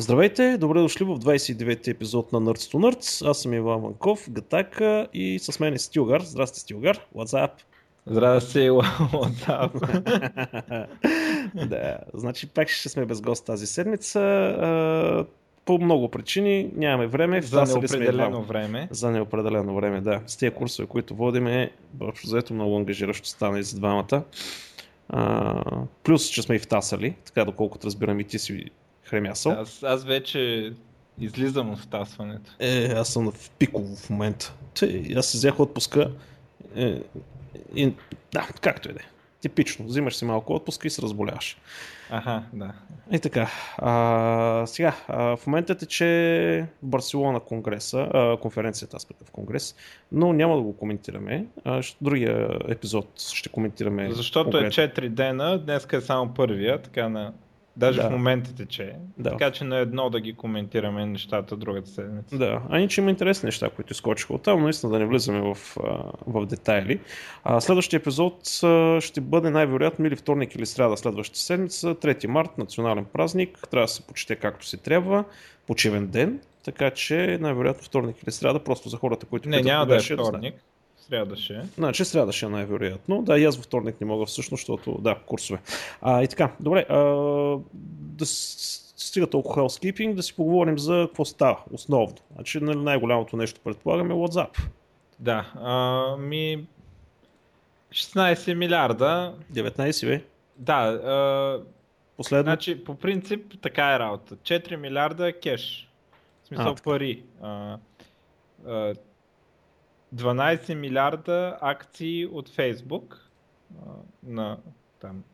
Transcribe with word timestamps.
Здравейте, 0.00 0.58
добре 0.58 0.80
дошли 0.80 1.04
в 1.04 1.18
29-ти 1.18 1.90
епизод 1.90 2.32
на 2.32 2.40
Nerds 2.40 2.74
to 2.74 2.74
Nerds. 2.74 3.30
Аз 3.30 3.42
съм 3.42 3.54
Иван 3.54 3.80
Ванков, 3.80 4.30
Гатака 4.30 5.08
и 5.14 5.38
с 5.38 5.60
мен 5.60 5.74
е 5.74 5.78
Стилгар. 5.78 6.20
Здрасти, 6.20 6.60
Стилгар. 6.60 7.00
What's 7.16 7.46
up? 7.46 7.50
Здрасти, 8.06 8.58
what's 8.58 9.46
up? 9.48 10.88
да, 11.68 11.98
значи 12.14 12.46
пак 12.46 12.68
ще 12.68 12.88
сме 12.88 13.06
без 13.06 13.20
гост 13.20 13.46
тази 13.46 13.66
седмица. 13.66 15.26
По 15.64 15.78
много 15.78 16.08
причини 16.08 16.70
нямаме 16.76 17.06
време. 17.06 17.42
За 17.42 17.64
неопределено 17.64 18.42
време. 18.42 18.88
За 18.90 19.10
неопределено 19.10 19.74
време, 19.74 20.00
да. 20.00 20.20
С 20.26 20.36
тези 20.36 20.54
курсове, 20.54 20.88
които 20.88 21.14
водим 21.14 21.46
е 21.46 21.70
заето 22.24 22.54
много 22.54 22.76
ангажиращо 22.76 23.28
стана 23.28 23.58
и 23.58 23.62
за 23.62 23.76
двамата. 23.76 24.22
А, 25.08 25.62
плюс, 26.02 26.28
че 26.28 26.42
сме 26.42 26.54
и 26.54 26.58
втасали, 26.58 27.14
така 27.24 27.44
доколкото 27.44 27.86
разбирам 27.86 28.20
и 28.20 28.24
ти 28.24 28.38
си 28.38 28.70
хремясал. 29.10 29.52
Аз, 29.52 29.82
аз 29.82 30.04
вече 30.04 30.72
излизам 31.20 31.70
от 31.70 31.78
втасването. 31.78 32.52
Е, 32.58 32.84
аз 32.86 33.08
съм 33.08 33.32
в 33.32 33.50
пиково 33.50 33.96
в 33.96 34.10
момента. 34.10 34.54
Те, 34.78 35.14
аз 35.16 35.26
се 35.26 35.36
взех 35.36 35.60
отпуска. 35.60 36.10
Е, 36.76 37.02
и, 37.74 37.92
да, 38.32 38.48
както 38.60 38.90
и 38.90 38.92
да 38.92 38.98
е. 38.98 39.06
Типично. 39.40 39.86
Взимаш 39.86 40.16
си 40.16 40.24
малко 40.24 40.54
отпуска 40.54 40.86
и 40.86 40.90
се 40.90 41.02
разболяваш. 41.02 41.58
Аха, 42.10 42.42
да. 42.52 42.72
И 43.12 43.18
така. 43.18 43.50
А, 43.78 44.66
сега, 44.66 44.96
а, 45.08 45.36
в 45.36 45.46
момента 45.46 45.74
тече 45.74 46.06
в 46.82 46.86
Барселона 46.86 47.40
конгреса, 47.40 48.08
а, 48.14 48.36
конференцията, 48.36 48.96
аз 48.96 49.06
в 49.24 49.30
конгрес, 49.30 49.76
но 50.12 50.32
няма 50.32 50.56
да 50.56 50.62
го 50.62 50.76
коментираме. 50.76 51.46
А, 51.64 51.82
другия 52.00 52.58
епизод 52.68 53.20
ще 53.20 53.48
коментираме. 53.48 54.12
Защото 54.12 54.58
е 54.58 54.70
конкретно. 54.70 54.82
е 54.84 54.88
4 54.88 55.08
дена, 55.08 55.58
днес 55.58 55.86
е 55.92 56.00
само 56.00 56.34
първия, 56.34 56.82
така 56.82 57.08
на 57.08 57.32
Даже 57.76 58.02
да. 58.02 58.08
в 58.08 58.10
момента 58.10 58.54
тече. 58.54 58.94
Да. 59.18 59.30
Така 59.30 59.50
че 59.50 59.64
на 59.64 59.76
едно 59.76 60.10
да 60.10 60.20
ги 60.20 60.32
коментираме 60.32 61.06
нещата 61.06 61.56
другата 61.56 61.88
седмица. 61.90 62.38
Да, 62.38 62.62
а 62.70 62.78
иначе 62.78 63.00
има 63.00 63.10
интересни 63.10 63.46
неща, 63.46 63.70
които 63.70 63.92
изкочиха 63.92 64.34
от 64.34 64.42
там, 64.42 64.62
наистина 64.62 64.92
да 64.92 64.98
не 64.98 65.06
влизаме 65.06 65.40
в, 65.40 65.76
в 66.26 66.46
детайли. 66.46 67.00
А, 67.44 67.60
следващия 67.60 67.98
епизод 67.98 68.48
ще 69.00 69.20
бъде 69.20 69.50
най-вероятно 69.50 70.06
или 70.06 70.16
вторник 70.16 70.54
или 70.54 70.66
сряда 70.66 70.96
следващата 70.96 71.40
седмица, 71.40 71.94
3 71.94 72.26
март, 72.26 72.58
национален 72.58 73.04
празник. 73.04 73.58
Трябва 73.70 73.84
да 73.84 73.92
се 73.92 74.02
почете 74.02 74.36
както 74.36 74.66
си 74.66 74.78
трябва, 74.78 75.24
почивен 75.66 76.06
ден, 76.06 76.40
така 76.64 76.90
че 76.90 77.38
най-вероятно 77.40 77.82
вторник 77.82 78.22
или 78.22 78.32
сряда, 78.32 78.64
просто 78.64 78.88
за 78.88 78.96
хората, 78.96 79.26
които... 79.26 79.48
Не, 79.48 79.60
няма 79.60 79.86
да 79.86 79.96
е 79.96 80.00
вторник. 80.00 80.54
Да 80.54 80.60
Сряда 81.00 81.36
ще. 81.36 81.54
Е. 81.54 81.62
Значи 81.78 82.04
сряда 82.04 82.32
ще 82.32 82.46
е 82.46 82.48
най-вероятно. 82.48 83.22
Да, 83.22 83.38
и 83.38 83.44
аз 83.44 83.56
във 83.56 83.64
вторник 83.64 84.00
не 84.00 84.06
мога 84.06 84.26
всъщност, 84.26 84.60
защото 84.60 85.00
да, 85.00 85.14
курсове. 85.26 85.60
А, 86.02 86.22
и 86.22 86.28
така, 86.28 86.52
добре, 86.60 86.86
а, 86.88 86.98
да 87.92 88.26
стига 88.26 89.26
толкова 89.26 89.62
housekeeping, 89.62 90.14
да 90.14 90.22
си 90.22 90.36
поговорим 90.36 90.78
за 90.78 91.04
какво 91.08 91.24
става 91.24 91.58
основно. 91.72 92.16
Значи 92.34 92.60
нали, 92.60 92.78
най-голямото 92.78 93.36
нещо 93.36 93.60
предполагаме 93.64 94.14
е 94.14 94.16
WhatsApp. 94.16 94.58
Да, 95.18 95.52
а, 95.54 96.16
ми 96.16 96.66
16 97.92 98.54
милиарда. 98.54 99.34
19 99.52 100.06
бе. 100.06 100.22
Да, 100.56 100.74
а, 100.74 101.60
Последно. 102.20 102.50
Значи, 102.50 102.84
по 102.84 102.94
принцип, 102.94 103.54
така 103.62 103.94
е 103.94 103.98
работа. 103.98 104.36
4 104.36 104.76
милиарда 104.76 105.32
кеш. 105.32 105.90
В 106.42 106.46
смисъл 106.46 106.72
а, 106.72 106.82
пари. 106.84 107.22
А, 107.42 107.78
а, 108.66 108.94
12 110.14 110.74
милиарда 110.74 111.58
акции 111.60 112.26
от 112.26 112.48
Facebook 112.48 113.16
на 114.22 114.58
там, 115.00 115.24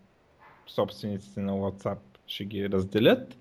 собствениците 0.66 1.40
на 1.40 1.52
WhatsApp 1.52 1.98
ще 2.26 2.44
ги 2.44 2.70
разделят 2.70 3.38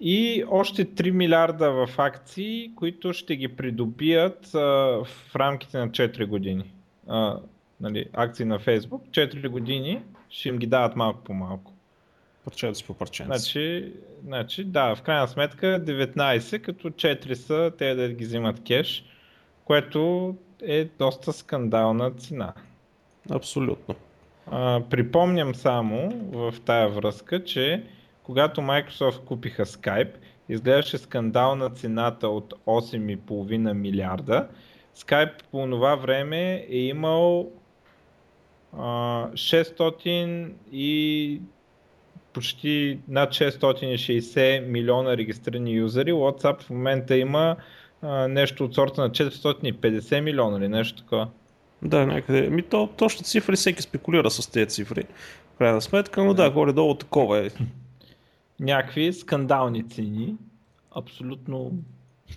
и 0.00 0.44
още 0.48 0.86
3 0.86 1.10
милиарда 1.10 1.70
в 1.70 1.98
акции, 1.98 2.72
които 2.76 3.12
ще 3.12 3.36
ги 3.36 3.48
придобият 3.48 4.54
а, 4.54 4.58
в 5.04 5.36
рамките 5.36 5.78
на 5.78 5.88
4 5.90 6.26
години. 6.26 6.72
А, 7.08 7.40
нали, 7.80 8.06
акции 8.12 8.44
на 8.44 8.58
Facebook, 8.58 9.10
4 9.10 9.48
години 9.48 10.02
ще 10.30 10.48
им 10.48 10.58
ги 10.58 10.66
дават 10.66 10.96
малко 10.96 11.24
по 11.24 11.34
малко. 11.34 11.72
Парченце 12.44 12.86
по 12.86 12.94
парченце. 12.94 13.26
Значи, 13.26 13.92
значи, 14.24 14.64
да, 14.64 14.94
в 14.94 15.02
крайна 15.02 15.28
сметка 15.28 15.66
19, 15.66 16.62
като 16.62 16.90
4 16.90 17.34
са 17.34 17.72
те 17.78 17.94
да 17.94 18.08
ги 18.08 18.24
взимат 18.24 18.64
кеш 18.64 19.04
което 19.70 20.34
е 20.62 20.84
доста 20.84 21.32
скандална 21.32 22.10
цена. 22.10 22.52
Абсолютно. 23.30 23.94
А, 24.46 24.82
припомням 24.90 25.54
само 25.54 26.10
в 26.32 26.54
тая 26.64 26.88
връзка, 26.88 27.44
че 27.44 27.84
когато 28.22 28.60
Microsoft 28.60 29.24
купиха 29.24 29.66
Skype, 29.66 30.12
изглеждаше 30.48 30.98
скандална 30.98 31.70
цената 31.70 32.28
от 32.28 32.54
8,5 32.66 33.72
милиарда. 33.72 34.48
Skype 34.96 35.42
по 35.50 35.70
това 35.70 35.94
време 35.94 36.66
е 36.68 36.78
имал 36.78 37.50
а, 38.78 38.82
600 39.32 40.52
и 40.72 41.40
почти 42.32 42.98
над 43.08 43.30
660 43.30 44.60
милиона 44.60 45.16
регистрирани 45.16 45.72
юзери. 45.72 46.12
WhatsApp 46.12 46.62
в 46.62 46.70
момента 46.70 47.16
има 47.16 47.56
а, 48.02 48.28
нещо 48.28 48.64
от 48.64 48.74
сорта 48.74 49.00
на 49.00 49.10
450 49.10 50.20
милиона 50.20 50.58
или 50.58 50.68
нещо 50.68 51.02
такова. 51.02 51.28
Да, 51.82 52.06
някъде. 52.06 52.50
Ми 52.50 52.62
то, 52.62 52.88
точно 52.96 53.24
цифри, 53.24 53.56
всеки 53.56 53.82
спекулира 53.82 54.30
с 54.30 54.50
тези 54.50 54.66
цифри. 54.66 55.04
В 55.54 55.58
крайна 55.58 55.80
сметка, 55.80 56.24
но 56.24 56.34
да, 56.34 56.50
горе-долу 56.50 56.94
такова 56.94 57.46
е. 57.46 57.48
Някакви 58.60 59.12
скандални 59.12 59.88
цени. 59.88 60.34
Абсолютно 60.90 61.72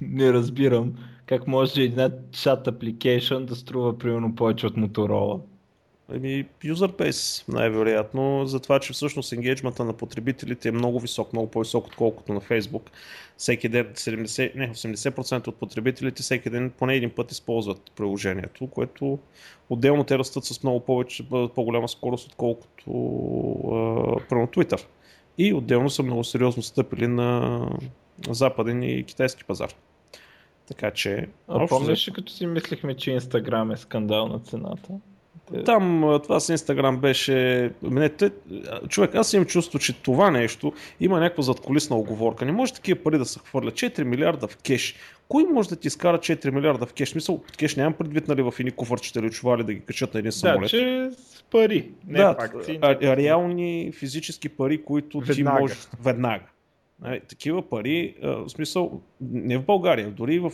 не 0.02 0.34
разбирам 0.34 0.94
как 1.26 1.48
може 1.48 1.82
една 1.82 2.10
chat 2.10 2.68
application 2.68 3.46
да 3.46 3.56
струва 3.56 3.98
примерно 3.98 4.36
повече 4.36 4.68
от 4.68 4.76
Motorola. 4.76 5.42
Еми, 6.14 6.46
user 6.64 6.88
base 6.88 7.54
най-вероятно, 7.54 8.46
за 8.46 8.60
това, 8.60 8.80
че 8.80 8.94
всъщност 8.94 9.34
енгейджмента 9.34 9.86
на 9.86 9.94
потребителите 9.94 10.70
е 10.70 10.72
много 10.72 11.00
висок, 11.00 11.34
много 11.34 11.52
по-висок, 11.52 11.88
отколкото 11.88 12.34
на 12.34 12.42
Facebook. 12.42 12.90
Всеки 13.38 13.70
ден 13.70 13.86
70, 13.94 14.56
не, 14.56 14.70
80% 14.70 15.48
от 15.48 15.56
потребителите 15.56 16.24
всеки 16.24 16.50
ден 16.50 16.72
поне 16.78 16.96
един 16.96 17.10
път 17.10 17.32
използват 17.32 17.92
приложението, 17.96 18.68
което 18.68 19.20
отделно 19.70 20.04
те 20.04 20.18
растат 20.18 20.46
с 20.46 20.64
много 20.64 20.80
повече, 20.80 21.30
по-голяма 21.30 21.90
скорост, 21.90 22.28
отколкото 22.28 22.84
първо 24.30 24.48
Twitter. 24.48 24.86
И 25.38 25.54
отделно 25.54 25.90
са 25.90 26.04
много 26.04 26.24
сериозно 26.24 26.64
стъпили 26.64 27.08
на 27.08 27.60
западен 28.30 28.84
и 28.84 29.04
китайски 29.04 29.44
пазар. 29.44 29.74
Така 30.68 30.92
че... 30.92 31.28
А 31.48 31.68
помниш 31.68 32.08
ли 32.08 32.14
като 32.14 32.32
си 32.32 32.46
мислихме, 32.46 32.96
че 32.96 33.12
Инстаграм 33.12 33.72
е 33.72 33.78
скандал 33.78 34.28
на 34.28 34.40
цената? 34.40 34.90
Там 35.66 36.20
това 36.24 36.40
с 36.40 36.50
Инстаграм 36.50 36.98
беше... 36.98 37.72
Не, 37.82 38.10
те... 38.10 38.32
Човек, 38.90 39.16
аз 39.16 39.34
имам 39.34 39.46
чувство, 39.46 39.80
че 39.80 40.02
това 40.02 40.32
нещо 40.32 40.74
има 41.00 41.20
някаква 41.20 41.44
задколисна 41.44 41.96
оговорка. 41.96 42.46
Не 42.46 42.52
може 42.52 42.74
такива 42.74 43.04
пари 43.04 43.18
да 43.18 43.26
се 43.26 43.40
хвърля. 43.40 43.72
4 43.72 44.04
милиарда 44.04 44.48
в 44.48 44.58
кеш. 44.58 44.96
Кой 45.28 45.44
може 45.44 45.70
да 45.70 45.76
ти 45.76 45.88
изкара 45.88 46.18
4 46.18 46.52
милиарда 46.52 46.86
в 46.86 46.94
кеш? 46.94 47.16
Мисъл, 47.16 47.42
кеш 47.58 47.76
нямам 47.76 47.94
предвид 47.94 48.28
нали, 48.28 48.42
в 48.42 48.54
едни 48.60 48.72
куфърчета 48.72 49.20
или 49.20 49.30
чували 49.30 49.64
да 49.64 49.74
ги 49.74 49.80
качат 49.80 50.14
на 50.14 50.20
един 50.20 50.32
самолет. 50.32 50.62
Да, 50.62 50.68
че 50.68 51.10
с 51.18 51.44
пари. 51.44 51.92
Не 52.08 52.20
да, 52.20 52.36
акции, 52.40 52.80
а, 52.82 53.18
реални 53.18 53.92
физически 54.00 54.50
пари, 54.50 54.84
които 54.84 55.20
веднага. 55.20 55.58
ти 55.58 55.62
можеш 55.62 55.78
веднага. 56.04 56.44
Нали, 57.02 57.22
такива 57.30 57.70
пари, 57.70 58.16
в 58.24 58.50
смисъл, 58.50 59.02
не 59.22 59.58
в 59.58 59.66
България, 59.66 60.12
дори 60.12 60.40
в 60.40 60.52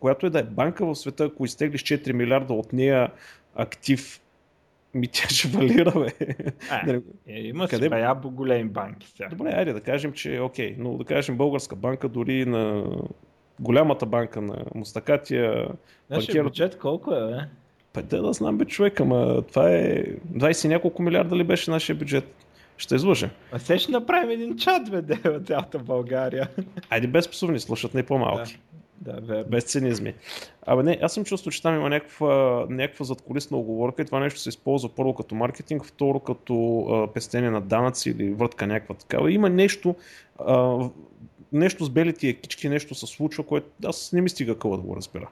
която 0.00 0.26
е 0.26 0.30
да 0.30 0.38
е 0.38 0.42
банка 0.42 0.86
в 0.86 0.94
света, 0.94 1.24
ако 1.24 1.44
изтеглиш 1.44 1.82
4 1.82 2.12
милиарда 2.12 2.54
от 2.54 2.72
нея 2.72 3.10
актив 3.54 4.21
ми 4.94 5.08
тя 5.08 5.28
ще 5.28 5.48
валира, 5.48 5.92
бе. 6.00 6.26
А, 6.70 7.00
е, 7.26 7.40
има 7.40 7.68
Къде... 7.68 7.88
си 7.88 8.28
големи 8.28 8.68
банки. 8.68 9.08
Сега. 9.16 9.28
Добре, 9.28 9.52
айде 9.52 9.72
да 9.72 9.80
кажем, 9.80 10.12
че 10.12 10.36
е 10.36 10.40
окей, 10.40 10.76
но 10.78 10.98
да 10.98 11.04
кажем 11.04 11.36
българска 11.36 11.76
банка, 11.76 12.08
дори 12.08 12.46
на 12.46 12.84
голямата 13.60 14.06
банка 14.06 14.40
на 14.40 14.64
Мустакатия. 14.74 15.68
Нашия 16.10 16.34
банкер... 16.34 16.42
бюджет 16.42 16.78
колко 16.78 17.14
е, 17.14 17.26
бе? 17.26 17.38
Па 17.92 18.02
да, 18.02 18.22
да 18.22 18.32
знам 18.32 18.58
бе 18.58 18.64
човек, 18.64 19.00
ама 19.00 19.42
това 19.42 19.70
е 19.70 20.04
20 20.32 20.68
няколко 20.68 21.02
милиарда 21.02 21.36
ли 21.36 21.44
беше 21.44 21.70
нашия 21.70 21.96
бюджет? 21.96 22.34
Ще 22.76 22.94
излъжа. 22.94 23.30
А 23.52 23.58
се 23.58 23.78
ще 23.78 23.92
направим 23.92 24.30
един 24.30 24.56
чат, 24.56 24.90
бе, 24.90 25.28
от 25.28 25.46
цялата 25.46 25.78
България. 25.78 26.48
Айде 26.90 27.06
без 27.06 27.28
псовни, 27.28 27.60
слушат 27.60 27.94
не 27.94 28.02
по-малки. 28.02 28.52
Да. 28.52 28.81
Да. 29.02 29.44
Без 29.44 29.64
цинизми. 29.64 30.14
Абе 30.66 30.82
не, 30.82 30.98
аз 31.02 31.14
съм 31.14 31.24
чувствал, 31.24 31.50
че 31.50 31.62
там 31.62 31.74
има 31.74 31.88
някаква, 31.88 32.66
някаква 32.68 33.04
задколисна 33.04 33.56
оговорка 33.56 34.02
и 34.02 34.04
това 34.04 34.20
нещо 34.20 34.40
се 34.40 34.48
използва 34.48 34.88
първо 34.88 35.14
като 35.14 35.34
маркетинг, 35.34 35.84
второ 35.84 36.20
като 36.20 36.80
а, 36.80 37.12
пестене 37.12 37.50
на 37.50 37.60
данъци 37.60 38.10
или 38.10 38.30
въртка 38.30 38.66
някаква 38.66 38.94
такава. 38.94 39.32
Има 39.32 39.48
нещо, 39.48 39.94
а, 40.38 40.78
нещо 41.52 41.84
с 41.84 41.90
белите 41.90 42.28
екички, 42.28 42.68
нещо 42.68 42.94
се 42.94 43.06
случва, 43.06 43.44
което 43.44 43.68
аз 43.84 44.12
не 44.12 44.20
ми 44.20 44.28
стига 44.28 44.58
къла 44.58 44.76
да 44.76 44.82
го 44.82 44.96
разбера. 44.96 45.28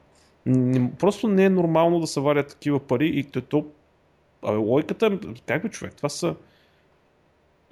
Просто 0.99 1.28
не 1.28 1.44
е 1.44 1.50
нормално 1.50 2.00
да 2.00 2.06
се 2.06 2.20
варят 2.20 2.49
такива 2.49 2.81
пари 2.81 3.06
и 3.06 3.25
то, 3.25 3.64
Абе, 4.43 4.56
логиката, 4.56 5.19
как 5.46 5.62
бе 5.62 5.69
човек, 5.69 5.94
това 5.96 6.08
са 6.08 6.34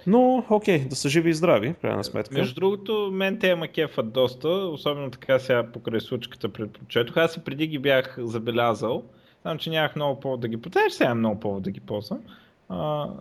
Но, 0.07 0.45
окей, 0.49 0.79
да 0.79 0.95
са 0.95 1.09
живи 1.09 1.29
и 1.29 1.33
здрави, 1.33 1.73
в 1.73 1.81
крайна 1.81 2.03
сметка. 2.03 2.35
Между 2.35 2.55
другото, 2.55 3.09
мен 3.13 3.39
те 3.39 3.55
ма 3.55 3.67
кефат 3.67 4.11
доста, 4.11 4.49
особено 4.49 5.11
така 5.11 5.39
сега 5.39 5.71
покрай 5.71 5.99
случката 5.99 6.49
предпочетох. 6.49 7.17
Аз 7.17 7.37
и 7.37 7.43
преди 7.43 7.67
ги 7.67 7.79
бях 7.79 8.15
забелязал, 8.19 9.03
знам, 9.41 9.57
че 9.57 9.69
нямах 9.69 9.95
много 9.95 10.19
повод 10.19 10.39
да 10.39 10.47
ги 10.47 10.57
ползвам, 10.57 10.89
сега 10.89 11.15
много 11.15 11.39
повод 11.39 11.63
да 11.63 11.71
ги 11.71 11.79
ползвам. 11.79 12.19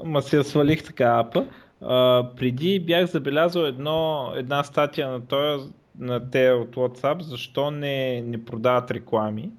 ма 0.04 0.22
си 0.22 0.36
я 0.36 0.44
свалих 0.44 0.84
така 0.84 1.18
апа. 1.18 1.46
А, 1.80 2.28
преди 2.36 2.80
бях 2.80 3.06
забелязал 3.06 3.62
едно, 3.62 4.32
една 4.36 4.64
статия 4.64 5.08
на 5.08 5.26
този, 5.26 5.70
на 5.98 6.30
те 6.30 6.50
от 6.50 6.76
WhatsApp, 6.76 7.20
защо 7.20 7.70
не, 7.70 8.20
не 8.20 8.44
продават 8.44 8.90
реклами. 8.90 9.50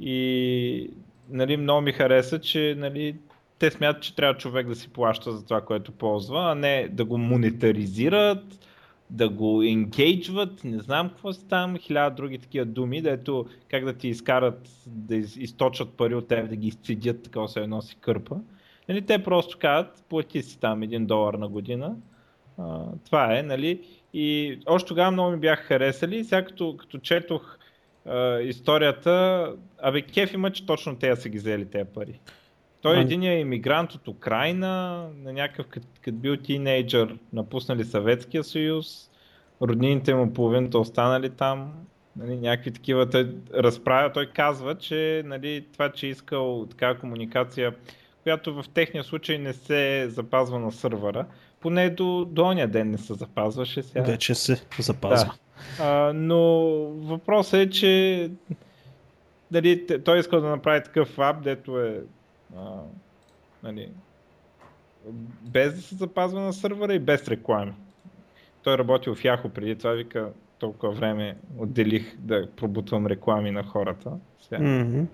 И 0.00 0.90
нали, 1.30 1.56
много 1.56 1.80
ми 1.80 1.92
хареса, 1.92 2.38
че 2.38 2.74
нали, 2.78 3.16
те 3.58 3.70
смятат, 3.70 4.02
че 4.02 4.16
трябва 4.16 4.38
човек 4.38 4.66
да 4.66 4.74
си 4.74 4.88
плаща 4.88 5.32
за 5.32 5.44
това, 5.44 5.60
което 5.60 5.92
ползва, 5.92 6.50
а 6.50 6.54
не 6.54 6.88
да 6.88 7.04
го 7.04 7.18
монетаризират, 7.18 8.66
да 9.10 9.28
го 9.28 9.62
енгейджват, 9.62 10.64
не 10.64 10.78
знам 10.78 11.08
какво 11.08 11.32
си 11.32 11.48
там, 11.48 11.78
хиляда 11.78 12.16
други 12.16 12.38
такива 12.38 12.64
думи, 12.64 13.02
дето 13.02 13.46
как 13.68 13.84
да 13.84 13.92
ти 13.92 14.08
изкарат, 14.08 14.68
да 14.86 15.16
източат 15.16 15.90
пари 15.90 16.14
от 16.14 16.28
теб, 16.28 16.48
да 16.48 16.56
ги 16.56 16.68
изцедят, 16.68 17.22
така 17.22 17.48
се 17.48 17.60
едно 17.60 17.82
си 17.82 17.96
кърпа. 18.00 18.36
Нали, 18.88 19.02
те 19.02 19.24
просто 19.24 19.58
казват, 19.60 20.04
плати 20.08 20.42
си 20.42 20.60
там 20.60 20.82
един 20.82 21.06
долар 21.06 21.34
на 21.34 21.48
година. 21.48 21.96
А, 22.58 22.84
това 23.04 23.38
е, 23.38 23.42
нали? 23.42 23.80
И 24.14 24.58
още 24.66 24.88
тогава 24.88 25.10
много 25.10 25.30
ми 25.30 25.36
бяха 25.36 25.62
харесали. 25.62 26.24
Сега 26.24 26.44
като, 26.44 26.76
като 26.76 26.98
четох 26.98 27.58
а, 28.06 28.40
историята, 28.40 29.52
абе 29.78 30.02
кеф 30.02 30.32
има, 30.32 30.50
че 30.50 30.66
точно 30.66 30.96
те 30.96 31.16
са 31.16 31.28
ги 31.28 31.38
взели 31.38 31.64
тези 31.64 31.88
пари. 31.94 32.20
Той 32.86 32.98
е 32.98 33.00
един 33.00 33.22
е 33.22 33.40
иммигрант 33.40 33.92
от 33.92 34.08
Украина, 34.08 34.68
на 35.24 35.32
някакъв, 35.32 35.66
като, 35.66 36.12
бил 36.12 36.36
тинейджър, 36.36 37.18
напуснали 37.32 37.84
Съветския 37.84 38.44
съюз, 38.44 39.10
роднините 39.62 40.14
му 40.14 40.32
половината 40.32 40.78
останали 40.78 41.30
там, 41.30 41.72
нали, 42.16 42.36
някакви 42.36 42.72
такива 42.72 43.10
те 43.10 43.26
разправя. 43.54 44.12
Той 44.12 44.26
казва, 44.26 44.74
че 44.74 45.22
нали, 45.26 45.66
това, 45.72 45.92
че 45.92 46.06
е 46.06 46.10
искал 46.10 46.66
такава 46.70 46.98
комуникация, 46.98 47.74
която 48.22 48.54
в 48.54 48.64
техния 48.74 49.04
случай 49.04 49.38
не 49.38 49.52
се 49.52 50.06
запазва 50.08 50.58
на 50.58 50.72
сървъра, 50.72 51.26
поне 51.60 51.90
до, 51.90 52.24
до 52.24 52.44
оня 52.44 52.68
ден 52.68 52.90
не 52.90 52.98
се 52.98 53.14
запазваше. 53.14 53.82
Сега. 53.82 54.02
Вече 54.02 54.34
се 54.34 54.62
запазва. 54.78 55.34
Да. 55.78 55.84
А, 55.84 56.12
но 56.14 56.40
въпросът 56.94 57.60
е, 57.60 57.70
че 57.70 58.30
дали, 59.50 59.86
той 60.04 60.18
искал 60.18 60.40
да 60.40 60.48
направи 60.48 60.82
такъв 60.84 61.18
ап, 61.18 61.42
дето 61.42 61.80
е 61.80 62.00
а, 62.56 62.80
нали, 63.62 63.90
без 65.42 65.74
да 65.74 65.82
се 65.82 65.94
запазва 65.94 66.40
на 66.40 66.52
сървъра 66.52 66.94
и 66.94 66.98
без 66.98 67.28
реклами. 67.28 67.72
Той 68.62 68.78
работил 68.78 69.14
в 69.14 69.24
Яхо 69.24 69.48
преди 69.48 69.76
това, 69.76 69.90
вика 69.90 70.30
толкова 70.58 70.92
време 70.92 71.36
отделих 71.58 72.16
да 72.18 72.48
пробутвам 72.56 73.06
реклами 73.06 73.50
на 73.50 73.62
хората. 73.62 74.12
Сега. 74.40 74.58
Mm-hmm. 74.58 75.04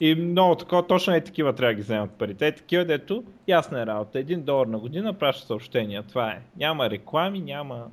И 0.00 0.14
много 0.14 0.54
такова, 0.54 0.86
точно 0.86 1.14
е 1.14 1.20
такива 1.20 1.52
трябва 1.52 1.72
да 1.72 1.76
ги 1.76 1.82
вземат 1.82 2.10
парите. 2.10 2.46
Е 2.46 2.54
такива, 2.54 2.84
дето 2.84 3.24
ясна 3.48 3.82
е 3.82 3.86
работа. 3.86 4.18
Един 4.18 4.42
долар 4.42 4.66
на 4.66 4.78
година 4.78 5.12
праща 5.12 5.46
съобщения. 5.46 6.02
Това 6.02 6.30
е. 6.30 6.40
Няма 6.56 6.90
реклами, 6.90 7.40
няма 7.40 7.86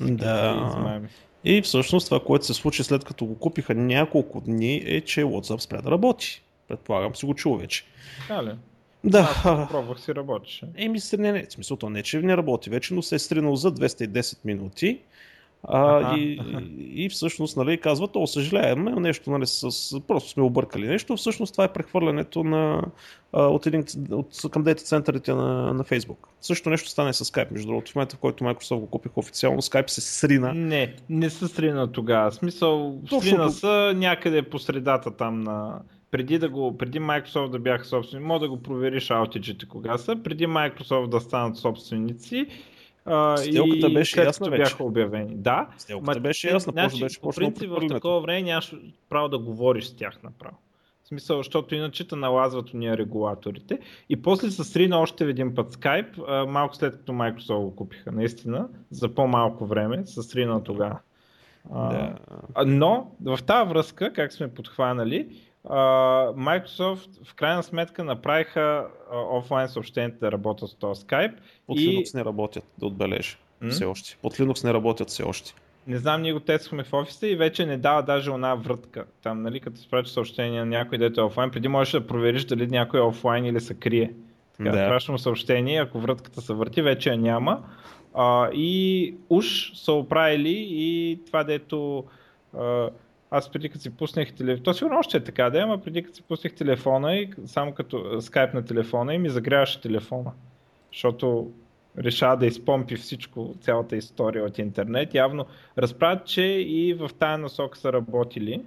да. 0.00 0.66
Измами. 0.68 1.08
И 1.44 1.62
всъщност 1.62 2.06
това, 2.06 2.20
което 2.20 2.46
се 2.46 2.54
случи 2.54 2.84
след 2.84 3.04
като 3.04 3.24
го 3.24 3.38
купиха 3.38 3.74
няколко 3.74 4.40
дни 4.40 4.82
е, 4.86 5.00
че 5.00 5.24
WhatsApp 5.24 5.58
спря 5.58 5.80
да 5.80 5.90
работи. 5.90 6.42
Предполагам 6.68 7.16
си 7.16 7.26
го 7.26 7.34
чул 7.34 7.56
вече. 7.56 7.84
А, 8.30 8.44
ли? 8.44 8.52
Да. 9.04 9.66
Пробвах 9.70 10.00
си 10.00 10.14
работеше. 10.14 10.66
Еми, 10.76 10.98
не, 11.18 11.32
не, 11.32 11.46
в 11.46 11.52
смисъл, 11.52 11.76
то 11.76 11.90
не, 11.90 12.02
че 12.02 12.20
не 12.20 12.36
работи 12.36 12.70
вече, 12.70 12.94
но 12.94 13.02
се 13.02 13.14
е 13.14 13.18
стринал 13.18 13.56
за 13.56 13.72
210 13.72 14.38
минути. 14.44 15.00
А, 15.64 16.16
и, 16.16 16.40
и, 16.94 17.08
всъщност 17.08 17.56
нали, 17.56 17.80
казват, 17.80 18.10
о, 18.16 18.26
съжаляваме, 18.26 18.90
нещо 18.90 19.30
нали, 19.30 19.46
с, 19.46 20.00
просто 20.00 20.30
сме 20.30 20.42
объркали 20.42 20.88
нещо. 20.88 21.16
Всъщност 21.16 21.52
това 21.52 21.64
е 21.64 21.72
прехвърлянето 21.72 22.44
на, 22.44 22.82
от, 23.32 23.66
един, 23.66 23.84
от, 24.10 24.50
към 24.50 24.62
дейта 24.62 24.82
центърите 24.82 25.34
на, 25.34 25.74
на 25.74 25.84
Facebook. 25.84 26.16
Също 26.40 26.70
нещо 26.70 26.88
стане 26.88 27.12
с 27.12 27.24
Skype, 27.24 27.50
между 27.50 27.66
другото. 27.66 27.92
В 27.92 27.94
момента, 27.94 28.16
в 28.16 28.18
който 28.18 28.44
Microsoft 28.44 28.78
го 28.78 28.86
купих 28.86 29.18
официално, 29.18 29.62
Skype 29.62 29.90
се 29.90 30.00
срина. 30.00 30.52
Не, 30.54 30.94
не 31.08 31.30
се 31.30 31.48
срина 31.48 31.92
тогава. 31.92 32.32
Смисъл, 32.32 33.00
Точно 33.10 33.20
срина 33.20 33.50
са 33.50 33.92
някъде 33.96 34.42
по 34.42 34.58
средата 34.58 35.10
там 35.10 35.40
на 35.40 35.80
преди, 36.12 36.38
да 36.38 36.48
го, 36.48 36.78
преди 36.78 37.00
Microsoft 37.00 37.50
да 37.50 37.58
бяха 37.58 37.84
собствени, 37.84 38.24
мога 38.24 38.40
да 38.40 38.48
го 38.48 38.62
провериш 38.62 39.10
аутиджите 39.10 39.66
кога 39.66 39.98
са, 39.98 40.16
преди 40.24 40.46
Microsoft 40.46 41.08
да 41.08 41.20
станат 41.20 41.56
собственици 41.56 42.46
а, 43.04 43.36
Сделката 43.36 43.86
и 43.86 43.94
беше 43.94 44.22
ясна 44.22 44.50
вече. 44.50 44.62
бяха 44.62 44.84
обявени. 44.84 45.34
Да. 45.34 45.68
Сделката 45.78 46.18
ма, 46.18 46.20
беше 46.20 46.48
ясна, 46.50 46.72
значи, 46.72 47.00
беше 47.00 47.20
по 47.20 47.30
принцип 47.30 47.70
в 47.70 47.86
такова 47.88 48.20
време 48.20 48.42
нямаш 48.42 48.74
право 49.08 49.28
да 49.28 49.38
говориш 49.38 49.84
с 49.84 49.96
тях 49.96 50.22
направо. 50.22 50.56
В 51.04 51.08
смисъл, 51.08 51.36
защото 51.36 51.74
иначе 51.74 52.08
те 52.08 52.16
налазват 52.16 52.74
уния 52.74 52.96
регулаторите. 52.96 53.78
И 54.08 54.22
после 54.22 54.50
се 54.50 54.64
срина 54.64 54.98
още 54.98 55.24
един 55.24 55.54
път 55.54 55.74
Skype, 55.74 56.24
а, 56.28 56.46
малко 56.46 56.76
след 56.76 56.96
като 56.96 57.12
Microsoft 57.12 57.60
го 57.60 57.76
купиха, 57.76 58.12
наистина, 58.12 58.68
за 58.90 59.14
по-малко 59.14 59.66
време, 59.66 60.06
се 60.06 60.22
срина 60.22 60.62
тогава. 60.62 60.98
Да. 61.70 62.14
но 62.66 63.10
в 63.24 63.38
тази 63.46 63.68
връзка, 63.68 64.12
как 64.12 64.32
сме 64.32 64.54
подхванали, 64.54 65.28
Microsoft 65.68 67.24
в 67.24 67.34
крайна 67.34 67.62
сметка 67.62 68.04
направиха 68.04 68.86
офлайн 69.30 69.68
съобщенията 69.68 70.18
да 70.18 70.32
работят 70.32 70.70
с 70.70 70.74
този 70.74 71.04
Skype. 71.04 71.34
Под 71.66 71.78
и... 71.78 71.88
Linux 71.88 72.14
не 72.14 72.24
работят, 72.24 72.64
да 72.78 72.86
отбележа. 72.86 73.36
Mm? 73.62 73.70
Все 73.70 73.84
още. 73.84 74.16
Под 74.22 74.34
Linux 74.34 74.64
не 74.64 74.74
работят 74.74 75.08
все 75.08 75.22
още. 75.22 75.54
Не 75.86 75.98
знам, 75.98 76.22
ние 76.22 76.32
го 76.32 76.40
тествахме 76.40 76.84
в 76.84 76.92
офиса 76.92 77.28
и 77.28 77.36
вече 77.36 77.66
не 77.66 77.76
дава 77.76 78.02
даже 78.02 78.30
една 78.30 78.54
вратка. 78.54 79.04
Там, 79.22 79.42
нали, 79.42 79.60
като 79.60 79.80
спрача 79.80 80.10
съобщение 80.10 80.60
на 80.60 80.66
някой, 80.66 80.98
дето 80.98 81.20
е 81.20 81.24
офлайн, 81.24 81.50
преди 81.50 81.68
можеш 81.68 81.92
да 81.92 82.06
провериш 82.06 82.44
дали 82.44 82.66
някой 82.66 83.00
е 83.00 83.02
офлайн 83.02 83.44
или 83.44 83.60
се 83.60 83.74
крие. 83.74 84.12
Така, 84.58 84.70
да. 84.70 84.88
пращам 84.88 85.18
съобщение, 85.18 85.80
ако 85.80 86.00
вратката 86.00 86.40
се 86.40 86.52
върти, 86.52 86.82
вече 86.82 87.10
я 87.10 87.16
няма. 87.16 87.62
Uh, 88.14 88.52
и 88.52 89.14
уж 89.30 89.72
са 89.74 89.92
оправили 89.92 90.66
и 90.70 91.18
това, 91.26 91.44
дето 91.44 92.04
uh, 92.56 92.90
аз 93.34 93.52
преди 93.52 93.68
като 93.68 93.82
си 93.82 93.90
пуснах 93.90 94.32
телефона, 94.32 94.62
то 94.62 94.74
сигурно 94.74 94.98
още 94.98 95.16
е 95.16 95.24
така, 95.24 95.50
да, 95.50 95.58
ама 95.58 95.78
преди 95.78 96.02
като 96.02 96.16
си 96.16 96.22
пуснах 96.22 96.54
телефона 96.54 97.16
и 97.16 97.30
само 97.46 97.72
като 97.72 98.20
скайп 98.20 98.54
на 98.54 98.64
телефона 98.64 99.14
и 99.14 99.18
ми 99.18 99.28
загряваше 99.28 99.80
телефона. 99.80 100.32
Защото 100.92 101.50
решава 101.98 102.36
да 102.36 102.46
изпомпи 102.46 102.96
всичко, 102.96 103.54
цялата 103.60 103.96
история 103.96 104.44
от 104.44 104.58
интернет. 104.58 105.14
Явно 105.14 105.46
разправят, 105.78 106.26
че 106.26 106.42
и 106.42 106.94
в 106.94 107.10
тая 107.18 107.38
насока 107.38 107.78
са 107.78 107.92
работили, 107.92 108.62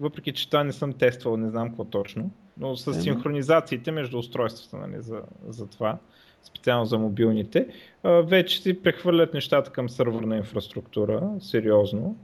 въпреки 0.00 0.32
че 0.32 0.50
това 0.50 0.64
не 0.64 0.72
съм 0.72 0.92
тествал, 0.92 1.36
не 1.36 1.50
знам 1.50 1.68
какво 1.68 1.84
точно, 1.84 2.30
но 2.58 2.76
с 2.76 2.94
синхронизациите 2.94 3.90
между 3.90 4.18
устройствата 4.18 4.86
нали, 4.86 5.02
за, 5.02 5.22
за 5.48 5.66
това, 5.66 5.98
специално 6.42 6.84
за 6.84 6.98
мобилните, 6.98 7.68
вече 8.04 8.62
си 8.62 8.82
прехвърлят 8.82 9.34
нещата 9.34 9.70
към 9.70 9.88
сървърна 9.88 10.36
инфраструктура, 10.36 11.30
сериозно 11.40 12.16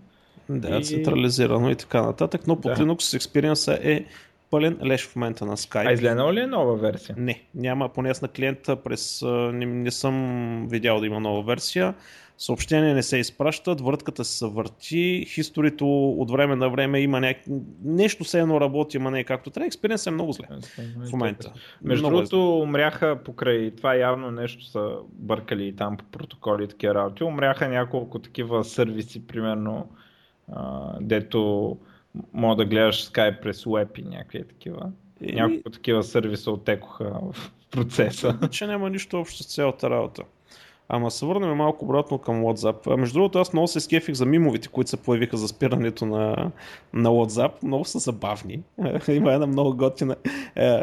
да, 0.59 0.79
и... 0.79 0.85
централизирано 0.85 1.71
и 1.71 1.77
така 1.77 2.03
нататък, 2.03 2.47
но 2.47 2.61
под 2.61 2.75
да. 2.75 2.85
Linux 2.85 3.19
Experience 3.19 3.85
е 3.85 4.05
пълен 4.51 4.79
леш 4.85 5.07
в 5.07 5.17
момента 5.17 5.47
на 5.47 5.57
Skype. 5.57 5.89
А 5.89 5.93
изгледала 5.93 6.35
ли 6.35 6.41
е 6.41 6.47
нова 6.47 6.77
версия? 6.77 7.15
Не, 7.19 7.43
няма, 7.55 7.89
поне 7.89 8.11
аз 8.11 8.23
на 8.23 8.29
клиента 8.29 8.77
през... 8.77 9.23
Не, 9.53 9.67
не 9.67 9.91
съм 9.91 10.67
видял 10.71 11.01
да 11.01 11.07
има 11.07 11.21
нова 11.21 11.43
версия. 11.43 11.95
Съобщения 12.39 12.95
не 12.95 13.03
се 13.03 13.19
изпращат, 13.19 13.81
въртката 13.81 14.25
се 14.25 14.47
върти, 14.47 15.27
хисторито 15.29 16.11
от 16.11 16.31
време 16.31 16.57
на 16.57 16.71
време 16.71 17.01
има 17.01 17.21
няк... 17.21 17.37
нещо 17.85 18.25
се 18.25 18.41
едно 18.41 18.61
работи, 18.61 18.97
ама 18.97 19.11
не 19.11 19.21
е 19.21 19.25
както 19.25 19.51
трябва. 19.51 19.67
Експириенс 19.67 20.07
е 20.07 20.11
много 20.11 20.33
зле 20.33 20.47
в 21.07 21.13
момента. 21.13 21.53
Между 21.83 22.07
е 22.07 22.11
другото, 22.11 22.59
умряха 22.59 23.19
покрай 23.25 23.71
това 23.71 23.95
явно 23.95 24.31
нещо 24.31 24.65
са 24.65 24.97
бъркали 25.13 25.67
и 25.67 25.77
там 25.77 25.97
по 25.97 26.05
протоколи 26.05 26.65
и 26.65 26.69
такива 26.69 26.95
работи. 26.95 27.25
Умряха 27.25 27.69
няколко 27.69 28.19
такива 28.19 28.65
сервиси, 28.65 29.27
примерно 29.27 29.89
дето 31.01 31.77
мога 32.33 32.57
да 32.57 32.65
гледаш 32.65 33.11
Skype 33.11 33.41
през 33.41 33.65
Web 33.65 33.99
и 33.99 34.03
някакви 34.03 34.49
такива. 34.49 34.91
И... 35.21 35.33
Няколко 35.33 35.71
такива 35.71 36.03
сервиса 36.03 36.51
отекоха 36.51 37.21
в 37.33 37.53
процеса. 37.71 38.39
Че 38.51 38.67
няма 38.67 38.91
нищо 38.91 39.21
общо 39.21 39.43
с 39.43 39.47
цялата 39.47 39.91
работа. 39.91 40.23
Ама 40.93 41.11
се 41.11 41.27
върнем 41.27 41.57
малко 41.57 41.85
обратно 41.85 42.19
към 42.19 42.43
WhatsApp. 42.43 42.97
Между 42.97 43.15
другото, 43.15 43.39
аз 43.39 43.53
много 43.53 43.69
се 43.69 43.81
скефих 43.81 44.15
за 44.15 44.27
мимовите, 44.27 44.69
които 44.69 44.91
се 44.91 44.97
появиха 44.97 45.37
за 45.37 45.49
спирането 45.49 46.07
на, 46.07 46.51
на 46.93 47.09
WhatsApp. 47.11 47.53
Много 47.63 47.85
са 47.85 47.99
забавни. 47.99 48.63
Има 49.09 49.33
една 49.33 49.47
много 49.47 49.77
готина. 49.77 50.17
Е, 50.57 50.83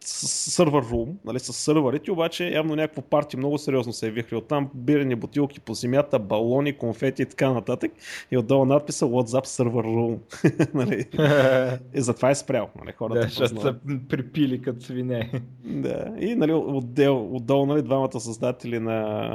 един 0.00 0.28
сървър 0.28 0.84
рум, 0.90 1.18
нали, 1.24 1.38
с 1.38 1.52
сървърите, 1.52 2.12
обаче 2.12 2.48
явно 2.48 2.76
някакво 2.76 3.02
парти 3.02 3.36
много 3.36 3.58
сериозно 3.58 3.92
се 3.92 4.06
е 4.06 4.10
вихли 4.10 4.36
оттам, 4.36 4.70
бирани 4.74 5.14
бутилки 5.14 5.60
по 5.60 5.74
земята, 5.74 6.18
балони, 6.18 6.72
конфети 6.72 7.22
и 7.22 7.26
така 7.26 7.52
нататък. 7.52 7.92
И 8.30 8.38
отдолу 8.38 8.64
надписа 8.64 9.04
WhatsApp 9.04 9.46
сервер 9.46 9.84
рум. 9.84 10.18
нали? 10.74 11.06
и 11.94 12.00
затова 12.00 12.30
е 12.30 12.34
спрял. 12.34 12.68
Нали, 12.80 12.92
хората 12.96 13.20
да, 13.20 13.26
защото 13.26 13.60
са 13.60 13.74
припили 14.08 14.62
като 14.62 14.80
свине. 14.80 15.30
да, 15.64 16.12
и 16.20 16.34
нали, 16.34 16.52
отдел, 16.52 17.36
отдолу 17.36 17.66
нали, 17.66 17.82
двамата 17.82 18.20
създатели 18.20 18.78
на 18.78 19.30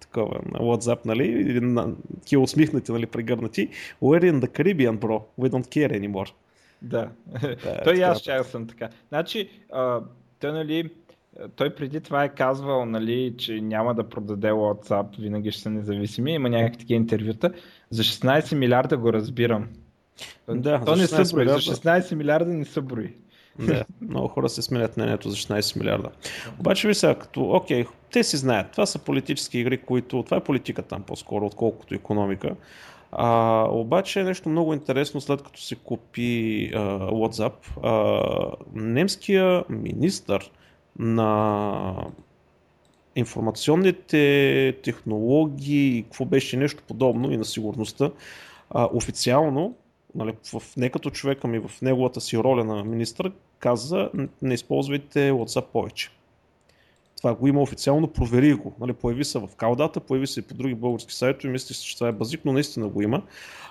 такова, 0.00 0.40
на 0.52 0.58
WhatsApp, 0.58 1.06
нали, 1.06 1.60
на, 1.60 1.92
ки 2.26 2.36
усмихнати, 2.36 2.92
нали, 2.92 3.06
прегърнати. 3.06 3.68
We're 4.02 4.32
in 4.32 4.40
the 4.40 4.48
Caribbean, 4.48 4.98
bro. 4.98 5.22
We 5.40 5.48
don't 5.48 5.68
care 5.68 6.00
anymore. 6.00 6.30
Да. 6.84 7.08
да 7.42 7.56
той 7.84 7.96
и 7.96 8.02
аз 8.02 8.22
чак 8.22 8.46
съм 8.46 8.66
така. 8.66 8.88
Значи, 9.08 9.50
а, 9.72 10.00
той, 10.40 10.52
нали, 10.52 10.90
той 11.56 11.74
преди 11.74 12.00
това 12.00 12.24
е 12.24 12.34
казвал, 12.34 12.84
нали, 12.84 13.34
че 13.38 13.60
няма 13.60 13.94
да 13.94 14.08
продаде 14.08 14.50
WhatsApp, 14.50 15.20
винаги 15.20 15.50
ще 15.50 15.62
са 15.62 15.70
независими. 15.70 16.32
Има 16.32 16.48
някакви 16.48 16.78
такива 16.78 16.96
интервюта. 16.96 17.52
За 17.90 18.02
16 18.02 18.54
милиарда 18.54 18.96
го 18.96 19.12
разбирам. 19.12 19.68
Да, 20.48 20.84
То 20.84 20.96
не 20.96 21.06
са 21.06 21.34
брои. 21.34 21.48
За 21.48 21.58
16 21.58 22.14
милиарда 22.14 22.52
не 22.52 22.64
са 22.64 22.82
брои. 22.82 23.14
Да, 23.58 23.84
много 24.00 24.28
хора 24.28 24.48
се 24.48 24.62
сменят 24.62 24.96
мнението 24.96 25.30
за 25.30 25.36
16 25.36 25.78
милиарда. 25.78 26.10
Обаче 26.60 26.88
ви 26.88 26.94
сега, 26.94 27.14
като, 27.14 27.50
окей, 27.50 27.86
те 28.12 28.24
си 28.24 28.36
знаят, 28.36 28.70
това 28.72 28.86
са 28.86 28.98
политически 28.98 29.58
игри, 29.58 29.78
които, 29.78 30.22
това 30.22 30.36
е 30.36 30.44
политика 30.44 30.82
там 30.82 31.02
по-скоро, 31.02 31.46
отколкото 31.46 31.94
економика. 31.94 32.56
А, 33.16 33.66
обаче 33.70 34.20
е 34.20 34.24
нещо 34.24 34.48
много 34.48 34.74
интересно, 34.74 35.20
след 35.20 35.42
като 35.42 35.60
се 35.60 35.74
купи 35.74 36.70
а, 36.74 36.78
WhatsApp, 36.98 37.52
а, 37.82 38.56
немския 38.74 39.64
министър 39.68 40.50
на 40.98 42.06
информационните 43.16 44.76
технологии, 44.82 46.02
какво 46.02 46.24
беше 46.24 46.56
нещо 46.56 46.82
подобно 46.88 47.32
и 47.32 47.36
на 47.36 47.44
сигурността, 47.44 48.10
а, 48.70 48.88
официално, 48.92 49.74
нали, 50.14 50.34
в, 50.52 50.62
не 50.76 50.90
като 50.90 51.10
човека 51.10 51.48
ми, 51.48 51.58
в 51.58 51.82
неговата 51.82 52.20
си 52.20 52.38
роля 52.38 52.64
на 52.64 52.84
министър, 52.84 53.32
каза 53.58 54.10
не 54.42 54.54
използвайте 54.54 55.32
WhatsApp 55.32 55.66
повече. 55.72 56.10
Това 57.24 57.34
го 57.34 57.48
има 57.48 57.62
официално, 57.62 58.08
провери 58.08 58.54
го. 58.54 58.72
Нали, 58.80 58.92
появи 58.92 59.24
се 59.24 59.38
в 59.38 59.48
Каудата, 59.56 60.00
появи 60.00 60.26
се 60.26 60.40
и 60.40 60.42
по 60.42 60.54
други 60.54 60.74
български 60.74 61.14
сайтове, 61.14 61.52
мисля, 61.52 61.74
че 61.74 61.96
това 61.96 62.08
е 62.08 62.12
базик, 62.12 62.40
но 62.44 62.52
наистина 62.52 62.88
го 62.88 63.02
има. 63.02 63.22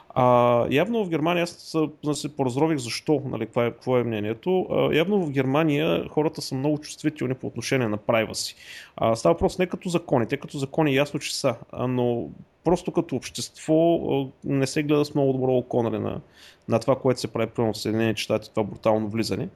А, 0.09 0.67
явно 0.69 1.05
в 1.05 1.09
Германия, 1.09 1.43
аз 1.43 1.75
се 2.13 2.35
поразрових 2.35 2.77
защо, 2.77 3.21
нали, 3.25 3.45
какво, 3.45 3.61
е, 3.61 3.71
какво 3.71 3.97
е 3.97 4.03
мнението. 4.03 4.67
А, 4.69 4.95
явно 4.95 5.25
в 5.25 5.31
Германия 5.31 6.09
хората 6.09 6.41
са 6.41 6.55
много 6.55 6.77
чувствителни 6.77 7.33
по 7.33 7.47
отношение 7.47 7.87
на 7.87 7.97
прайва 7.97 8.35
си. 8.35 8.55
А, 8.95 9.15
става 9.15 9.33
въпрос 9.33 9.59
не 9.59 9.67
като 9.67 9.89
закони, 9.89 10.27
те 10.27 10.37
като 10.37 10.57
закони 10.57 10.95
ясно, 10.95 11.19
че 11.19 11.35
са, 11.35 11.55
но 11.87 12.29
просто 12.63 12.91
като 12.91 13.15
общество 13.15 13.99
не 14.43 14.67
се 14.67 14.83
гледа 14.83 15.05
с 15.05 15.15
много 15.15 15.33
добро 15.33 15.51
око 15.51 15.83
нали, 15.83 15.99
на, 15.99 16.21
на 16.67 16.79
това, 16.79 16.95
което 16.95 17.19
се 17.19 17.33
прави 17.33 17.51
примерно 17.51 17.73
в 17.73 17.77
Съединените 17.77 18.21
щати, 18.21 18.49
това 18.49 18.63
брутално 18.63 19.09
влизане. 19.09 19.49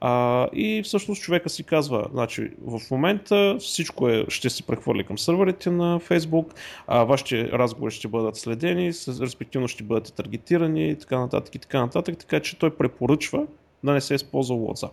А, 0.00 0.48
и 0.52 0.82
всъщност 0.82 1.22
човека 1.22 1.48
си 1.48 1.64
казва, 1.64 2.08
значи 2.12 2.50
в 2.66 2.80
момента 2.90 3.56
всичко 3.60 4.08
е, 4.08 4.26
ще 4.28 4.50
се 4.50 4.62
прехвърли 4.62 5.04
към 5.04 5.18
сървърите 5.18 5.70
на 5.70 6.00
Facebook, 6.00 6.46
а 6.86 7.04
вашите 7.04 7.48
разговори 7.52 7.94
ще 7.94 8.08
бъдат 8.08 8.36
следени, 8.36 8.88
респективно 9.20 9.68
ще 9.68 9.84
бъдат 9.84 10.14
таргетирани 10.16 10.90
и 10.90 10.96
така 10.96 11.18
нататък 11.18 11.54
и 11.54 11.58
така 11.58 11.80
нататък, 11.80 12.18
така 12.18 12.40
че 12.40 12.58
той 12.58 12.76
препоръчва 12.76 13.46
да 13.84 13.92
не 13.92 14.00
се 14.00 14.14
използва 14.14 14.56
WhatsApp. 14.56 14.90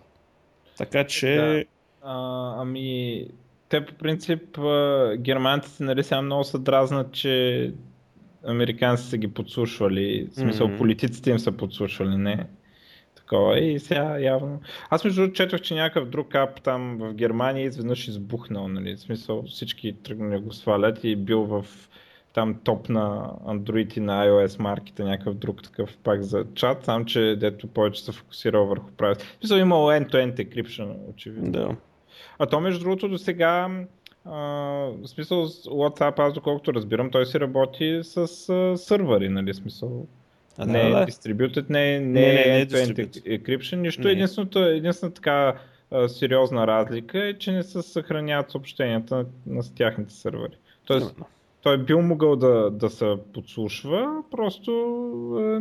Така 0.77 1.03
че... 1.03 1.35
Да. 1.35 1.63
А, 2.09 2.61
ами, 2.61 3.25
те 3.69 3.85
по 3.85 3.93
принцип 3.93 4.59
германците 5.17 5.83
нали 5.83 6.03
сега 6.03 6.21
много 6.21 6.43
се 6.43 6.57
дразнат, 6.57 7.11
че 7.11 7.71
американците 8.47 9.09
са 9.09 9.17
ги 9.17 9.27
подслушвали, 9.27 10.27
в 10.31 10.35
смисъл 10.35 10.67
mm-hmm. 10.67 10.77
политиците 10.77 11.29
им 11.29 11.39
са 11.39 11.51
подслушвали, 11.51 12.17
не 12.17 12.45
такова. 13.33 13.59
И 13.59 13.79
сега 13.79 14.19
явно. 14.19 14.61
Аз 14.89 15.03
между 15.03 15.21
другото 15.21 15.37
четох, 15.37 15.61
че 15.61 15.75
някакъв 15.75 16.09
друг 16.09 16.35
ап 16.35 16.61
там 16.61 16.97
в 16.99 17.13
Германия 17.13 17.65
изведнъж 17.65 18.07
избухнал, 18.07 18.67
нали? 18.67 18.95
В 18.95 18.99
смисъл 18.99 19.43
всички 19.43 19.95
тръгнали 20.03 20.41
го 20.41 20.51
свалят 20.51 21.03
и 21.03 21.15
бил 21.15 21.43
в 21.43 21.65
там 22.33 22.55
топ 22.63 22.89
на 22.89 23.31
Android 23.47 23.97
и 23.97 23.99
на 23.99 24.27
iOS 24.27 24.59
марките, 24.59 25.03
някакъв 25.03 25.33
друг 25.33 25.63
такъв 25.63 25.97
пак 25.97 26.21
за 26.21 26.45
чат, 26.55 26.85
сам 26.85 27.05
че 27.05 27.35
дето 27.39 27.67
повече 27.67 28.03
се 28.03 28.11
фокусирал 28.11 28.65
върху 28.65 28.91
правил. 28.91 29.15
В 29.15 29.37
смисъл 29.39 29.57
имало 29.57 29.91
end-to-end 29.91 30.35
encryption, 30.35 30.95
очевидно. 31.09 31.51
Да. 31.51 31.75
А 32.39 32.45
то 32.45 32.59
между 32.59 32.83
другото 32.83 33.09
до 33.09 33.17
сега 33.17 33.69
в 34.25 34.97
смисъл 35.05 35.45
WhatsApp, 35.47 36.19
аз 36.19 36.33
доколкото 36.33 36.73
разбирам, 36.73 37.11
той 37.11 37.25
си 37.25 37.39
работи 37.39 37.99
с 38.03 38.27
uh, 38.27 38.75
сървъри, 38.75 39.29
нали, 39.29 39.53
смисъл 39.53 40.07
а, 40.57 40.65
не 40.65 40.89
да, 40.89 41.01
е 41.01 41.05
distributed, 41.05 41.69
не, 41.69 41.99
не, 41.99 41.99
не, 41.99 42.21
не, 42.21 42.43
не 42.43 42.61
е 42.61 42.67
encryption, 42.67 43.75
нищо. 43.75 44.07
Единственото, 44.07 44.59
единствената 44.59 45.15
така 45.15 45.55
сериозна 46.07 46.67
разлика 46.67 47.25
е, 47.25 47.33
че 47.33 47.51
не 47.51 47.63
се 47.63 47.81
съхраняват 47.81 48.51
съобщенията 48.51 49.15
на, 49.15 49.25
на 49.47 49.63
тяхните 49.75 50.13
сървъри. 50.13 50.57
Тоест, 50.85 51.15
той 51.61 51.77
бил 51.77 52.01
могъл 52.01 52.35
да, 52.35 52.71
да 52.71 52.89
се 52.89 53.15
подслушва, 53.33 54.23
просто 54.31 54.71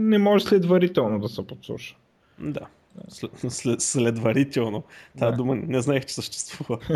не 0.00 0.18
може 0.18 0.44
следварително 0.44 1.20
да 1.20 1.28
се 1.28 1.46
подслушва. 1.46 1.96
Да. 2.38 2.66
След, 3.08 3.30
след, 3.48 3.80
следварително. 3.80 4.82
Тази 5.18 5.30
да. 5.30 5.36
дума 5.36 5.56
не 5.56 5.80
знаех, 5.80 6.04
че 6.04 6.14
съществува. 6.14 6.78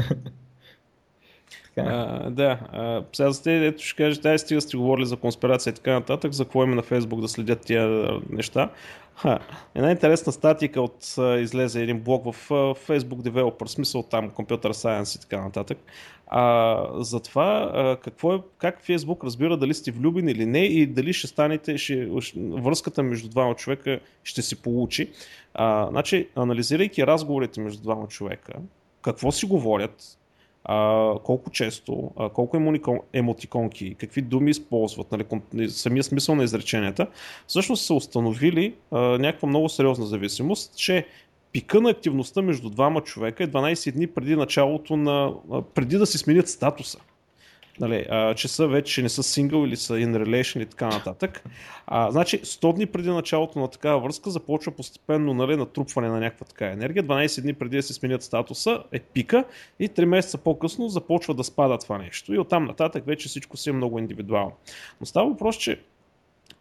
А, 1.76 2.30
да, 2.30 2.58
а, 2.72 3.02
сега 3.12 3.30
за 3.30 3.42
те, 3.42 3.66
ето 3.66 3.82
ще 3.82 3.96
кажете, 3.96 4.28
ай 4.28 4.38
стига 4.38 4.60
сте 4.60 4.76
говорили 4.76 5.06
за 5.06 5.16
конспирация 5.16 5.70
и 5.70 5.74
така 5.74 5.92
нататък, 5.92 6.32
за 6.32 6.44
какво 6.44 6.64
има 6.64 6.74
на 6.74 6.82
Фейсбук 6.82 7.20
да 7.20 7.28
следят 7.28 7.60
тия 7.60 8.08
неща. 8.30 8.70
Ха, 9.16 9.38
една 9.74 9.90
интересна 9.90 10.32
статика 10.32 10.80
от 10.80 11.16
излезе 11.40 11.82
един 11.82 12.00
блог 12.00 12.24
в 12.24 12.48
Facebook 12.88 13.20
Developer, 13.20 13.66
смисъл 13.66 14.02
там 14.02 14.30
Computer 14.30 14.68
Science 14.68 15.16
и 15.16 15.20
така 15.20 15.40
нататък. 15.40 15.78
А, 16.26 16.82
за 16.94 17.20
това 17.20 17.70
а, 17.74 17.96
какво 17.96 18.34
е, 18.34 18.40
как 18.58 18.84
Facebook 18.84 19.24
разбира 19.24 19.56
дали 19.56 19.74
сте 19.74 19.90
влюбени 19.90 20.32
или 20.32 20.46
не 20.46 20.64
и 20.64 20.86
дали 20.86 21.12
ще 21.12 21.26
станете, 21.26 21.78
ще, 21.78 22.08
връзката 22.36 23.02
между 23.02 23.28
двама 23.28 23.54
човека 23.54 24.00
ще 24.24 24.42
се 24.42 24.62
получи. 24.62 25.10
А, 25.54 25.88
значи, 25.90 26.28
анализирайки 26.36 27.06
разговорите 27.06 27.60
между 27.60 27.82
двама 27.82 28.08
човека, 28.08 28.52
какво 29.02 29.32
си 29.32 29.46
говорят, 29.46 30.15
а, 30.68 31.12
колко 31.24 31.50
често, 31.50 32.10
а, 32.16 32.28
колко 32.28 32.56
емотиконки, 33.12 33.94
какви 33.94 34.22
думи 34.22 34.50
използват, 34.50 35.12
нали, 35.12 35.70
самия 35.70 36.02
смисъл 36.02 36.34
на 36.34 36.44
изреченията, 36.44 37.06
всъщност 37.46 37.84
са 37.84 37.94
установили 37.94 38.74
а, 38.90 38.98
някаква 38.98 39.48
много 39.48 39.68
сериозна 39.68 40.06
зависимост, 40.06 40.76
че 40.76 41.06
пика 41.52 41.80
на 41.80 41.90
активността 41.90 42.42
между 42.42 42.70
двама 42.70 43.00
човека 43.00 43.44
е 43.44 43.48
12 43.48 43.92
дни 43.92 44.06
преди 44.06 44.36
началото 44.36 44.96
на, 44.96 45.32
преди 45.74 45.98
да 45.98 46.06
си 46.06 46.18
сменят 46.18 46.48
статуса 46.48 46.98
нали, 47.80 48.06
а, 48.10 48.34
че 48.34 48.48
са 48.48 48.68
вече 48.68 49.02
не 49.02 49.08
са 49.08 49.22
сингъл 49.22 49.66
или 49.66 49.76
са 49.76 49.94
in 49.94 50.24
relation 50.24 50.62
и 50.62 50.66
така 50.66 50.86
нататък. 50.88 51.44
А, 51.86 52.10
значи 52.10 52.40
100 52.40 52.74
дни 52.74 52.86
преди 52.86 53.10
началото 53.10 53.58
на 53.58 53.68
такава 53.68 54.00
връзка 54.00 54.30
започва 54.30 54.72
постепенно 54.72 55.34
нали, 55.34 55.56
натрупване 55.56 56.08
на 56.08 56.20
някаква 56.20 56.46
така 56.46 56.66
енергия. 56.66 57.04
12 57.04 57.42
дни 57.42 57.54
преди 57.54 57.76
да 57.76 57.82
се 57.82 57.92
сменят 57.92 58.22
статуса 58.22 58.82
е 58.92 59.00
пика 59.00 59.44
и 59.78 59.88
3 59.88 60.04
месеца 60.04 60.38
по-късно 60.38 60.88
започва 60.88 61.34
да 61.34 61.44
спада 61.44 61.78
това 61.78 61.98
нещо. 61.98 62.34
И 62.34 62.38
оттам 62.38 62.64
нататък 62.64 63.06
вече 63.06 63.28
всичко 63.28 63.56
си 63.56 63.70
е 63.70 63.72
много 63.72 63.98
индивидуално. 63.98 64.52
Но 65.00 65.06
става 65.06 65.30
въпрос, 65.30 65.56
че 65.56 65.80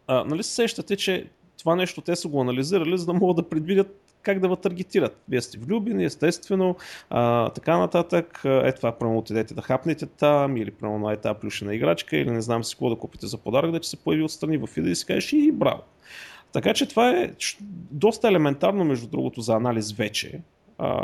а, 0.08 0.24
нали 0.24 0.44
се 0.44 0.54
сещате, 0.54 0.96
че 0.96 1.28
това 1.58 1.76
нещо 1.76 2.02
те 2.02 2.16
са 2.16 2.28
го 2.28 2.42
анализирали, 2.42 2.98
за 2.98 3.06
да 3.06 3.14
могат 3.14 3.36
да 3.36 3.50
предвидят 3.50 4.05
как 4.26 4.40
да 4.40 4.56
таргетират. 4.56 5.18
Вие 5.30 5.42
сте 5.42 5.58
влюбени, 5.58 6.06
естествено, 6.06 6.76
а, 7.10 7.50
така 7.50 7.78
нататък. 7.78 8.42
Е 8.46 8.72
това, 8.72 8.92
прямо 8.92 9.18
отидете 9.18 9.54
да 9.54 9.62
хапнете 9.62 10.06
там, 10.06 10.58
или 10.58 10.72
прямо 10.72 11.10
е 11.10 11.18
тази 11.18 11.40
плюшена 11.40 11.76
играчка, 11.76 12.18
или 12.18 12.32
не 12.32 12.42
знам 12.42 12.64
си 12.64 12.76
какво 12.76 12.90
да 12.90 12.96
купите 12.96 13.28
за 13.28 13.38
подарък, 13.38 13.72
да 13.72 13.80
че 13.80 13.90
се 13.90 13.98
появи 13.98 14.24
отстрани 14.24 14.58
в 14.58 14.68
фида 14.68 14.90
и 14.90 14.96
си 14.96 15.06
кажеш 15.06 15.34
и 15.34 15.52
браво. 15.52 15.82
Така 16.52 16.74
че 16.74 16.86
това 16.86 17.10
е 17.10 17.32
доста 17.92 18.28
елементарно, 18.28 18.84
между 18.84 19.08
другото, 19.08 19.42
за 19.42 19.54
анализ 19.54 19.92
вече. 19.92 20.42
А, 20.78 21.02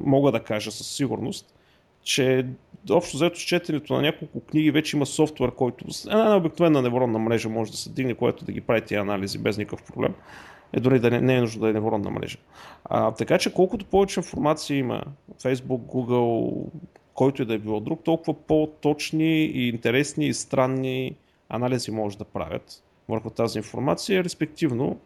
мога 0.00 0.32
да 0.32 0.40
кажа 0.40 0.70
със 0.70 0.86
сигурност, 0.86 1.54
че 2.02 2.46
общо 2.90 3.16
взето 3.16 3.40
с 3.40 3.42
четенето 3.42 3.94
на 3.94 4.02
няколко 4.02 4.40
книги 4.40 4.70
вече 4.70 4.96
има 4.96 5.06
софтуер, 5.06 5.50
който 5.50 5.84
една 6.06 6.36
обикновена 6.36 6.82
невронна 6.82 7.18
мрежа 7.18 7.48
може 7.48 7.70
да 7.70 7.76
се 7.76 7.90
дигне, 7.90 8.14
което 8.14 8.44
да 8.44 8.52
ги 8.52 8.60
прави 8.60 8.80
тези 8.80 8.94
анализи 8.94 9.38
без 9.38 9.58
никакъв 9.58 9.82
проблем 9.82 10.14
е 10.74 10.80
дори 10.80 11.00
да 11.00 11.10
не, 11.10 11.20
не 11.20 11.36
е 11.36 11.40
нужно 11.40 11.60
да 11.60 11.68
е 11.68 11.72
невронна 11.72 12.10
мрежа. 12.10 12.38
А, 12.84 13.10
така 13.12 13.38
че 13.38 13.52
колкото 13.52 13.84
повече 13.84 14.20
информация 14.20 14.78
има 14.78 15.02
Facebook, 15.42 15.80
Google, 15.80 16.64
който 17.14 17.42
и 17.42 17.46
да 17.46 17.54
е 17.54 17.58
било 17.58 17.80
друг, 17.80 18.00
толкова 18.04 18.34
по-точни 18.34 19.44
и 19.44 19.68
интересни 19.68 20.26
и 20.26 20.34
странни 20.34 21.16
анализи 21.48 21.90
може 21.90 22.18
да 22.18 22.24
правят 22.24 22.82
върху 23.08 23.30
тази 23.30 23.58
информация, 23.58 24.24
респективно 24.24 24.98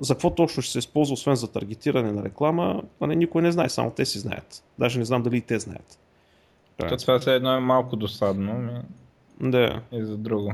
За 0.00 0.14
какво 0.14 0.30
точно 0.30 0.62
ще 0.62 0.72
се 0.72 0.78
използва, 0.78 1.14
освен 1.14 1.34
за 1.34 1.52
таргетиране 1.52 2.12
на 2.12 2.24
реклама, 2.24 2.82
а 3.00 3.06
не 3.06 3.14
никой 3.14 3.42
не 3.42 3.52
знае, 3.52 3.68
само 3.68 3.90
те 3.90 4.04
си 4.04 4.18
знаят. 4.18 4.64
Даже 4.78 4.98
не 4.98 5.04
знам 5.04 5.22
дали 5.22 5.36
и 5.36 5.40
те 5.40 5.58
знаят. 5.58 5.98
То 6.76 6.96
това 6.96 7.20
се 7.20 7.34
едно 7.34 7.56
е 7.56 7.60
малко 7.60 7.96
досадно. 7.96 8.54
Ми... 8.54 8.72
Да. 9.50 9.80
И 9.92 10.04
за 10.04 10.16
друго. 10.16 10.52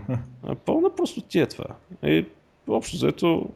Пълна 0.64 0.94
простотия 0.94 1.42
е 1.42 1.46
това. 1.46 1.66
И 2.02 2.26
общо 2.68 2.96
заето, 2.96 3.48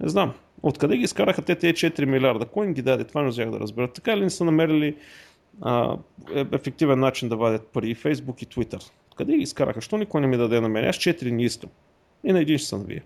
не 0.00 0.08
знам. 0.08 0.34
Откъде 0.62 0.96
ги 0.96 1.02
изкараха 1.02 1.42
те 1.42 1.54
тези 1.54 1.72
4 1.74 2.04
милиарда? 2.04 2.46
Кой 2.46 2.66
им 2.66 2.74
ги 2.74 2.82
даде? 2.82 3.04
Това 3.04 3.22
не 3.22 3.28
взех 3.28 3.50
да 3.50 3.60
разбера. 3.60 3.88
Така 3.88 4.16
ли 4.16 4.20
не 4.20 4.30
са 4.30 4.44
намерили 4.44 4.96
а, 5.60 5.96
е, 6.34 6.44
ефективен 6.52 7.00
начин 7.00 7.28
да 7.28 7.36
вадят 7.36 7.66
пари? 7.66 7.94
Facebook 7.94 8.42
и 8.42 8.46
Twitter. 8.46 8.90
Къде 9.16 9.36
ги 9.36 9.42
изкараха? 9.42 9.80
Що 9.80 9.96
никой 9.96 10.20
не 10.20 10.26
ми 10.26 10.36
даде 10.36 10.60
на 10.60 10.68
мен? 10.68 10.88
Аз 10.88 10.96
4 10.96 11.30
не 11.30 11.42
искам. 11.42 11.70
И 12.24 12.32
на 12.32 12.40
един 12.40 12.58
ще 12.58 12.68
съм 12.68 12.84
вие. 12.84 13.02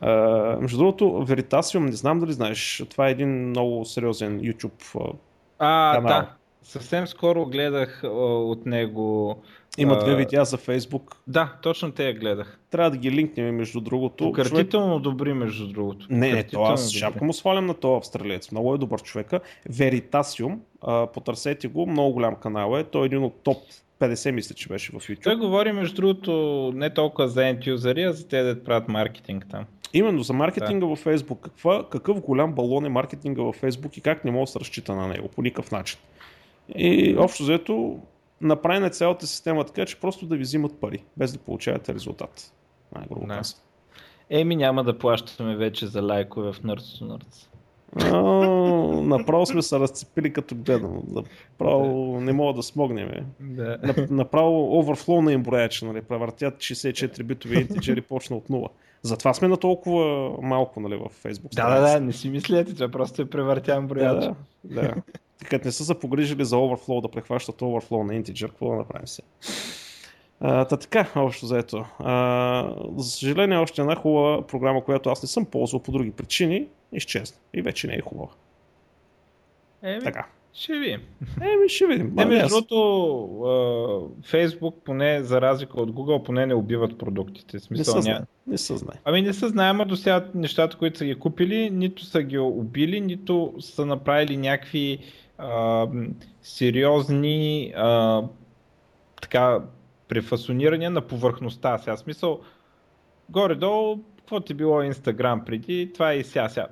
Uh, 0.00 0.60
между 0.60 0.78
другото, 0.78 1.04
Veritasium, 1.04 1.78
не 1.78 1.92
знам 1.92 2.20
дали 2.20 2.32
знаеш, 2.32 2.84
това 2.90 3.08
е 3.08 3.10
един 3.10 3.48
много 3.48 3.84
сериозен 3.84 4.40
YouTube 4.40 5.14
а, 5.58 5.94
канал. 5.94 6.08
Да. 6.08 6.32
Съвсем 6.62 7.06
скоро 7.06 7.46
гледах 7.46 8.04
а, 8.04 8.08
от 8.08 8.66
него. 8.66 9.36
Има 9.78 9.98
две 9.98 10.16
видеа 10.16 10.44
за 10.44 10.56
Фейсбук. 10.56 11.16
Да, 11.26 11.54
точно 11.62 11.92
те 11.92 12.06
я 12.06 12.14
гледах. 12.14 12.58
Трябва 12.70 12.90
да 12.90 12.96
ги 12.96 13.10
линкнем 13.10 13.56
между 13.56 13.80
другото. 13.80 14.24
Пократително 14.24 14.92
човек... 14.92 15.02
добри, 15.02 15.32
между 15.32 15.68
другото. 15.68 16.06
Не, 16.10 16.32
не, 16.32 16.42
то 16.42 16.62
аз 16.62 16.90
шапка 16.90 17.24
му 17.24 17.32
свалям 17.32 17.66
на 17.66 17.74
този 17.74 17.98
австралиец. 17.98 18.50
Много 18.50 18.74
е 18.74 18.78
добър 18.78 19.02
човека. 19.02 19.40
Veritasium, 19.70 20.58
а, 20.82 21.06
потърсете 21.06 21.68
го, 21.68 21.86
много 21.86 22.12
голям 22.12 22.34
канал 22.34 22.76
е. 22.78 22.84
Той 22.84 23.02
е 23.02 23.06
един 23.06 23.24
от 23.24 23.34
топ 23.42 23.58
50 24.00 24.30
мисля, 24.30 24.54
че 24.54 24.68
беше 24.68 24.92
в 24.92 24.94
YouTube. 24.94 25.24
Той 25.24 25.36
говори 25.36 25.72
между 25.72 25.96
другото 25.96 26.32
не 26.74 26.94
толкова 26.94 27.28
за 27.28 27.40
end 27.40 27.74
а 28.08 28.12
за 28.12 28.28
те 28.28 28.42
да 28.42 28.64
правят 28.64 28.88
маркетинг 28.88 29.46
там. 29.50 29.64
Именно 29.94 30.22
за 30.22 30.32
маркетинга 30.32 30.80
да. 30.80 30.86
във 30.86 31.04
Facebook. 31.04 31.40
Каква, 31.40 31.86
какъв 31.90 32.20
голям 32.20 32.52
балон 32.52 32.84
е 32.84 32.88
маркетинга 32.88 33.42
във 33.42 33.60
Facebook 33.60 33.98
и 33.98 34.00
как 34.00 34.24
не 34.24 34.30
мога 34.30 34.42
да 34.42 34.46
се 34.46 34.60
разчита 34.60 34.94
на 34.94 35.08
него 35.08 35.28
по 35.28 35.42
никакъв 35.42 35.70
начин. 35.70 35.98
И 36.76 37.16
общо 37.18 37.42
взето 37.42 37.98
направи 38.42 38.78
на 38.78 38.90
цялата 38.90 39.26
система 39.26 39.64
така, 39.64 39.86
че 39.86 40.00
просто 40.00 40.26
да 40.26 40.36
ви 40.36 40.42
взимат 40.42 40.80
пари, 40.80 41.04
без 41.16 41.32
да 41.32 41.38
получавате 41.38 41.94
резултат. 41.94 42.52
Най-грубо 42.94 43.26
да. 43.26 43.42
Еми 44.30 44.56
няма 44.56 44.84
да 44.84 44.98
плащаме 44.98 45.56
вече 45.56 45.86
за 45.86 46.02
лайкове 46.02 46.52
в 46.52 46.60
Nerds 46.60 47.00
to 47.00 47.18
Nerds. 47.18 47.48
направо 49.02 49.46
сме 49.46 49.62
се 49.62 49.78
разцепили 49.78 50.32
като 50.32 50.54
гледам. 50.54 51.02
Направо 51.08 52.12
да. 52.14 52.20
не 52.20 52.32
мога 52.32 52.54
да 52.54 52.62
смогнем. 52.62 53.10
Да. 53.40 53.78
Направо 54.10 54.78
оверфлоу 54.78 55.22
на 55.22 55.32
им 55.32 55.42
брояче, 55.42 55.84
нали? 55.84 56.02
Превъртят 56.02 56.54
64 56.54 57.22
битови 57.22 57.60
интеджери 57.60 58.00
почна 58.00 58.36
от 58.36 58.50
нула. 58.50 58.68
Затова 59.02 59.34
сме 59.34 59.48
на 59.48 59.56
толкова 59.56 60.30
малко 60.42 60.80
нали, 60.80 60.96
в 60.96 61.24
Facebook. 61.24 61.54
Да, 61.54 61.80
да, 61.80 61.92
да, 61.92 62.00
не 62.00 62.12
си 62.12 62.30
мислете, 62.30 62.74
това 62.74 62.88
просто 62.88 63.22
е 63.22 63.30
превъртян 63.30 63.86
брояч. 63.86 64.24
Да, 64.24 64.34
да. 64.64 64.82
да. 64.82 64.94
Като 65.50 65.68
не 65.68 65.72
са 65.72 65.84
се 65.84 65.98
погрижили 65.98 66.44
за 66.44 66.56
overflow 66.56 67.02
да 67.02 67.08
прехващат 67.08 67.60
overflow 67.60 68.02
на 68.02 68.22
integer, 68.22 68.48
какво 68.48 68.70
да 68.70 68.76
направим 68.76 69.06
се? 69.06 69.22
та 70.42 70.64
така, 70.64 71.08
общо 71.16 71.46
заето. 71.46 71.84
А, 71.98 72.74
за 72.96 73.10
съжаление, 73.10 73.58
още 73.58 73.80
една 73.80 73.94
хубава 73.94 74.46
програма, 74.46 74.84
която 74.84 75.10
аз 75.10 75.22
не 75.22 75.28
съм 75.28 75.44
ползвал 75.44 75.82
по 75.82 75.92
други 75.92 76.10
причини, 76.10 76.66
изчезна. 76.92 77.36
И 77.54 77.62
вече 77.62 77.86
не 77.86 77.94
е 77.94 78.00
хубава. 78.00 78.30
Еми, 79.82 80.02
така. 80.04 80.26
Ще 80.54 80.78
видим. 80.78 81.00
Еми, 81.40 81.68
ще 81.68 81.86
видим. 81.86 82.12
Не, 82.14 82.24
между 82.24 82.48
другото, 82.48 84.12
Фейсбук, 84.24 84.76
поне 84.84 85.22
за 85.22 85.40
разлика 85.40 85.80
от 85.80 85.90
Google, 85.90 86.22
поне 86.22 86.46
не 86.46 86.54
убиват 86.54 86.98
продуктите. 86.98 87.58
Смисъл, 87.58 88.00
не, 88.00 88.10
ня... 88.10 88.26
не 88.46 88.58
се 88.58 88.76
знае. 88.76 88.96
Ами 89.04 89.22
не 89.22 89.32
се 89.32 89.48
знае, 89.48 89.70
ама 89.70 89.86
до 89.86 89.96
сега 89.96 90.26
нещата, 90.34 90.76
които 90.76 90.98
са 90.98 91.04
ги 91.04 91.14
купили, 91.14 91.70
нито 91.70 92.04
са 92.04 92.22
ги 92.22 92.38
убили, 92.38 93.00
нито 93.00 93.54
са 93.60 93.86
направили 93.86 94.36
някакви 94.36 94.98
а, 95.38 95.86
сериозни 96.42 97.72
а, 97.76 98.22
така 99.22 99.60
префасонирания 100.08 100.90
на 100.90 101.00
повърхността. 101.00 101.78
Сега 101.78 101.96
смисъл, 101.96 102.40
горе-долу, 103.28 103.98
какво 104.16 104.40
ти 104.40 104.54
било 104.54 104.82
Инстаграм 104.82 105.44
преди, 105.44 105.90
това 105.94 106.12
е 106.12 106.16
и 106.16 106.24
сега. 106.24 106.48
сега. 106.48 106.66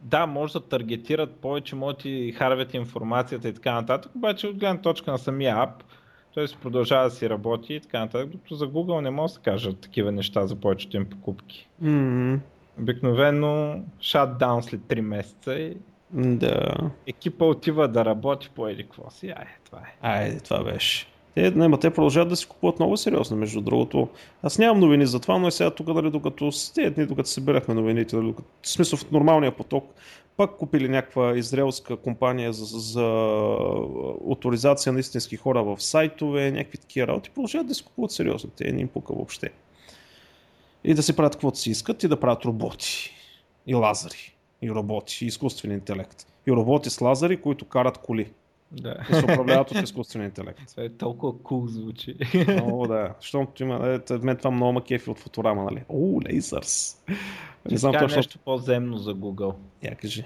Да, 0.00 0.26
може 0.26 0.52
да 0.52 0.60
таргетират 0.60 1.34
повече, 1.34 1.76
може 1.76 1.96
да 1.96 2.02
ти 2.02 2.32
харвят 2.32 2.74
информацията 2.74 3.48
и 3.48 3.54
така 3.54 3.72
нататък, 3.72 4.12
обаче 4.14 4.46
от 4.46 4.56
гледна 4.56 4.80
точка 4.80 5.10
на 5.10 5.18
самия 5.18 5.62
ап, 5.62 5.84
се 6.46 6.56
продължава 6.56 7.04
да 7.04 7.10
си 7.10 7.30
работи 7.30 7.74
и 7.74 7.80
така 7.80 8.00
нататък, 8.00 8.30
докато 8.30 8.54
за 8.54 8.68
Google 8.68 9.00
не 9.00 9.10
може 9.10 9.34
да 9.34 9.40
кажат 9.40 9.80
такива 9.80 10.12
неща 10.12 10.46
за 10.46 10.56
повечето 10.56 10.96
им 10.96 11.10
покупки. 11.10 11.68
Mm-hmm. 11.82 12.38
Обикновено 12.78 13.82
шатдаун 14.00 14.62
след 14.62 14.80
3 14.80 15.00
месеца 15.00 15.54
и 15.54 15.76
да. 16.12 16.90
Екипа 17.06 17.44
отива 17.44 17.88
да 17.88 18.04
работи 18.04 18.50
по 18.54 18.68
еди 18.68 18.82
какво 18.82 19.10
си. 19.10 19.26
Ай, 19.26 19.46
това 19.64 19.78
е. 19.78 20.08
Ай, 20.08 20.38
това 20.38 20.64
беше. 20.64 21.06
Те, 21.34 21.50
не, 21.50 21.78
те 21.78 21.90
продължават 21.90 22.28
да 22.28 22.36
си 22.36 22.46
купуват 22.46 22.78
много 22.78 22.96
сериозно, 22.96 23.36
между 23.36 23.60
другото. 23.60 24.08
Аз 24.42 24.58
нямам 24.58 24.80
новини 24.80 25.06
за 25.06 25.20
това, 25.20 25.38
но 25.38 25.48
и 25.48 25.52
сега 25.52 25.70
тук, 25.70 25.92
дали, 25.92 26.10
докато 26.10 26.50
тези 26.74 26.90
дни, 26.90 27.06
докато 27.06 27.28
събирахме 27.28 27.74
новините, 27.74 28.16
дали, 28.16 28.26
докато, 28.26 28.48
в 28.62 28.68
смисъл 28.68 28.98
в 28.98 29.10
нормалния 29.10 29.56
поток, 29.56 29.94
пак 30.36 30.56
купили 30.56 30.88
някаква 30.88 31.36
израелска 31.36 31.96
компания 31.96 32.52
за, 32.52 32.78
за 32.78 33.04
авторизация 34.30 34.92
на 34.92 35.00
истински 35.00 35.36
хора 35.36 35.62
в 35.62 35.82
сайтове, 35.82 36.50
някакви 36.50 36.78
такива 36.78 37.06
работи, 37.06 37.30
продължават 37.30 37.66
да 37.66 37.74
си 37.74 37.84
купуват 37.84 38.10
сериозно. 38.10 38.50
Те 38.56 38.72
не 38.72 38.80
им 38.80 38.88
пука 38.88 39.14
въобще. 39.14 39.50
И 40.84 40.94
да 40.94 41.02
си 41.02 41.16
правят 41.16 41.32
каквото 41.32 41.58
си 41.58 41.70
искат 41.70 42.02
и 42.02 42.08
да 42.08 42.20
правят 42.20 42.44
роботи 42.44 43.14
и 43.66 43.74
лазари 43.74 44.39
и 44.62 44.70
роботи, 44.70 45.24
и 45.24 45.26
изкуствен 45.26 45.72
интелект. 45.72 46.26
И 46.46 46.52
роботи 46.52 46.90
с 46.90 47.00
лазари, 47.00 47.40
които 47.40 47.64
карат 47.64 47.98
коли. 47.98 48.32
Да. 48.72 48.96
И 49.10 49.14
се 49.14 49.24
управляват 49.24 49.70
от 49.70 49.82
изкуствен 49.82 50.24
интелект. 50.24 50.60
Това 50.70 50.82
е 50.82 50.88
толкова 50.88 51.38
кул 51.38 51.62
cool 51.62 51.66
звучи. 51.66 52.16
О, 52.62 52.86
да. 52.86 53.14
Защото 53.20 53.62
има, 53.62 54.00
е, 54.10 54.14
мен 54.22 54.36
това 54.36 54.50
много 54.50 54.72
ма 54.72 54.84
кефи 54.84 55.10
от 55.10 55.18
фоторама, 55.18 55.64
нали? 55.64 55.82
О, 55.88 56.20
лейзърс. 56.28 57.04
Не 57.70 57.76
знам 57.76 57.92
точно. 57.92 58.16
нещо 58.16 58.38
по-земно 58.44 58.98
за 58.98 59.14
Google. 59.14 59.54
Я 59.82 59.94
кажи. 59.94 60.24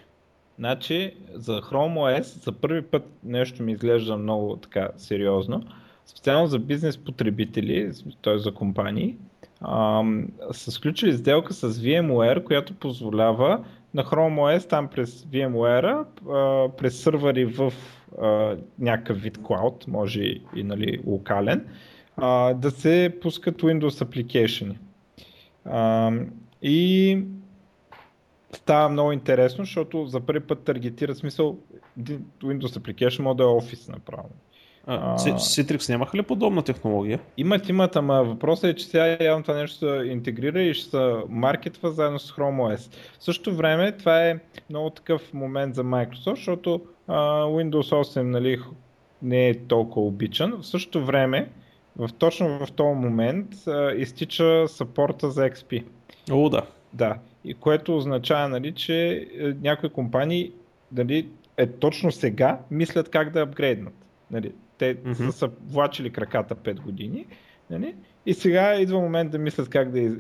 Значи, 0.59 1.17
за 1.35 1.61
Chrome 1.61 1.95
OS 1.95 2.23
за 2.45 2.53
първи 2.53 2.83
път 2.83 3.11
нещо 3.25 3.63
ми 3.63 3.73
изглежда 3.73 4.17
много 4.17 4.57
така 4.57 4.89
сериозно. 4.97 5.63
Специално 6.07 6.47
за 6.47 6.59
бизнес 6.59 6.99
потребители, 6.99 7.93
т.е. 8.23 8.39
за 8.39 8.55
компании, 8.55 9.17
са 10.53 10.71
сключили 10.71 11.13
сделка 11.13 11.55
с 11.55 11.73
VMware, 11.73 12.45
която 12.45 12.75
позволява 12.75 13.65
на 13.95 14.05
Chrome 14.05 14.59
OS 14.59 14.69
там 14.69 14.89
през 14.89 15.25
VMware, 15.25 16.05
през 16.77 17.03
сървъри 17.03 17.45
в 17.45 17.73
някакъв 18.79 19.23
вид 19.23 19.39
клауд, 19.43 19.85
може 19.89 20.23
и 20.23 20.43
нали, 20.57 21.01
локален, 21.07 21.69
да 22.55 22.71
се 22.71 23.17
пускат 23.21 23.63
Windows 23.63 24.05
application. 24.05 24.77
И 26.63 27.19
става 28.53 28.89
много 28.89 29.13
интересно, 29.13 29.65
защото 29.65 30.07
за 30.07 30.21
първи 30.21 30.41
път 30.41 30.65
таргетира 30.65 31.15
смисъл 31.15 31.59
Windows 32.43 32.79
application 32.79 33.21
може 33.21 33.37
да 33.37 33.43
е 33.43 33.47
Office 33.47 33.93
направо. 33.93 34.29
А, 34.87 35.17
Citrix 35.19 35.89
нямаха 35.89 36.17
ли 36.19 36.23
подобна 36.23 36.63
технология? 36.63 37.21
Имат, 37.37 37.69
имат, 37.69 37.97
ама 37.97 38.25
въпросът 38.25 38.65
е, 38.65 38.75
че 38.75 38.87
сега 38.87 39.17
явно 39.21 39.43
това 39.43 39.55
нещо 39.55 39.79
се 39.79 40.09
интегрира 40.09 40.63
и 40.63 40.75
ще 40.75 40.91
се 40.91 41.15
маркетва 41.29 41.91
заедно 41.91 42.19
с 42.19 42.33
Chrome 42.33 42.77
OS. 42.77 42.95
В 43.19 43.25
същото 43.25 43.57
време 43.57 43.93
това 43.93 44.29
е 44.29 44.39
много 44.71 44.91
такъв 44.91 45.35
момент 45.35 45.75
за 45.75 45.85
Microsoft, 45.85 46.35
защото 46.35 46.81
а, 47.09 47.45
Windows 47.45 48.05
8 48.05 48.23
нали, 48.23 48.61
не 49.23 49.49
е 49.49 49.59
толкова 49.59 50.07
обичан. 50.07 50.53
В 50.61 50.67
същото 50.67 51.05
време, 51.05 51.51
в, 51.97 52.11
точно 52.19 52.67
в 52.67 52.73
този 52.73 52.95
момент, 52.95 53.49
а, 53.67 53.93
изтича 53.93 54.69
сапорта 54.69 55.31
за 55.31 55.51
XP. 55.51 55.85
О, 56.31 56.49
да. 56.49 56.63
Да, 56.93 57.19
и 57.45 57.55
което 57.55 57.97
означава, 57.97 58.49
нали, 58.49 58.73
че 58.73 59.29
е, 59.39 59.49
някои 59.63 59.89
компании 59.89 60.53
нали, 60.93 61.29
е 61.57 61.67
точно 61.67 62.13
сега 62.13 62.61
мислят 62.71 63.11
как 63.11 63.31
да 63.31 63.41
апгрейднат. 63.41 63.95
Нали, 64.31 64.53
те 64.79 64.97
mm-hmm. 64.97 65.13
са, 65.15 65.33
са 65.33 65.51
влачили 65.67 66.11
краката 66.11 66.55
5 66.55 66.81
години. 66.81 67.27
Нали? 67.71 67.95
И 68.27 68.35
сега 68.35 68.75
идва 68.75 69.01
момент 69.01 69.31
да 69.31 69.39
мислят 69.39 69.69
как 69.69 69.91
да, 69.91 70.17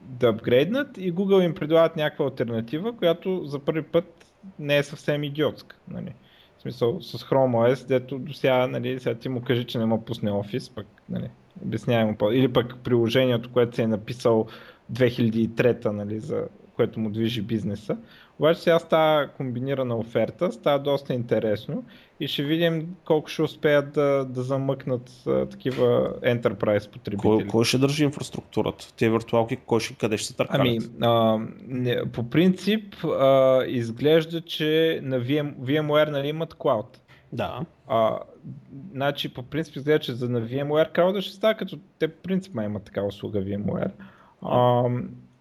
да 0.00 0.28
апгрейднат 0.28 0.98
и 0.98 1.14
Google 1.14 1.44
им 1.44 1.54
предлагат 1.54 1.96
някаква 1.96 2.24
альтернатива, 2.24 2.96
която 2.96 3.44
за 3.44 3.58
първи 3.58 3.82
път 3.82 4.26
не 4.58 4.76
е 4.76 4.82
съвсем 4.82 5.24
идиотска. 5.24 5.76
Нали? 5.88 6.12
В 6.58 6.62
смисъл 6.62 7.00
с 7.00 7.18
Chrome 7.18 7.74
OS, 7.74 7.86
дето 7.88 8.18
до 8.18 8.32
сега, 8.32 8.66
нали, 8.66 9.00
сега 9.00 9.14
ти 9.14 9.28
му 9.28 9.42
кажи, 9.42 9.64
че 9.64 9.78
не 9.78 9.86
му 9.86 10.04
пусне 10.04 10.30
Office, 10.30 10.74
пък 10.74 10.86
нали, 11.08 11.30
обяснявай 11.62 12.04
му 12.04 12.16
по 12.16 12.32
Или 12.32 12.52
пък 12.52 12.76
приложението, 12.84 13.52
което 13.52 13.76
си 13.76 13.82
е 13.82 13.86
написал 13.86 14.46
2003 14.92 15.84
нали, 15.84 16.20
за 16.20 16.48
което 16.76 17.00
му 17.00 17.10
движи 17.10 17.42
бизнеса. 17.42 17.96
Обаче 18.38 18.60
сега 18.60 18.78
става 18.78 19.28
комбинирана 19.28 19.96
оферта, 19.96 20.52
става 20.52 20.78
доста 20.78 21.14
интересно 21.14 21.84
и 22.20 22.28
ще 22.28 22.42
видим 22.42 22.96
колко 23.04 23.28
ще 23.28 23.42
успеят 23.42 23.92
да, 23.92 24.24
да 24.24 24.42
замъкнат 24.42 25.10
а, 25.26 25.46
такива 25.46 26.14
enterprise 26.20 26.90
потребители. 26.90 27.22
Кой, 27.22 27.46
кой 27.46 27.64
ще 27.64 27.78
държи 27.78 28.04
инфраструктурата? 28.04 28.94
Те 28.96 29.10
виртуалки 29.10 29.56
кой 29.56 29.80
ще, 29.80 29.94
къде 29.94 30.18
ще 30.18 30.26
се 30.26 30.36
търкалят? 30.36 30.60
Ами, 30.60 30.78
а, 31.00 31.38
не, 31.66 32.12
по 32.12 32.30
принцип 32.30 33.04
а, 33.04 33.64
изглежда, 33.66 34.40
че 34.40 35.00
на 35.02 35.20
VM, 35.20 35.54
VMware 35.54 36.10
нали, 36.10 36.28
имат 36.28 36.54
cloud. 36.54 36.86
Да. 37.32 37.60
А, 37.88 38.18
значи, 38.92 39.34
по 39.34 39.42
принцип 39.42 39.76
изглежда, 39.76 40.04
че 40.04 40.12
за 40.12 40.28
на 40.28 40.42
VMware 40.42 40.94
cloud 40.94 41.20
ще 41.20 41.34
става, 41.34 41.54
като 41.54 41.78
те 41.98 42.08
по 42.08 42.22
принцип 42.22 42.54
имат 42.54 42.84
такава 42.84 43.06
услуга 43.06 43.40
VMware. 43.40 43.90
А, 44.42 44.84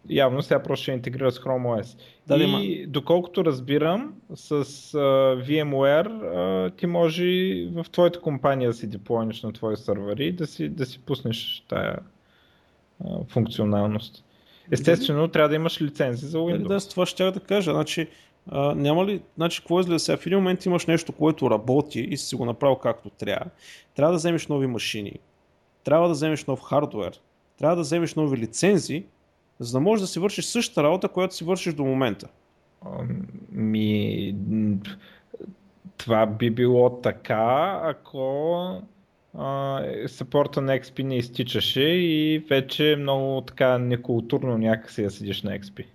явно 0.10 0.42
сега 0.42 0.64
просто 0.64 0.84
ще 0.84 0.92
интегрира 0.92 1.32
с 1.32 1.40
Chrome 1.40 1.82
OS. 1.82 2.00
Да, 2.28 2.38
и 2.38 2.44
има. 2.44 2.88
доколкото 2.92 3.46
разбирам, 3.46 4.14
с 4.36 4.64
uh, 4.66 5.44
VMware 5.44 6.08
uh, 6.08 6.78
ти 6.78 6.88
може 6.88 7.26
в 7.66 7.86
твоята 7.92 8.22
компания 8.22 8.70
да 8.70 8.74
си 8.74 8.88
деплойнеш 8.88 9.44
на 9.44 9.54
твои 9.54 9.78
сървъри 9.78 10.32
да 10.32 10.48
си, 10.48 10.70
да 10.70 10.86
си 10.86 11.00
пуснеш 11.00 11.66
тая 11.70 12.00
uh, 13.04 13.30
функционалност. 13.30 14.26
Естествено, 14.72 15.28
трябва 15.28 15.50
да 15.50 15.56
имаш 15.56 15.82
лицензи 15.82 16.26
за 16.26 16.38
Windows. 16.38 16.68
Да, 16.68 16.80
с 16.80 16.90
това 16.90 17.06
ще 17.06 17.32
да 17.32 17.40
кажа. 17.40 17.72
Значи, 17.72 18.08
а, 18.48 18.76
няма 18.76 19.06
ли, 19.06 19.22
значи, 19.36 19.60
какво 19.60 19.80
изгледа 19.80 20.00
сега? 20.00 20.18
В 20.18 20.26
един 20.26 20.38
момент 20.38 20.66
имаш 20.66 20.86
нещо, 20.86 21.12
което 21.12 21.50
работи 21.50 22.00
и 22.00 22.18
си 22.18 22.36
го 22.36 22.46
направил 22.46 22.76
както 22.76 23.10
трябва. 23.10 23.46
Трябва 23.96 24.12
да 24.12 24.18
вземеш 24.18 24.48
нови 24.48 24.68
машини, 24.68 25.14
трябва 25.84 26.08
да 26.08 26.14
вземеш 26.14 26.46
нов 26.46 26.62
хардвер, 26.62 27.20
трябва 27.58 27.76
да 27.76 27.82
вземеш 27.82 28.16
нови 28.16 28.38
лицензи, 28.38 29.04
за 29.60 29.72
да 29.72 29.80
можеш 29.80 30.02
да 30.02 30.08
си 30.08 30.20
вършиш 30.20 30.46
същата 30.46 30.84
работа, 30.84 31.08
която 31.08 31.36
си 31.36 31.44
вършиш 31.44 31.74
до 31.74 31.84
момента. 31.84 32.28
Ми, 33.52 34.36
това 35.98 36.26
би 36.26 36.50
било 36.50 36.90
така, 37.02 37.80
ако 37.84 38.82
сапорта 40.08 40.62
на 40.62 40.80
XP 40.80 41.04
не 41.04 41.18
изтичаше 41.18 41.82
и 41.84 42.40
вече 42.50 42.96
много 43.00 43.42
така 43.42 43.78
некултурно 43.78 44.58
някакси 44.58 45.04
да 45.04 45.12
седиш 45.12 45.44
на 45.44 45.60
XP. 45.60 45.86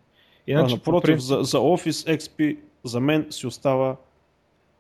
Иначе, 0.47 0.75
а, 0.75 0.77
напротив, 0.77 1.07
принцип... 1.07 1.27
за, 1.27 1.39
за 1.43 1.59
Office 1.59 2.19
XP 2.19 2.57
за 2.85 3.01
мен 3.01 3.27
си 3.31 3.47
остава 3.47 3.97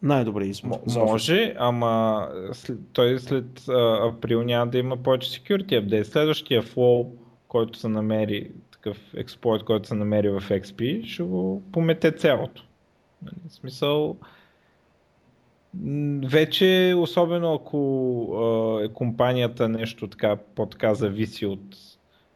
най-добре 0.03 0.45
избор. 0.45 0.79
Може, 0.97 1.55
ама 1.59 2.29
след, 2.53 2.79
той 2.93 3.19
след 3.19 3.69
а, 3.69 4.09
април 4.09 4.43
няма 4.43 4.71
да 4.71 4.79
има 4.79 4.97
повече 4.97 5.40
security 5.40 5.69
update. 5.69 6.03
Следващия 6.03 6.62
flow, 6.62 7.07
който 7.49 7.79
се 7.79 7.88
намери, 7.88 8.51
такъв 8.83 9.14
експлойт, 9.16 9.62
който 9.62 9.88
се 9.88 9.95
намери 9.95 10.29
в 10.29 10.40
XP, 10.40 11.05
ще 11.05 11.23
го 11.23 11.62
помете 11.73 12.12
цялото. 12.12 12.64
Нали, 13.23 13.35
в 13.49 13.53
смисъл, 13.53 14.16
вече, 16.25 16.95
особено 16.97 17.55
ако 17.55 18.81
е 18.85 18.88
компанията 18.88 19.69
нещо 19.69 20.07
така, 20.09 20.37
по-така 20.37 20.95
зависи 20.95 21.47
от 21.47 21.77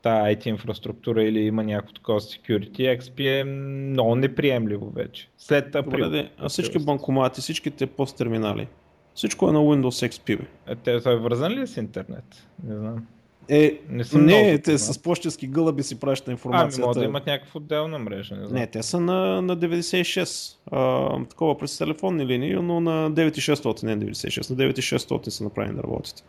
тази 0.03 0.37
IT 0.37 0.47
инфраструктура 0.47 1.25
или 1.25 1.41
има 1.41 1.65
някакво 1.65 1.93
такова 1.93 2.21
security, 2.21 3.01
XP 3.01 3.41
е 3.41 3.45
много 3.45 4.15
неприемливо 4.15 4.91
вече. 4.91 5.29
След 5.39 5.75
април. 5.75 6.05
Добре, 6.05 6.31
а 6.39 6.49
всички 6.49 6.79
банкомати, 6.79 7.41
всичките 7.41 7.87
посттерминали, 7.87 8.69
всичко 9.15 9.49
е 9.49 9.53
на 9.53 9.59
Windows 9.59 10.09
XP. 10.09 10.39
Бе. 10.39 10.47
А 10.67 10.75
те 10.75 11.01
са 11.01 11.17
вързан 11.17 11.53
ли 11.53 11.67
с 11.67 11.77
интернет? 11.77 12.49
Не 12.65 12.77
знам. 12.77 13.07
Е, 13.49 13.81
не, 13.89 14.05
съм 14.05 14.27
не 14.27 14.59
те 14.59 14.79
с 14.79 15.03
почтенски 15.03 15.47
гълъби 15.47 15.83
си 15.83 16.01
праща 16.01 16.31
информацията. 16.31 16.77
Ами, 16.77 16.87
могат 16.87 16.99
да 16.99 17.05
имат 17.05 17.27
някаква 17.27 17.59
отделна 17.59 17.99
мрежа. 17.99 18.37
Не, 18.37 18.47
знам. 18.47 18.61
не 18.61 18.67
те 18.67 18.83
са 18.83 19.01
на, 19.01 19.43
на 19.43 19.57
96. 19.57 20.57
А, 20.73 21.25
такова 21.25 21.59
през 21.59 21.79
телефонни 21.79 22.27
линии, 22.27 22.55
но 22.55 22.81
на 22.81 23.13
9600, 23.13 23.83
не 23.83 23.99
96, 23.99 24.51
на 24.51 24.57
9600 24.57 25.29
са 25.29 25.45
направени 25.45 25.77
да 25.77 25.83
работят. 25.83 26.25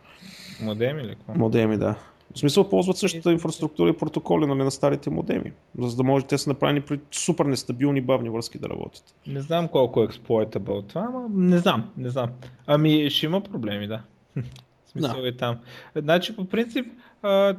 Модеми 0.60 1.02
ли? 1.02 1.14
Какво? 1.14 1.34
Модеми, 1.34 1.76
да. 1.76 1.94
В 2.34 2.38
смисъл 2.38 2.68
ползват 2.68 2.96
същата 2.96 3.32
инфраструктура 3.32 3.90
и 3.90 3.96
протоколи 3.96 4.46
нали, 4.46 4.58
на 4.58 4.70
старите 4.70 5.10
модеми, 5.10 5.52
за 5.78 5.96
да 5.96 6.02
може 6.02 6.24
те 6.24 6.38
са 6.38 6.50
направени 6.50 6.80
при 6.80 7.00
супер 7.10 7.44
нестабилни 7.44 8.00
бавни 8.00 8.30
връзки 8.30 8.58
да 8.58 8.68
работят. 8.68 9.14
Не 9.26 9.40
знам 9.40 9.68
колко 9.68 10.02
е 10.02 10.06
exploitable 10.06 10.88
това, 10.88 11.08
но 11.12 11.28
не 11.28 11.58
знам, 11.58 11.90
не 11.96 12.10
знам. 12.10 12.30
Ами 12.66 13.10
ще 13.10 13.26
има 13.26 13.40
проблеми, 13.40 13.86
да. 13.86 14.02
В 14.86 14.90
смисъл 14.90 15.22
да. 15.22 15.28
е 15.28 15.36
там. 15.36 15.56
Значи 15.96 16.36
по 16.36 16.44
принцип 16.44 16.86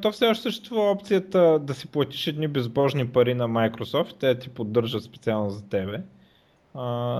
то 0.01 0.11
все 0.11 0.25
още 0.25 0.43
съществува 0.43 0.91
опцията 0.91 1.59
да 1.59 1.73
си 1.73 1.87
платиш 1.87 2.27
едни 2.27 2.47
безбожни 2.47 3.07
пари 3.07 3.33
на 3.33 3.47
Microsoft, 3.47 4.19
те 4.19 4.39
ти 4.39 4.49
поддържат 4.49 5.03
специално 5.03 5.49
за 5.49 5.69
тебе. 5.69 6.01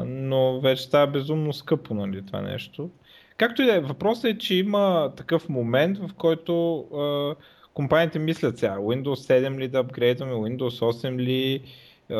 но 0.05 0.59
вече 0.61 0.83
става 0.83 1.07
безумно 1.07 1.53
скъпо, 1.53 1.93
нали, 1.93 2.25
това 2.25 2.41
нещо. 2.41 2.89
Както 3.37 3.61
и 3.61 3.65
да 3.65 3.75
е, 3.75 3.79
въпросът 3.79 4.25
е, 4.25 4.37
че 4.37 4.55
има 4.55 5.11
такъв 5.17 5.49
момент, 5.49 5.97
в 5.97 6.09
който 6.17 6.79
а, 6.79 7.35
компаниите 7.73 8.19
мислят 8.19 8.57
сега, 8.57 8.77
Windows 8.77 9.47
7 9.47 9.57
ли 9.57 9.67
да 9.67 9.79
апгрейдваме, 9.79 10.33
Windows 10.33 11.07
8 11.07 11.15
ли, 11.15 11.61
а, 12.09 12.13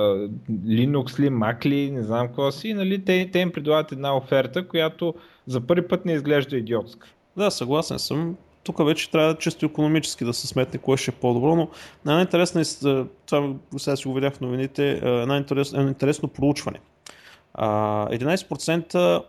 Linux 0.51 1.19
ли, 1.19 1.29
Mac 1.29 1.65
ли, 1.65 1.91
не 1.91 2.03
знам 2.03 2.27
какво 2.27 2.51
си, 2.51 2.73
нали, 2.73 3.05
те, 3.05 3.29
те 3.31 3.39
им 3.39 3.51
предлагат 3.51 3.91
една 3.91 4.17
оферта, 4.17 4.67
която 4.67 5.13
за 5.45 5.61
първи 5.61 5.87
път 5.87 6.05
не 6.05 6.13
изглежда 6.13 6.57
идиотска. 6.57 7.07
Да, 7.37 7.51
съгласен 7.51 7.99
съм. 7.99 8.37
Тук 8.67 8.85
вече 8.85 9.09
трябва 9.11 9.37
чисто 9.37 9.65
економически 9.65 10.25
да 10.25 10.33
се 10.33 10.47
сметне 10.47 10.79
кое 10.79 10.97
ще 10.97 11.11
е 11.11 11.13
по-добро, 11.13 11.55
но 11.55 11.69
най-интересно 12.05 12.61
е, 12.61 13.05
това 13.25 13.53
сега 13.77 13.95
си 13.95 14.07
го 14.07 14.13
видях 14.13 14.33
в 14.33 14.41
новините, 14.41 14.91
едно 15.03 15.35
интересно, 15.35 15.81
интересно 15.81 16.29
проучване. 16.29 16.79
11% 17.57 19.23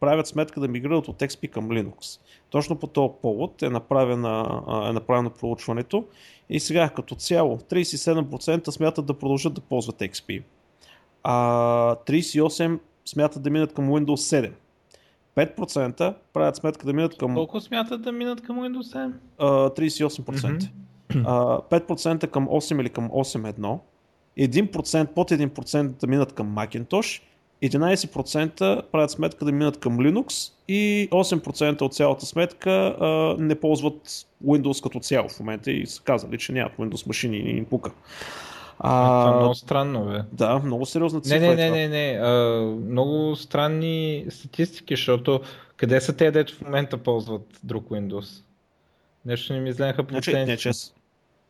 правят 0.00 0.26
сметка 0.26 0.60
да 0.60 0.68
мигрират 0.68 1.08
от 1.08 1.18
XP 1.18 1.50
към 1.50 1.68
Linux. 1.68 2.20
Точно 2.50 2.76
по 2.76 2.86
този 2.86 3.12
повод 3.22 3.62
е, 3.62 3.70
направено, 3.70 4.62
е 4.88 4.92
направено 4.92 5.30
проучването 5.30 6.04
и 6.50 6.60
сега 6.60 6.88
като 6.88 7.14
цяло 7.14 7.58
37% 7.58 8.70
смятат 8.70 9.06
да 9.06 9.14
продължат 9.14 9.54
да 9.54 9.60
ползват 9.60 9.96
XP, 9.96 10.42
а 11.22 11.34
38% 12.06 12.78
смятат 13.06 13.42
да 13.42 13.50
минат 13.50 13.74
към 13.74 13.90
Windows 13.90 14.40
7. 14.40 14.50
5% 15.38 16.14
правят 16.32 16.56
сметка 16.56 16.86
да 16.86 16.92
минат 16.92 17.16
към... 17.16 17.34
Колко 17.34 17.60
смятат 17.60 18.02
да 18.02 18.12
минат 18.12 18.40
към 18.40 18.56
Windows 18.56 19.12
7? 19.38 20.10
38%. 20.18 20.68
Mm-hmm. 21.08 21.86
5% 21.88 22.26
към 22.26 22.48
8 22.48 22.80
или 22.80 22.88
към 22.88 23.10
8.1. 23.10 23.78
1%, 24.38 25.06
под 25.06 25.30
1% 25.30 25.82
да 25.88 26.06
минат 26.06 26.32
към 26.32 26.56
Macintosh 26.56 27.22
11% 27.62 28.82
правят 28.82 29.10
сметка 29.10 29.44
да 29.44 29.52
минат 29.52 29.80
към 29.80 29.98
Linux 29.98 30.52
и 30.68 31.08
8% 31.10 31.82
от 31.82 31.94
цялата 31.94 32.26
сметка 32.26 32.70
а, 32.70 33.36
не 33.38 33.54
ползват 33.54 34.26
Windows 34.46 34.82
като 34.82 35.00
цяло 35.00 35.28
в 35.28 35.40
момента 35.40 35.70
и 35.70 35.86
са 35.86 36.02
казали, 36.02 36.38
че 36.38 36.52
нямат 36.52 36.72
Windows 36.78 37.06
машини 37.06 37.36
и 37.36 37.56
им 37.56 37.64
пука. 37.64 37.90
А, 38.78 39.24
това 39.24 39.36
е 39.36 39.40
много 39.40 39.54
странно, 39.54 40.04
бе. 40.04 40.22
Да, 40.32 40.58
много 40.58 40.86
сериозна 40.86 41.20
цифра. 41.20 41.40
Не, 41.40 41.54
не, 41.54 41.66
е 41.66 41.70
не, 41.70 41.88
не, 41.88 41.88
не. 41.88 42.18
А, 42.22 42.60
много 42.90 43.36
странни 43.36 44.26
статистики, 44.30 44.96
защото 44.96 45.40
къде 45.76 46.00
са 46.00 46.16
те, 46.16 46.30
дето 46.30 46.54
в 46.54 46.60
момента 46.60 46.98
ползват 46.98 47.60
друг 47.64 47.88
Windows? 47.88 48.42
Нещо 49.26 49.52
не 49.52 49.60
ми 49.60 49.70
изленаха 49.70 50.04
по 50.04 50.10
значи, 50.10 50.32
не, 50.32 50.56
че... 50.56 50.70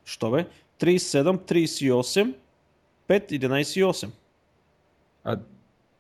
Що 0.04 0.30
бе? 0.30 0.46
37, 0.80 1.38
38, 1.38 2.34
5, 3.08 3.30
11 3.30 3.80
и 3.80 3.84
8. 3.84 4.10
А 5.24 5.38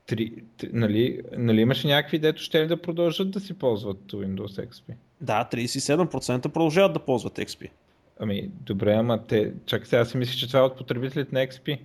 3, 0.08 0.42
3, 0.58 0.70
нали, 0.72 1.20
нали 1.32 1.60
имаше 1.60 1.88
някакви, 1.88 2.18
дето 2.18 2.42
ще 2.42 2.62
ли 2.62 2.66
да 2.66 2.82
продължат 2.82 3.30
да 3.30 3.40
си 3.40 3.54
ползват 3.54 4.12
Windows 4.12 4.68
XP? 4.68 4.94
Да, 5.20 5.48
37% 5.52 6.48
продължават 6.48 6.92
да 6.92 6.98
ползват 6.98 7.36
XP. 7.36 7.70
Ами, 8.20 8.50
добре, 8.60 8.94
ама 8.94 9.26
те... 9.26 9.52
Чакай 9.66 9.86
сега 9.86 10.04
си 10.04 10.16
мисля, 10.16 10.34
че 10.34 10.46
това 10.46 10.60
е 10.60 10.62
от 10.62 10.76
потребителите 10.76 11.34
на 11.34 11.46
XP. 11.46 11.80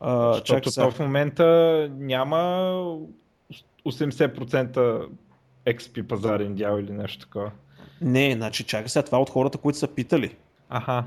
А, 0.00 0.32
Защото 0.32 0.70
то 0.74 0.90
в 0.90 0.98
момента 0.98 1.44
няма 1.92 2.36
80% 3.86 5.08
XP 5.66 6.02
пазарен 6.02 6.54
дял 6.54 6.78
или 6.78 6.92
нещо 6.92 7.26
такова. 7.26 7.50
Не, 8.00 8.32
значи 8.32 8.64
чакай 8.64 8.88
сега, 8.88 9.02
това 9.02 9.18
е 9.18 9.20
от 9.20 9.30
хората, 9.30 9.58
които 9.58 9.78
са 9.78 9.88
питали. 9.88 10.36
Аха. 10.68 11.04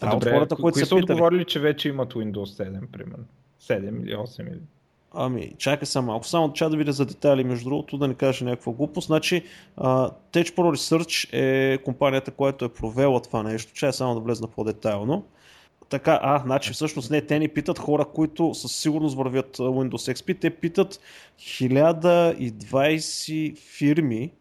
А, 0.00 0.10
добре, 0.10 0.28
от 0.28 0.34
хората, 0.34 0.56
които 0.56 0.78
са, 0.78 0.86
са 0.86 0.94
отговорили, 0.94 1.44
че 1.44 1.60
вече 1.60 1.88
имат 1.88 2.14
Windows 2.14 2.64
7, 2.64 2.86
примерно. 2.86 3.24
7 3.60 4.02
или 4.02 4.14
8 4.14 4.52
или... 4.52 4.60
Ами, 5.16 5.52
чакай 5.58 5.86
само 5.86 6.06
малко. 6.06 6.26
Само 6.26 6.52
ча 6.52 6.68
да 6.68 6.76
видя 6.76 6.92
за 6.92 7.06
детайли, 7.06 7.44
между 7.44 7.68
другото, 7.68 7.98
да 7.98 8.08
не 8.08 8.14
кажа 8.14 8.44
някаква 8.44 8.72
глупост. 8.72 9.06
Значи, 9.06 9.42
uh, 9.78 10.12
Tech 10.32 10.54
Pro 10.54 10.76
Research 10.76 11.28
е 11.32 11.78
компанията, 11.78 12.30
която 12.30 12.64
е 12.64 12.68
провела 12.68 13.22
това 13.22 13.42
нещо. 13.42 13.72
Чай 13.72 13.92
само 13.92 14.14
да 14.14 14.20
влезна 14.20 14.48
по-детайлно. 14.48 15.24
Така, 15.88 16.20
а, 16.22 16.38
значи 16.38 16.72
всъщност 16.72 17.10
не, 17.10 17.20
те 17.20 17.38
ни 17.38 17.48
питат 17.48 17.78
хора, 17.78 18.04
които 18.04 18.54
със 18.54 18.76
сигурност 18.76 19.16
вървят 19.16 19.56
Windows 19.56 20.14
XP. 20.14 20.40
Те 20.40 20.50
питат 20.50 21.00
1020 21.38 23.58
фирми, 23.58 24.32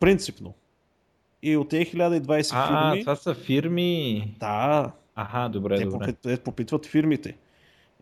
принципно. 0.00 0.54
И 1.42 1.56
от 1.56 1.68
тези 1.68 1.84
1020 1.84 2.50
а, 2.52 2.66
фирми... 2.66 3.00
А, 3.00 3.04
това 3.04 3.16
са 3.16 3.34
фирми. 3.34 4.34
Да, 4.40 4.92
Аха, 5.20 5.48
добре, 5.48 5.78
Те 5.78 5.84
добре. 5.84 6.12
попит- 6.12 6.44
попитват 6.44 6.86
фирмите 6.86 7.36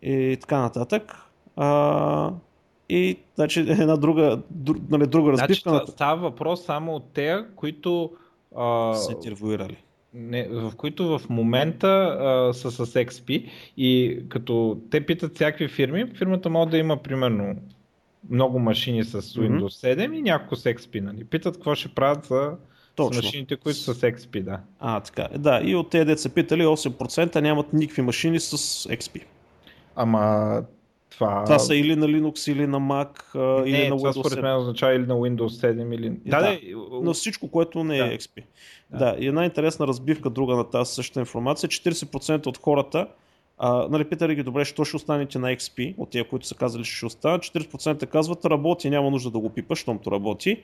и 0.01 0.37
така 0.41 0.61
нататък. 0.61 1.15
А, 1.57 2.31
и 2.89 3.17
значи 3.35 3.59
една 3.59 3.97
друга, 3.97 4.41
друг, 4.51 4.77
нали, 4.89 5.07
друга 5.07 5.35
Значи, 5.35 5.41
разбивка 5.51 5.71
на 5.71 5.79
ста- 5.79 5.91
става 5.91 6.21
въпрос 6.21 6.65
само 6.65 6.95
от 6.95 7.13
тея, 7.13 7.45
които, 7.55 8.11
а, 8.57 8.93
са 8.93 9.11
интервюирали. 9.11 9.77
не, 10.13 10.47
в 10.47 10.71
които 10.77 11.19
в 11.19 11.29
момента 11.29 11.87
а, 11.87 12.53
са 12.53 12.71
с 12.71 12.85
XP 12.85 13.49
и 13.77 14.19
като 14.29 14.81
те 14.91 15.05
питат 15.05 15.35
всякакви 15.35 15.67
фирми, 15.67 16.11
фирмата 16.17 16.49
може 16.49 16.69
да 16.69 16.77
има 16.77 16.97
примерно 16.97 17.55
много 18.29 18.59
машини 18.59 19.03
с 19.03 19.21
Windows 19.21 19.95
7 19.95 20.15
и 20.15 20.21
няколко 20.21 20.55
с 20.55 20.63
XP. 20.63 20.99
Нали? 21.01 21.23
Питат 21.23 21.55
какво 21.55 21.75
ще 21.75 21.89
правят 21.89 22.25
за 22.25 22.51
с 22.91 22.95
Точно. 22.95 23.21
машините, 23.23 23.55
които 23.55 23.79
са 23.79 23.93
с 23.93 24.01
XP. 24.01 24.43
Да. 24.43 24.59
А, 24.79 24.99
така. 24.99 25.27
Да, 25.37 25.61
и 25.63 25.75
от 25.75 25.89
тези 25.89 26.05
деца 26.05 26.29
питали 26.29 26.65
8% 26.65 27.41
нямат 27.41 27.73
никакви 27.73 28.01
машини 28.01 28.39
с 28.39 28.57
XP. 28.89 29.23
Ама 29.95 30.61
това... 31.17 31.43
Това 31.43 31.59
са 31.59 31.75
или 31.75 31.95
на 31.95 32.07
Linux, 32.07 32.51
или 32.51 32.67
на 32.67 32.79
Mac, 32.79 33.35
не, 33.63 33.69
или 33.69 33.89
на 33.89 33.97
това 33.97 34.13
Windows 34.13 34.19
според 34.19 34.37
7. 34.37 34.41
мен 34.41 34.57
означава 34.57 34.93
или 34.93 35.05
на 35.05 35.13
Windows 35.13 35.47
7 35.47 35.95
или... 35.95 36.09
Да, 36.09 36.41
да, 36.41 36.59
да, 36.91 37.05
На 37.05 37.13
всичко, 37.13 37.51
което 37.51 37.83
не 37.83 37.97
е 37.97 38.03
Да. 38.03 38.17
XP. 38.17 38.43
Да. 38.91 39.15
и 39.19 39.27
една 39.27 39.45
интересна 39.45 39.87
разбивка 39.87 40.29
друга 40.29 40.55
на 40.55 40.63
тази 40.63 40.93
същата 40.93 41.19
информация. 41.19 41.69
40% 41.69 42.47
от 42.47 42.57
хората, 42.57 43.07
а, 43.57 43.87
нали, 43.89 44.03
питали 44.03 44.35
ги, 44.35 44.43
добре, 44.43 44.65
що 44.65 44.85
ще 44.85 44.95
останете 44.95 45.39
на 45.39 45.47
XP, 45.47 45.95
от 45.97 46.09
тия, 46.09 46.27
които 46.27 46.47
са 46.47 46.55
казали, 46.55 46.83
че 46.83 46.95
ще 46.95 47.05
останат, 47.05 47.41
40% 47.41 48.05
казват, 48.05 48.45
работи, 48.45 48.89
няма 48.89 49.11
нужда 49.11 49.31
да 49.31 49.39
го 49.39 49.49
пипаш, 49.49 49.79
щомто 49.79 50.11
работи. 50.11 50.63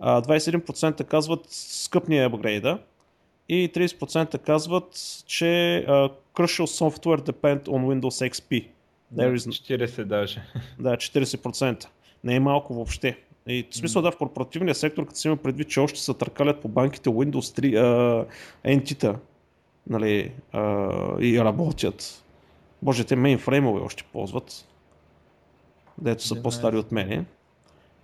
А, 0.00 0.22
21% 0.22 1.04
казват, 1.04 1.40
скъпни 1.48 2.18
е 2.18 2.24
апгрейда. 2.24 2.78
И 3.48 3.72
30% 3.72 4.38
казват, 4.38 4.86
че 5.26 5.76
а, 5.76 6.08
crucial 6.34 6.66
software 6.66 7.30
depend 7.30 7.64
on 7.68 8.00
Windows 8.00 8.30
XP. 8.30 8.66
There 9.14 9.34
is 9.34 9.48
40 9.86 10.04
даже. 10.04 10.42
да, 10.78 10.96
40%. 10.96 11.86
Не 12.24 12.34
е 12.34 12.40
малко 12.40 12.74
въобще. 12.74 13.18
И 13.46 13.66
в 13.70 13.76
смисъл 13.76 14.02
да, 14.02 14.10
в 14.10 14.16
корпоративния 14.16 14.74
сектор, 14.74 15.06
като 15.06 15.18
си 15.18 15.28
има 15.28 15.36
предвид, 15.36 15.68
че 15.68 15.80
още 15.80 16.00
се 16.00 16.14
търкалят 16.14 16.60
по 16.60 16.68
банките 16.68 17.10
Windows 17.10 17.60
3 17.60 18.26
а, 18.64 18.68
NT-та, 18.68 19.16
нали, 19.86 20.32
а, 20.52 20.88
и 21.20 21.40
работят. 21.40 22.24
Боже, 22.82 23.04
те 23.04 23.16
мейнфреймове 23.16 23.80
още 23.80 24.04
ползват, 24.12 24.68
дето 25.98 26.22
са 26.24 26.34
Не 26.34 26.42
по-стари 26.42 26.76
от 26.76 26.92
мене. 26.92 27.24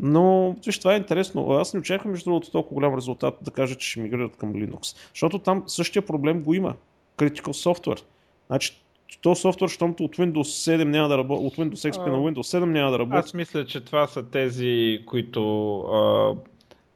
Но, 0.01 0.57
виж, 0.67 0.79
това 0.79 0.95
е 0.95 0.97
интересно. 0.97 1.51
Аз 1.51 1.75
не 1.75 1.81
очаквам, 1.81 2.11
между 2.11 2.31
другото, 2.31 2.51
толкова 2.51 2.75
голям 2.75 2.97
резултат 2.97 3.39
да 3.43 3.51
кажа, 3.51 3.75
че 3.75 3.91
ще 3.91 4.01
мигрират 4.01 4.37
към 4.37 4.53
Linux. 4.53 4.97
Защото 5.15 5.39
там 5.39 5.65
същия 5.67 6.07
проблем 6.07 6.43
го 6.43 6.55
има. 6.55 6.75
Critical 7.17 7.43
software. 7.43 8.03
Значи, 8.47 8.83
то 9.23 9.35
софтуер, 9.35 9.69
щомто 9.69 10.05
от 10.05 10.17
Windows 10.17 10.77
7 10.77 10.85
няма 10.85 11.09
да 11.09 11.19
работи, 11.19 11.47
от 11.47 11.57
Windows 11.57 11.93
XP 11.93 12.07
А, 12.07 12.11
на 12.11 12.19
Windows 12.19 12.59
7 12.59 12.65
няма 12.65 12.91
да 12.91 12.99
работи. 12.99 13.19
Аз 13.19 13.35
мисля, 13.35 13.67
че 13.67 13.81
това 13.81 14.07
са 14.07 14.23
тези, 14.23 15.03
които 15.07 15.79
а, 15.81 16.35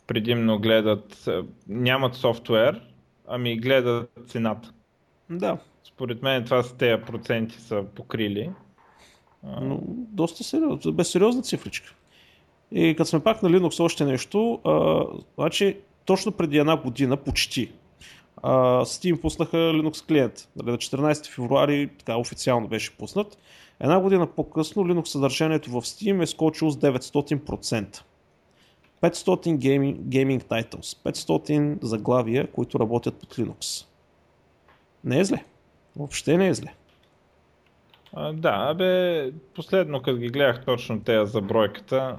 предимно 0.07 0.59
гледат, 0.59 1.29
нямат 1.69 2.15
софтуер, 2.15 2.81
ами 3.29 3.57
гледат 3.57 4.11
цената. 4.27 4.73
Да, 5.31 5.59
Според 5.85 6.23
мен 6.23 6.45
това 6.45 6.63
са 6.63 6.77
тези 6.77 7.03
проценти 7.03 7.61
са 7.61 7.85
покрили. 7.95 8.51
А, 9.47 9.61
но 9.61 9.81
доста 9.87 10.45
сериозно, 10.45 10.93
без 10.93 11.11
сериозна 11.11 11.43
цифричка. 11.43 11.95
И 12.73 12.95
като 12.97 13.11
сме 13.11 13.21
пак 13.21 13.43
на 13.43 13.51
Linux 13.51 13.81
още 13.85 14.05
нещо, 14.05 14.61
а, 14.65 15.05
значи 15.39 15.77
точно 16.05 16.33
преди 16.33 16.59
една 16.59 16.77
година, 16.77 17.17
почти, 17.17 17.73
Steam 18.85 19.21
пуснаха 19.21 19.57
Linux 19.57 20.07
клиент. 20.07 20.49
Нали, 20.57 20.71
на 20.71 20.79
14 20.79 21.27
февруари 21.35 21.91
така 21.99 22.17
официално 22.17 22.69
беше 22.69 22.97
пуснат. 22.97 23.39
Една 23.81 24.01
година 24.01 24.27
по-късно 24.27 24.83
Linux 24.83 25.05
съдържанието 25.05 25.71
в 25.71 25.75
Steam 25.75 26.23
е 26.23 26.27
скочило 26.27 26.71
с 26.71 26.77
900%. 26.77 28.03
500 29.03 29.57
gaming, 29.57 29.97
gaming 29.97 30.43
titles, 30.45 31.13
500 31.13 31.85
заглавия, 31.85 32.47
които 32.47 32.81
работят 32.81 33.15
под 33.15 33.35
Linux. 33.35 33.87
Не 35.05 35.19
е 35.19 35.25
зле. 35.25 35.45
Въобще 35.97 36.37
не 36.37 36.49
е 36.49 36.55
зле. 36.55 36.75
а, 38.13 38.33
да, 38.33 38.67
абе, 38.71 39.33
последно 39.55 40.03
като 40.03 40.19
ги 40.19 40.29
гледах 40.29 40.65
точно 40.65 41.01
тези 41.01 41.31
за 41.31 41.41
бройката, 41.41 42.17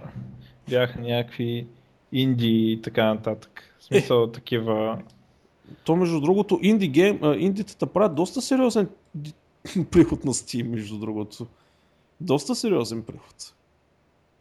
бяха 0.70 1.00
някакви 1.00 1.68
инди 2.12 2.72
и 2.72 2.82
така 2.82 3.14
нататък. 3.14 3.76
В 3.80 3.84
смисъл 3.84 4.32
такива... 4.32 5.00
То 5.84 5.96
между 5.96 6.22
другото, 6.22 6.60
инди 6.62 6.88
гейм, 6.88 7.20
индитата 7.38 7.88
правят 7.88 8.16
доста 8.16 8.42
сериозен 8.42 8.90
приход 9.92 10.26
на 10.26 10.34
Steam, 10.34 10.68
между 10.68 10.98
другото. 10.98 11.48
Доста 12.22 12.56
сериозен 12.56 13.02
приход. 13.02 13.54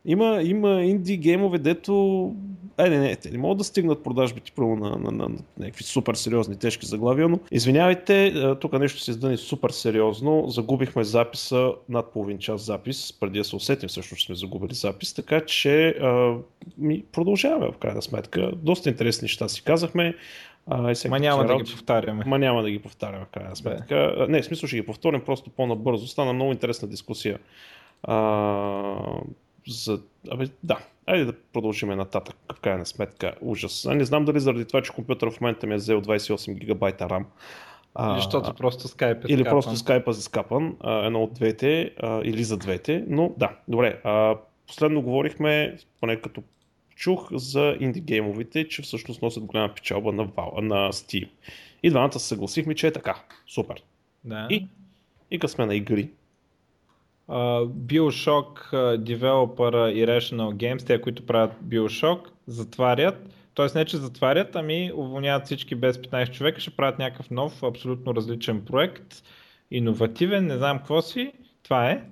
Има, 0.05 0.43
има 0.43 0.83
инди 0.83 1.17
геймове, 1.17 1.59
дето... 1.59 2.35
Айде, 2.77 2.99
не, 2.99 3.17
те 3.17 3.31
не 3.31 3.39
могат 3.39 3.59
да 3.59 3.65
стигнат 3.65 4.05
продажбите 4.05 4.53
първо 4.57 4.77
на, 4.77 4.91
на, 4.91 5.11
на, 5.11 5.29
на 5.29 5.39
някакви 5.59 5.85
супер 5.85 6.15
сериозни, 6.15 6.59
тежки 6.59 6.87
заглавия, 6.87 7.29
но 7.29 7.39
извинявайте, 7.51 8.35
тук 8.61 8.73
нещо 8.73 9.01
се 9.01 9.11
издъни 9.11 9.37
супер 9.37 9.71
сериозно. 9.71 10.45
Загубихме 10.49 11.05
записа 11.05 11.73
над 11.89 12.13
половин 12.13 12.39
час 12.39 12.63
запис, 12.63 13.13
преди 13.21 13.39
да 13.39 13.45
се 13.45 13.57
усетим 13.57 13.89
всъщност, 13.89 14.27
сме 14.27 14.35
загубили 14.35 14.75
запис, 14.75 15.15
така 15.15 15.41
че 15.41 15.89
а, 15.89 16.37
ми 16.79 17.05
продължаваме 17.13 17.73
в 17.73 17.79
крайна 17.79 18.03
сметка. 18.03 18.53
Доста 18.57 18.89
интересни 18.89 19.25
неща 19.25 19.49
си 19.49 19.63
казахме. 19.63 20.15
А, 20.67 20.95
Ма 21.09 21.19
няма 21.19 21.43
да 21.43 21.49
работи. 21.49 21.71
ги 21.71 21.77
повтаряме. 21.77 22.25
Ма 22.27 22.39
няма 22.39 22.63
да 22.63 22.71
ги 22.71 22.79
повтаряме 22.79 23.25
в 23.25 23.29
крайна 23.29 23.57
сметка. 23.57 24.27
Не, 24.29 24.43
в 24.43 24.45
смисъл 24.45 24.67
ще 24.67 24.77
ги 24.77 24.87
повторим 24.87 25.21
просто 25.21 25.51
по-набързо. 25.51 26.07
Стана 26.07 26.33
много 26.33 26.53
интересна 26.53 26.89
дискусия. 26.89 27.39
А, 28.03 28.15
за... 29.69 30.01
Абе, 30.31 30.47
да, 30.63 30.79
айде 31.07 31.25
да 31.25 31.33
продължим 31.53 31.89
нататък 31.89 32.37
в 32.57 32.61
крайна 32.61 32.87
сметка. 32.87 33.35
Ужас. 33.41 33.87
А 33.87 33.95
не 33.95 34.05
знам 34.05 34.25
дали 34.25 34.41
заради 34.41 34.65
това, 34.65 34.83
че 34.83 34.93
компютър 34.93 35.31
в 35.31 35.41
момента 35.41 35.67
ми 35.67 35.75
е 35.75 35.77
взел 35.77 36.03
28 36.03 36.55
гигабайта 36.55 37.05
RAM. 37.09 37.25
А, 37.95 38.11
Или 38.13 38.21
защото 38.21 38.55
просто 38.55 38.89
скайп 38.89 39.25
е 39.25 39.33
или 39.33 39.43
скапан. 39.43 39.51
просто 39.51 39.77
скайпа 39.77 40.13
за 40.13 40.23
скапан, 40.23 40.77
а, 40.81 41.07
едно 41.07 41.23
от 41.23 41.35
двете, 41.35 41.91
а, 42.03 42.21
или 42.25 42.45
за 42.45 42.57
двете, 42.57 43.05
но 43.09 43.33
да, 43.37 43.51
добре. 43.69 44.01
А, 44.05 44.37
последно 44.67 45.03
говорихме, 45.03 45.77
поне 46.01 46.17
като 46.17 46.43
чух 46.97 47.29
за 47.33 47.77
инди 47.81 48.01
геймовите, 48.01 48.69
че 48.69 48.83
всъщност 48.83 49.23
носят 49.23 49.45
голяма 49.45 49.75
печалба 49.75 50.13
на, 50.13 50.23
на 50.63 50.93
Steam. 50.93 51.29
И 51.83 51.91
двамата 51.91 52.13
се 52.13 52.29
съгласихме, 52.29 52.75
че 52.75 52.87
е 52.87 52.93
така. 52.93 53.23
Супер. 53.47 53.83
Да. 54.25 54.47
И, 54.51 54.67
и 55.31 55.39
като 55.39 55.53
сме 55.53 55.67
на 55.67 55.75
игри. 55.75 56.11
Uh, 57.29 57.69
Bioshock 57.69 58.73
uh, 58.73 58.97
девелопера 58.97 59.93
и 59.93 60.07
Rational 60.07 60.55
Games, 60.55 60.87
те, 60.87 61.01
които 61.01 61.27
правят 61.27 61.53
Bioshock, 61.65 62.21
затварят. 62.47 63.35
Тоест 63.55 63.75
не, 63.75 63.85
че 63.85 63.97
затварят, 63.97 64.57
ами 64.57 64.93
уволняват 64.95 65.47
всички 65.47 65.75
без 65.75 65.99
15 65.99 66.31
човека, 66.31 66.61
ще 66.61 66.71
правят 66.71 66.99
някакъв 66.99 67.31
нов, 67.31 67.63
абсолютно 67.63 68.15
различен 68.15 68.65
проект, 68.65 69.23
иновативен, 69.71 70.47
не 70.47 70.57
знам 70.57 70.79
какво 70.79 71.03
си. 71.03 71.33
Това 71.63 71.91
е. 71.91 72.05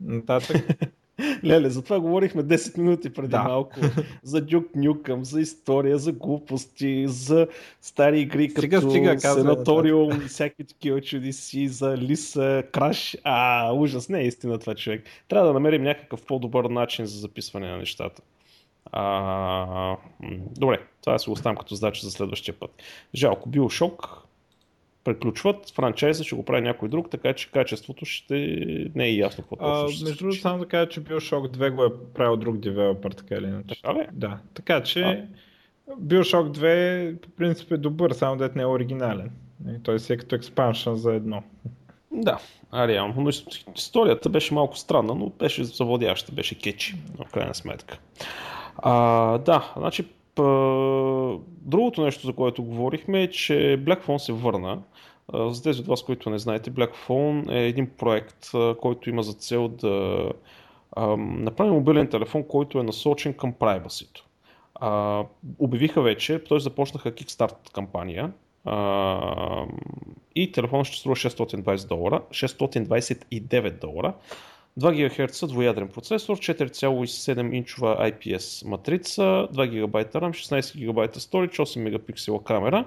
Нататък. 0.00 0.66
Леле, 1.44 1.70
за 1.70 1.82
това 1.82 2.00
говорихме 2.00 2.42
10 2.42 2.78
минути 2.78 3.12
преди 3.12 3.28
Да. 3.28 3.42
малко. 3.42 3.80
За 4.22 4.40
Дюк 4.40 4.66
Нюкъм, 4.74 5.24
за 5.24 5.40
история, 5.40 5.98
за 5.98 6.12
глупости, 6.12 7.04
за 7.08 7.46
стари 7.80 8.20
игри 8.20 8.50
Стига, 8.50 8.76
като 8.76 8.90
стига, 8.90 9.20
Сенаториум 9.20 10.10
и 10.12 10.28
всякакви 10.28 10.64
такива 10.64 11.00
чудеси, 11.00 11.68
за 11.68 11.96
Лиса, 11.96 12.62
Краш. 12.72 13.16
А, 13.24 13.72
ужас, 13.72 14.08
не 14.08 14.20
е 14.20 14.26
истина 14.26 14.58
това 14.58 14.74
човек. 14.74 15.04
Трябва 15.28 15.46
да 15.46 15.52
намерим 15.54 15.82
някакъв 15.82 16.22
по-добър 16.26 16.64
начин 16.64 17.06
за 17.06 17.18
записване 17.18 17.70
на 17.70 17.76
нещата. 17.76 18.22
А, 18.92 19.96
добре, 20.58 20.78
това 21.00 21.18
си 21.18 21.28
го 21.30 21.32
оставям 21.32 21.56
като 21.56 21.74
задача 21.74 22.06
за 22.06 22.10
следващия 22.10 22.54
път. 22.54 22.70
Жалко, 23.14 23.48
Bioshock 23.48 24.24
приключват, 25.04 25.70
франчайза 25.74 26.24
ще 26.24 26.36
го 26.36 26.44
прави 26.44 26.60
някой 26.60 26.88
друг, 26.88 27.10
така 27.10 27.32
че 27.32 27.50
качеството 27.50 28.04
ще 28.04 28.34
не 28.94 29.04
е 29.04 29.14
ясно 29.14 29.44
какво 29.44 29.56
точно 29.56 29.88
ще 29.88 30.04
между 30.04 30.18
другото, 30.18 30.40
само 30.40 30.58
да 30.58 30.66
кажа, 30.66 30.88
че 30.88 31.00
Bioshock 31.00 31.56
2 31.56 31.70
го 31.70 31.84
е 31.84 31.88
правил 32.14 32.36
друг 32.36 32.58
девелопер, 32.58 33.10
така 33.10 33.34
или 33.34 33.46
иначе. 33.46 33.82
Така 33.82 33.94
ли? 33.94 34.06
Да, 34.12 34.38
така 34.54 34.82
че 34.82 35.00
А. 35.02 35.26
Bioshock 36.00 36.58
2 36.58 37.16
по 37.16 37.28
принцип 37.28 37.72
е 37.72 37.76
добър, 37.76 38.12
само 38.12 38.36
дет 38.36 38.56
не 38.56 38.62
е 38.62 38.66
оригинален. 38.66 39.30
Той 39.82 40.00
си 40.00 40.12
е 40.12 40.16
като 40.16 40.34
експаншън 40.34 40.96
за 40.96 41.14
едно. 41.14 41.42
Да, 42.12 42.38
а 42.70 42.88
реално. 42.88 43.14
Но 43.16 43.32
ис- 43.32 43.76
историята 43.76 44.28
беше 44.28 44.54
малко 44.54 44.76
странна, 44.76 45.14
но 45.14 45.28
беше 45.28 45.64
завладяща, 45.64 46.32
беше 46.32 46.58
кетчи, 46.58 46.94
в 47.18 47.32
крайна 47.32 47.54
сметка. 47.54 47.98
А, 48.76 49.38
да, 49.38 49.72
значи 49.76 50.04
другото 51.62 52.02
нещо, 52.04 52.26
за 52.26 52.32
което 52.32 52.62
говорихме 52.62 53.22
е, 53.22 53.30
че 53.30 53.52
Black 53.54 54.06
Phone 54.06 54.18
се 54.18 54.32
върна. 54.32 54.78
За 55.32 55.62
тези 55.62 55.80
от 55.80 55.86
вас, 55.86 56.02
които 56.02 56.30
не 56.30 56.38
знаете, 56.38 56.72
Black 56.72 56.94
е 57.52 57.66
един 57.66 57.90
проект, 57.90 58.50
който 58.80 59.10
има 59.10 59.22
за 59.22 59.32
цел 59.32 59.68
да 59.68 60.28
направи 61.18 61.70
мобилен 61.70 62.08
телефон, 62.08 62.44
който 62.48 62.78
е 62.78 62.82
насочен 62.82 63.34
към. 63.34 63.54
А, 64.74 65.24
обявиха 65.58 66.02
вече, 66.02 66.44
т.е. 66.44 66.58
започнаха 66.58 67.12
Kickstart 67.12 67.72
кампания 67.72 68.32
и 70.34 70.52
телефонът 70.52 70.86
ще 70.86 70.96
струва 70.96 71.16
620 71.16 71.88
долара, 71.88 72.22
629 72.30 73.80
долара. 73.80 74.14
2 74.80 75.26
ГГц 75.26 75.46
двоядрен 75.46 75.88
процесор, 75.88 76.38
4,7 76.38 77.54
инчова 77.54 78.10
IPS 78.10 78.68
матрица, 78.68 79.22
2 79.22 79.86
ГБ 79.86 79.96
RAM, 80.14 80.62
16 80.62 80.86
ГБ 80.86 81.16
storage, 81.16 81.58
8 81.58 81.80
мегапиксела 81.80 82.44
камера. 82.44 82.84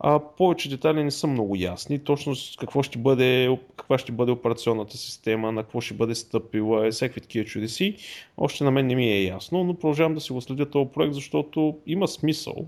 А, 0.00 0.20
повече 0.36 0.70
детайли 0.70 1.04
не 1.04 1.10
са 1.10 1.26
много 1.26 1.56
ясни. 1.56 1.98
Точно 1.98 2.34
какво 2.58 2.82
ще 2.82 2.98
бъде, 2.98 3.58
каква 3.76 3.98
ще 3.98 4.12
бъде 4.12 4.32
операционната 4.32 4.96
система, 4.96 5.52
на 5.52 5.62
какво 5.62 5.80
ще 5.80 5.94
бъде 5.94 6.14
стъпила, 6.14 6.86
е, 6.86 6.90
всякакви 6.90 7.20
такива 7.20 7.44
чудеси. 7.44 7.96
Още 8.36 8.64
на 8.64 8.70
мен 8.70 8.86
не 8.86 8.94
ми 8.94 9.06
е 9.06 9.24
ясно, 9.24 9.64
но 9.64 9.74
продължавам 9.74 10.14
да 10.14 10.20
си 10.20 10.32
го 10.32 10.40
следя 10.40 10.70
този 10.70 10.90
проект, 10.90 11.14
защото 11.14 11.78
има 11.86 12.08
смисъл 12.08 12.66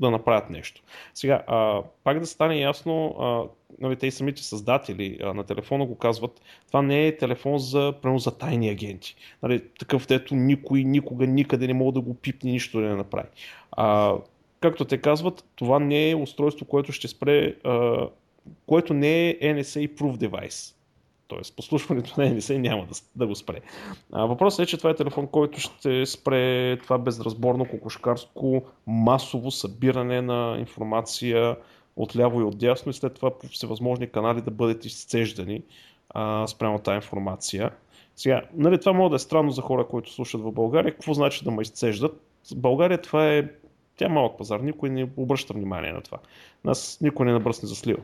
да 0.00 0.10
направят 0.10 0.50
нещо. 0.50 0.82
Сега, 1.14 1.42
а, 1.46 1.82
пак 2.04 2.20
да 2.20 2.26
стане 2.26 2.60
ясно, 2.60 3.16
а, 3.20 3.42
нали, 3.80 3.96
те 3.96 4.06
и 4.06 4.10
самите 4.10 4.42
създатели 4.42 5.18
а, 5.22 5.34
на 5.34 5.44
телефона 5.44 5.86
го 5.86 5.98
казват, 5.98 6.40
това 6.66 6.82
не 6.82 7.06
е 7.06 7.16
телефон 7.16 7.58
за, 7.58 7.94
прямо 8.02 8.18
за 8.18 8.38
тайни 8.38 8.68
агенти. 8.68 9.16
Нали, 9.42 9.62
такъв, 9.78 10.06
дето 10.06 10.34
никой 10.34 10.84
никога 10.84 11.26
никъде 11.26 11.66
не 11.66 11.74
мога 11.74 11.92
да 11.92 12.00
го 12.00 12.14
пипне, 12.14 12.50
нищо 12.50 12.80
да 12.80 12.86
не 12.86 12.96
направи. 12.96 13.28
А, 13.72 14.16
както 14.62 14.84
те 14.84 14.98
казват, 14.98 15.44
това 15.56 15.78
не 15.78 16.10
е 16.10 16.16
устройство, 16.16 16.66
което 16.66 16.92
ще 16.92 17.08
спре, 17.08 17.56
а, 17.64 18.08
което 18.66 18.94
не 18.94 19.28
е 19.28 19.38
NSA 19.38 19.94
Proof 19.94 20.28
Device. 20.28 20.74
Тоест, 21.28 21.56
послушването 21.56 22.20
на 22.20 22.26
NSA 22.26 22.56
няма 22.56 22.86
да, 22.86 22.94
да 23.16 23.26
го 23.26 23.34
спре. 23.34 23.60
А, 24.12 24.26
въпросът 24.26 24.60
е, 24.60 24.66
че 24.66 24.78
това 24.78 24.90
е 24.90 24.94
телефон, 24.94 25.26
който 25.26 25.60
ще 25.60 26.06
спре 26.06 26.76
това 26.76 26.98
безразборно 26.98 27.64
кокошкарско 27.64 28.62
масово 28.86 29.50
събиране 29.50 30.22
на 30.22 30.56
информация 30.58 31.56
от 31.96 32.16
ляво 32.16 32.40
и 32.40 32.44
от 32.44 32.58
дясно 32.58 32.90
и 32.90 32.94
след 32.94 33.14
това 33.14 33.38
по 33.38 33.46
всевъзможни 33.46 34.06
канали 34.10 34.40
да 34.40 34.50
бъдете 34.50 34.86
изцеждани 34.86 35.62
а, 36.10 36.46
спрямо 36.46 36.78
тази 36.78 36.96
информация. 36.96 37.70
Сега, 38.16 38.42
нали, 38.54 38.80
това 38.80 38.92
може 38.92 39.10
да 39.10 39.16
е 39.16 39.18
странно 39.18 39.50
за 39.50 39.62
хора, 39.62 39.86
които 39.86 40.12
слушат 40.12 40.40
в 40.40 40.52
България. 40.52 40.92
Какво 40.92 41.14
значи 41.14 41.44
да 41.44 41.50
ме 41.50 41.62
изцеждат? 41.62 42.20
В 42.50 42.56
България 42.56 43.02
това 43.02 43.28
е 43.28 43.48
тя 43.96 44.04
е 44.04 44.08
малък 44.08 44.38
пазар, 44.38 44.60
никой 44.60 44.90
не 44.90 45.10
обръща 45.16 45.54
внимание 45.54 45.92
на 45.92 46.00
това. 46.00 46.18
Нас 46.64 46.98
никой 47.00 47.26
не 47.26 47.32
набръсне 47.32 47.68
за 47.68 47.76
слива. 47.76 48.02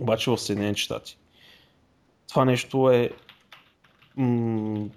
Обаче 0.00 0.30
в 0.30 0.38
Съединените 0.38 0.80
щати 0.80 1.18
това 2.30 2.44
нещо 2.44 2.90
е 2.90 3.10
м- 4.16 4.88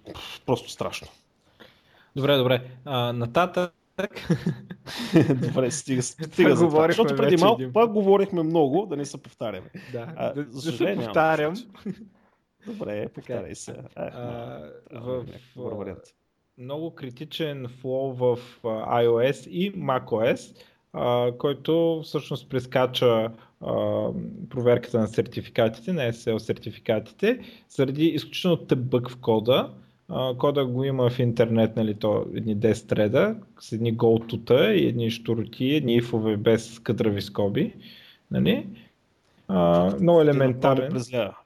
просто 0.45 0.69
страшно. 0.69 1.07
Добре, 2.15 2.37
добре. 2.37 2.61
А, 2.85 3.13
нататък. 3.13 3.71
Добре, 5.35 5.71
стига, 5.71 6.01
стига 6.03 6.55
за 6.55 6.65
това. 6.65 6.87
Защото 6.87 7.15
преди 7.15 7.37
малко 7.37 7.61
един... 7.61 7.73
пак 7.73 7.91
говорихме 7.91 8.43
много, 8.43 8.85
да 8.85 8.97
не 8.97 9.05
се 9.05 9.23
повтаряме. 9.23 9.69
Да, 9.91 10.13
а, 10.15 10.33
да, 10.33 10.45
за 10.49 10.71
да 10.71 10.77
се 10.77 10.95
повтарям. 10.95 11.53
Добре, 12.65 13.09
повтаряй 13.09 13.55
се. 13.55 13.75
А, 13.95 14.69
в, 14.91 15.25
в, 15.55 15.95
много 16.57 16.91
критичен 16.95 17.67
флоу 17.81 18.13
в 18.13 18.39
iOS 18.63 19.49
и 19.49 19.73
macOS, 19.73 20.55
който 21.37 22.01
всъщност 22.03 22.49
прескача 22.49 23.31
проверката 24.49 24.99
на 24.99 25.07
сертификатите, 25.07 25.93
на 25.93 26.01
SSL 26.01 26.37
сертификатите, 26.37 27.39
заради 27.69 28.05
изключително 28.05 28.57
тъбък 28.57 29.09
в 29.09 29.17
кода. 29.17 29.69
кода 30.37 30.65
го 30.65 30.83
има 30.83 31.09
в 31.09 31.19
интернет, 31.19 31.75
нали, 31.75 31.93
то 31.93 32.25
едни 32.35 32.57
10 32.57 32.89
треда, 32.89 33.35
с 33.59 33.71
едни 33.71 33.91
голтута 33.91 34.73
и 34.73 34.87
едни 34.87 35.11
штуроти, 35.11 35.65
едни 35.65 35.95
ифове 35.95 36.37
без 36.37 36.79
кадрави 36.79 37.21
скоби. 37.21 37.73
Нали? 38.31 38.67
А, 39.47 39.91
много 40.01 40.21
елементарен. 40.21 41.01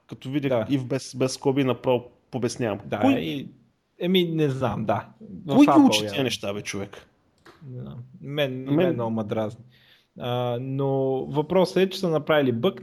Като 0.08 0.30
видях 0.30 0.50
да. 0.50 0.74
ив 0.74 0.86
без, 0.86 1.16
без 1.16 1.32
скоби, 1.32 1.64
направо 1.64 2.04
побеснявам. 2.30 2.78
Да, 2.86 3.00
Кой... 3.00 3.12
и 3.12 3.48
Еми, 4.00 4.24
не 4.24 4.48
знам, 4.48 4.84
да. 4.84 5.08
Кой 5.48 5.66
ги 5.66 5.86
учи 5.86 6.00
тези 6.00 6.22
неща, 6.22 6.54
бе, 6.54 6.62
човек? 6.62 7.06
Не 7.70 7.80
знам. 7.80 7.98
Мен, 8.20 8.64
мен... 8.64 8.74
мен 8.74 8.94
много 8.94 9.10
ма 9.10 9.24
дразни. 9.24 9.64
А, 10.20 10.58
но 10.60 10.88
въпросът 11.26 11.76
е, 11.76 11.90
че 11.90 11.98
са 11.98 12.08
направили 12.08 12.52
бъг, 12.52 12.82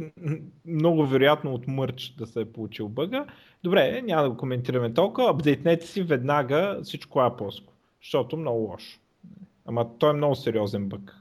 много 0.66 1.06
вероятно 1.06 1.54
от 1.54 1.68
мърч 1.68 2.14
да 2.18 2.28
се 2.28 2.42
е 2.42 2.46
получил 2.46 2.90
бъга. 2.90 3.26
Добре, 3.64 4.02
няма 4.02 4.24
да 4.24 4.30
го 4.30 4.38
коментираме 4.38 4.94
толкова, 4.94 5.30
апдейтнете 5.30 5.88
си 5.88 6.04
веднага 6.04 6.80
всичко 6.84 7.20
Apple, 7.20 7.64
защото 8.04 8.38
много 8.38 8.60
лошо. 8.60 9.00
Ама 9.66 9.98
той 10.00 10.10
е 10.10 10.14
много 10.14 10.36
сериозен 10.36 10.90
бъг. 10.90 11.16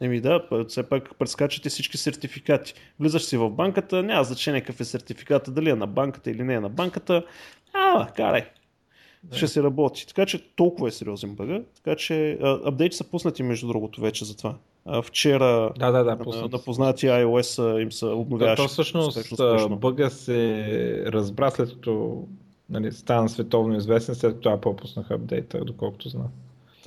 Еми 0.00 0.20
да, 0.20 0.42
все 0.68 0.88
пак 0.88 1.18
прескачате 1.18 1.68
всички 1.68 1.96
сертификати. 1.96 2.74
Влизаш 3.00 3.22
си 3.22 3.36
в 3.36 3.50
банката, 3.50 4.02
няма 4.02 4.24
значение 4.24 4.60
какъв 4.60 4.80
е 4.80 4.84
сертификата, 4.84 5.50
дали 5.50 5.70
е 5.70 5.74
на 5.74 5.86
банката 5.86 6.30
или 6.30 6.42
не 6.42 6.54
е 6.54 6.60
на 6.60 6.68
банката. 6.68 7.24
А, 7.72 8.08
карай 8.16 8.50
да. 9.22 9.36
ще 9.36 9.48
се 9.48 9.62
работи. 9.62 10.06
Така 10.06 10.26
че 10.26 10.54
толкова 10.56 10.88
е 10.88 10.90
сериозен 10.90 11.34
бъга. 11.34 11.60
Така 11.76 11.96
че 11.96 12.38
апдейти 12.42 12.96
са 12.96 13.04
пуснати 13.04 13.42
между 13.42 13.66
другото 13.66 14.00
вече 14.00 14.24
за 14.24 14.36
това. 14.36 14.54
Вчера 15.02 15.72
да, 15.78 15.90
да, 15.92 16.04
да, 16.04 16.16
на, 16.16 16.48
на 16.52 16.64
познати 16.64 17.06
iOS 17.06 17.82
им 17.82 17.92
са 17.92 18.06
обновяваше. 18.06 18.56
То, 18.56 18.62
то 18.62 18.68
всъщност 18.68 19.80
бъга 19.80 20.10
се 20.10 21.04
разбра 21.06 21.50
след 21.50 21.68
като 21.68 22.24
нали, 22.70 22.92
стана 22.92 23.28
световно 23.28 23.76
известен, 23.76 24.14
след 24.14 24.34
като 24.34 24.48
Apple 24.48 24.76
пуснаха 24.76 25.14
апдейта, 25.14 25.64
доколкото 25.64 26.08
знам. 26.08 26.28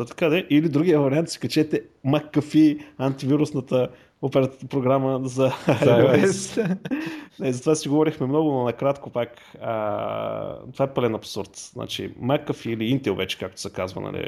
Та 0.01 0.05
така 0.05 0.29
де. 0.29 0.47
Или 0.49 0.69
другия 0.69 0.99
вариант, 0.99 1.29
си 1.29 1.39
качете 1.39 1.81
McAfee 2.05 2.83
антивирусната 2.97 3.89
оперативна 4.21 4.69
програма 4.69 5.21
за 5.23 5.49
iOS. 5.67 6.77
Не, 7.39 7.53
за 7.53 7.61
това 7.61 7.75
си 7.75 7.89
говорихме 7.89 8.27
много, 8.27 8.51
но 8.51 8.63
накратко 8.63 9.09
пак. 9.09 9.29
А, 9.61 10.55
това 10.73 10.85
е 10.85 10.93
пълен 10.93 11.15
абсурд. 11.15 11.49
Значи, 11.73 12.13
McAfee 12.21 12.69
или 12.69 12.99
Intel 12.99 13.17
вече, 13.17 13.37
както 13.37 13.61
се 13.61 13.69
казва, 13.69 14.01
нали, 14.01 14.27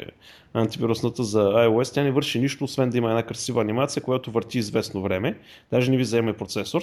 антивирусната 0.54 1.24
за 1.24 1.40
iOS, 1.40 1.94
тя 1.94 2.04
не 2.04 2.12
върши 2.12 2.40
нищо, 2.40 2.64
освен 2.64 2.90
да 2.90 2.98
има 2.98 3.10
една 3.10 3.24
красива 3.24 3.62
анимация, 3.62 4.04
която 4.04 4.32
върти 4.32 4.58
известно 4.58 5.02
време, 5.02 5.40
даже 5.72 5.92
не 5.92 5.98
ви 5.98 6.04
вземе 6.04 6.34
процесор 6.34 6.82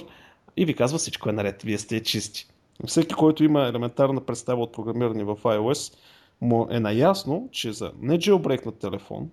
и 0.57 0.65
ви 0.65 0.73
казва 0.73 0.97
всичко 0.97 1.29
е 1.29 1.33
наред, 1.33 1.61
вие 1.61 1.77
сте 1.77 2.03
чисти. 2.03 2.47
Всеки, 2.85 3.13
който 3.13 3.43
има 3.43 3.67
елементарна 3.67 4.21
представа 4.21 4.61
от 4.61 4.73
програмиране 4.73 5.23
в 5.23 5.35
iOS, 5.35 5.93
му 6.41 6.67
е 6.71 6.79
наясно, 6.79 7.49
че 7.51 7.73
за 7.73 7.91
не 7.99 8.19
jailbreak 8.19 8.79
телефон 8.79 9.29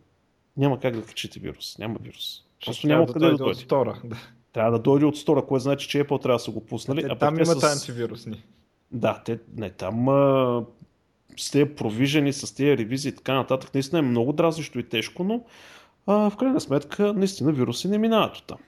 няма 0.57 0.81
как 0.81 0.97
да 0.97 1.03
качите 1.03 1.41
вирус. 1.41 1.79
Няма 1.79 1.97
вирус. 2.03 2.43
Просто 2.65 2.87
няма 2.87 3.07
да 3.07 3.13
къде 3.13 3.27
да 3.27 3.37
дойде. 3.37 3.51
От 3.51 3.57
стора. 3.57 4.03
Трябва 4.53 4.73
да 4.73 4.79
дойде 4.79 5.05
от 5.05 5.17
стора, 5.17 5.47
което 5.47 5.63
значи, 5.63 5.89
че 5.89 6.05
Apple 6.05 6.23
трябва 6.23 6.37
да 6.37 6.39
са 6.45 6.51
го 6.51 6.67
пуснали. 6.67 7.03
Те, 7.03 7.09
а 7.11 7.19
там 7.19 7.35
имат 7.35 7.61
с... 7.61 7.65
антивирусни. 7.65 8.43
Да, 8.91 9.23
те, 9.25 9.39
не, 9.57 9.71
там 9.71 10.09
а, 10.09 10.65
с 11.37 11.51
тези 11.51 11.65
провижени, 11.65 12.33
с 12.33 12.55
тези 12.55 12.79
ревизии 12.79 13.09
и 13.09 13.15
така 13.15 13.35
нататък, 13.35 13.75
наистина 13.75 13.99
е 13.99 14.03
много 14.03 14.33
дразнещо 14.33 14.79
и 14.79 14.89
тежко, 14.89 15.25
но 15.25 15.45
а, 16.07 16.31
в 16.31 16.37
крайна 16.37 16.61
сметка 16.61 17.13
наистина 17.13 17.53
вируси 17.53 17.89
не 17.89 17.99
минават 17.99 18.37
от 18.37 18.47
там. 18.47 18.59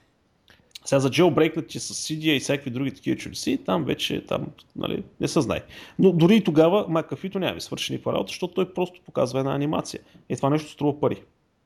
Сега 0.85 0.99
за 0.99 1.09
jailbreakнати 1.09 1.77
с 1.77 1.93
CD 1.93 2.23
и 2.23 2.39
всякакви 2.39 2.71
други 2.71 2.91
такива 2.91 3.17
чудеси, 3.17 3.57
там 3.65 3.85
вече 3.85 4.25
там, 4.25 4.47
нали, 4.75 5.03
не 5.19 5.27
се 5.27 5.41
знае. 5.41 5.61
Но 5.99 6.11
дори 6.11 6.35
и 6.35 6.43
тогава 6.43 6.87
McAfee 6.87 7.35
няма 7.35 7.53
ми 7.53 7.61
свърши 7.61 7.93
никаква 7.93 8.13
работа, 8.13 8.27
защото 8.27 8.53
той 8.53 8.73
просто 8.73 9.01
показва 9.05 9.39
една 9.39 9.55
анимация. 9.55 10.01
И 10.29 10.35
това 10.35 10.49
нещо 10.49 10.71
струва 10.71 10.99
пари. 10.99 11.23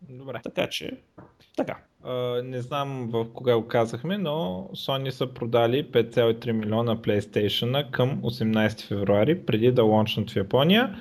Добре. 0.10 0.39
Така 0.43 0.67
че, 0.69 0.91
така. 1.58 1.78
Uh, 2.06 2.41
не 2.41 2.62
знам 2.62 3.10
в 3.12 3.25
кога 3.34 3.56
го 3.56 3.67
казахме, 3.67 4.17
но 4.17 4.69
Sony 4.73 5.10
са 5.10 5.28
продали 5.28 5.86
5,3 5.86 6.51
милиона 6.51 6.95
PlayStation 6.95 7.91
към 7.91 8.21
18 8.21 8.88
февруари, 8.88 9.45
преди 9.45 9.71
да 9.71 9.84
лончнат 9.84 10.32
в 10.32 10.36
Япония. 10.36 10.97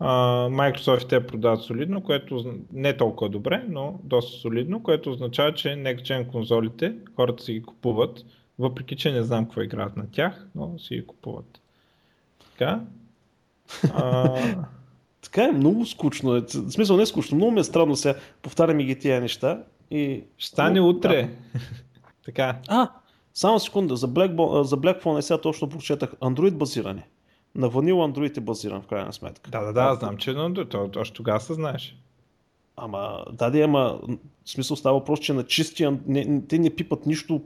Microsoft 0.00 1.08
те 1.08 1.26
продават 1.26 1.62
солидно, 1.62 2.02
което 2.02 2.54
не 2.72 2.96
толкова 2.96 3.30
добре, 3.30 3.64
но 3.68 4.00
доста 4.04 4.38
солидно, 4.38 4.82
което 4.82 5.10
означава, 5.10 5.54
че 5.54 5.68
Next 5.68 6.00
Gen 6.00 6.26
конзолите 6.26 6.94
хората 7.16 7.42
си 7.42 7.52
ги 7.52 7.62
купуват, 7.62 8.24
въпреки 8.58 8.96
че 8.96 9.12
не 9.12 9.22
знам 9.22 9.44
какво 9.44 9.62
играят 9.62 9.96
на 9.96 10.10
тях, 10.10 10.46
но 10.54 10.78
си 10.78 10.94
ги 10.94 11.06
купуват. 11.06 11.60
Така. 12.44 12.80
Uh, 13.68 14.64
така 15.22 15.44
е 15.44 15.52
много 15.52 15.86
скучно. 15.86 16.30
В 16.30 16.48
смисъл 16.48 16.96
не 16.96 17.02
е 17.02 17.06
скучно, 17.06 17.36
много 17.36 17.52
ми 17.52 17.60
е 17.60 17.64
странно 17.64 17.96
сега. 17.96 18.18
Повтаряме 18.42 18.84
ги 18.84 18.98
тия 18.98 19.20
неща 19.20 19.62
и... 19.90 20.24
Ще 20.38 20.50
стане 20.50 20.80
Но, 20.80 20.88
утре. 20.88 21.22
Да. 21.54 21.60
така. 22.24 22.58
А, 22.68 22.90
само 23.34 23.60
секунда. 23.60 23.96
За, 23.96 24.08
Black, 24.08 24.62
за 24.62 24.76
Black 24.76 25.02
Phone 25.02 25.20
сега 25.20 25.40
точно 25.40 25.68
прочетах. 25.68 26.12
Android 26.12 26.54
базиране. 26.54 27.06
На 27.56 27.70
Vanilla 27.70 28.12
Android 28.12 28.38
е 28.38 28.40
базиран 28.40 28.82
в 28.82 28.86
крайна 28.86 29.12
сметка. 29.12 29.50
Да, 29.50 29.60
да, 29.60 29.72
да, 29.72 29.94
знам, 29.94 30.16
че 30.16 30.30
Android. 30.30 30.70
То, 30.70 31.00
още 31.00 31.16
тогава 31.16 31.40
се 31.40 31.54
знаеш. 31.54 31.96
Ама, 32.76 33.24
да, 33.32 33.50
да, 33.50 33.60
ама, 33.60 34.00
в 34.44 34.50
смисъл 34.50 34.76
става 34.76 34.98
въпрос, 34.98 35.20
че 35.20 35.32
на 35.32 35.44
чисти, 35.44 35.88
не, 36.06 36.42
те 36.48 36.58
не 36.58 36.76
пипат 36.76 37.06
нищо, 37.06 37.42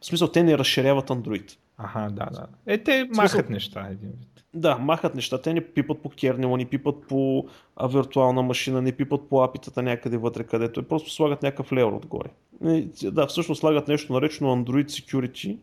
в 0.00 0.06
смисъл 0.06 0.28
те 0.28 0.42
не 0.42 0.58
разширяват 0.58 1.08
Android. 1.08 1.56
Аха, 1.78 2.10
да, 2.10 2.26
да. 2.32 2.46
Е, 2.66 2.78
те 2.78 3.08
махат 3.14 3.30
смисъл, 3.30 3.50
неща 3.50 3.86
един 3.90 4.10
вид. 4.10 4.44
Да, 4.54 4.78
махат 4.78 5.14
неща. 5.14 5.38
Те 5.38 5.54
не 5.54 5.60
пипат 5.60 6.02
по 6.02 6.08
кернела, 6.08 6.56
не 6.56 6.64
пипат 6.64 6.96
по 7.08 7.46
а, 7.76 7.88
виртуална 7.88 8.42
машина, 8.42 8.82
не 8.82 8.92
пипат 8.92 9.28
по 9.28 9.42
апитата 9.42 9.82
някъде 9.82 10.16
вътре, 10.16 10.44
където 10.44 10.80
е. 10.80 10.82
Просто 10.82 11.10
слагат 11.10 11.42
някакъв 11.42 11.72
леер 11.72 11.84
отгоре. 11.84 12.28
И, 12.64 12.88
да, 13.02 13.26
всъщност 13.26 13.60
слагат 13.60 13.88
нещо 13.88 14.12
наречено 14.12 14.56
Android 14.56 14.86
Security, 14.86 15.58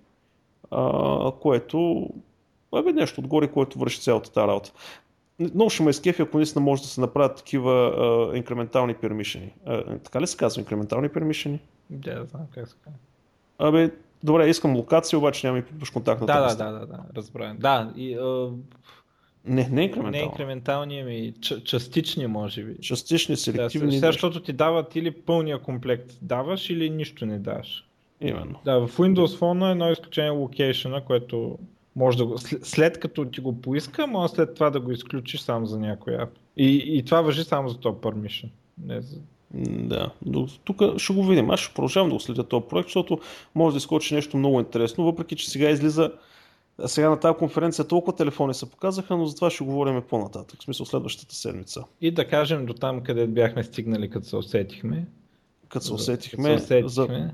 а, 0.71 1.31
което 1.31 2.09
Абе 2.71 2.93
нещо 2.93 3.21
отгоре, 3.21 3.47
което 3.47 3.79
върши 3.79 4.01
цялата 4.01 4.31
тази 4.31 4.47
работа. 4.47 4.71
Много 5.39 5.69
ще 5.69 5.83
ме 5.83 5.89
изкефи, 5.89 6.21
ако 6.21 6.37
наистина 6.37 6.65
може 6.65 6.81
да 6.81 6.87
се 6.87 7.01
направят 7.01 7.37
такива 7.37 7.73
а, 8.33 8.37
инкрементални 8.37 8.93
пермишени. 8.93 9.53
А, 9.65 9.97
така 9.97 10.21
ли 10.21 10.27
се 10.27 10.37
казва 10.37 10.59
инкрементални 10.59 11.09
пермишени? 11.09 11.59
Да, 11.89 12.15
да 12.15 12.25
знам 12.25 12.41
как 12.53 12.67
се 12.67 12.75
казва. 12.83 12.99
Абе, 13.59 13.91
добре, 14.23 14.49
искам 14.49 14.75
локация, 14.75 15.19
обаче 15.19 15.47
няма 15.47 15.59
и 15.59 15.63
пипаш 15.63 15.89
контактната 15.89 16.33
Да, 16.33 16.39
да, 16.39 16.45
листа. 16.47 16.63
да, 16.65 16.71
да, 16.71 16.85
да, 16.87 16.99
разбравям. 17.15 17.57
Да, 17.57 17.93
и, 17.95 18.13
а, 18.15 18.49
Не, 19.45 19.55
не 19.55 19.69
не 19.69 19.83
инкрементални. 19.83 20.25
инкрементални, 20.25 20.99
ами 20.99 21.33
ч- 21.33 21.63
частични, 21.63 22.27
може 22.27 22.63
би. 22.63 22.77
Частични, 22.81 23.35
Да, 23.35 23.41
селективни. 23.41 23.91
сега, 23.91 24.07
защото 24.07 24.41
ти 24.41 24.53
дават 24.53 24.95
или 24.95 25.11
пълния 25.11 25.59
комплект 25.59 26.11
даваш, 26.21 26.69
или 26.69 26.89
нищо 26.89 27.25
не 27.25 27.39
даваш. 27.39 27.83
Именно. 28.21 28.59
Да, 28.65 28.79
в 28.79 28.97
Windows 28.97 29.39
Phone 29.39 29.67
е 29.67 29.71
едно 29.71 29.91
изключение 29.91 30.29
локейшена, 30.31 31.01
което 31.01 31.57
може 31.97 32.17
да 32.17 32.25
го, 32.25 32.37
след, 32.61 32.99
като 32.99 33.25
ти 33.25 33.41
го 33.41 33.61
поиска, 33.61 34.07
може 34.07 34.33
след 34.33 34.55
това 34.55 34.69
да 34.69 34.79
го 34.79 34.91
изключиш 34.91 35.39
само 35.39 35.65
за 35.65 35.79
някой 35.79 36.15
ап. 36.15 36.29
И, 36.57 36.83
и 36.97 37.03
това 37.05 37.21
въжи 37.21 37.43
само 37.43 37.69
за 37.69 37.77
този 37.77 37.95
permission. 37.97 38.49
Не 38.85 39.01
за... 39.01 39.17
Да, 39.51 40.11
тук 40.63 40.81
ще 40.97 41.13
го 41.13 41.23
видим. 41.23 41.49
Аз 41.49 41.59
ще 41.59 41.73
продължавам 41.73 42.09
да 42.09 42.15
го 42.15 42.19
следя 42.19 42.43
този 42.43 42.65
проект, 42.69 42.87
защото 42.87 43.19
може 43.55 43.73
да 43.73 43.77
изкочи 43.77 44.15
нещо 44.15 44.37
много 44.37 44.59
интересно, 44.59 45.05
въпреки 45.05 45.35
че 45.35 45.49
сега 45.49 45.69
излиза 45.69 46.11
сега 46.85 47.09
на 47.09 47.19
тази 47.19 47.37
конференция 47.37 47.85
толкова 47.87 48.15
телефони 48.15 48.53
се 48.53 48.71
показаха, 48.71 49.17
но 49.17 49.25
за 49.25 49.35
това 49.35 49.49
ще 49.49 49.63
говорим 49.63 50.01
по-нататък, 50.09 50.59
в 50.59 50.63
смисъл 50.63 50.85
следващата 50.85 51.35
седмица. 51.35 51.83
И 52.01 52.11
да 52.11 52.27
кажем 52.27 52.65
до 52.65 52.73
там, 52.73 53.01
къде 53.01 53.27
бяхме 53.27 53.63
стигнали, 53.63 54.09
като 54.09 54.27
се 54.27 54.35
усетихме. 54.35 55.05
Като 55.69 55.85
се 55.85 55.93
усетихме, 55.93 56.49
като 56.49 56.65
се 56.67 56.83
усетихме. 56.83 56.89
за... 56.89 57.31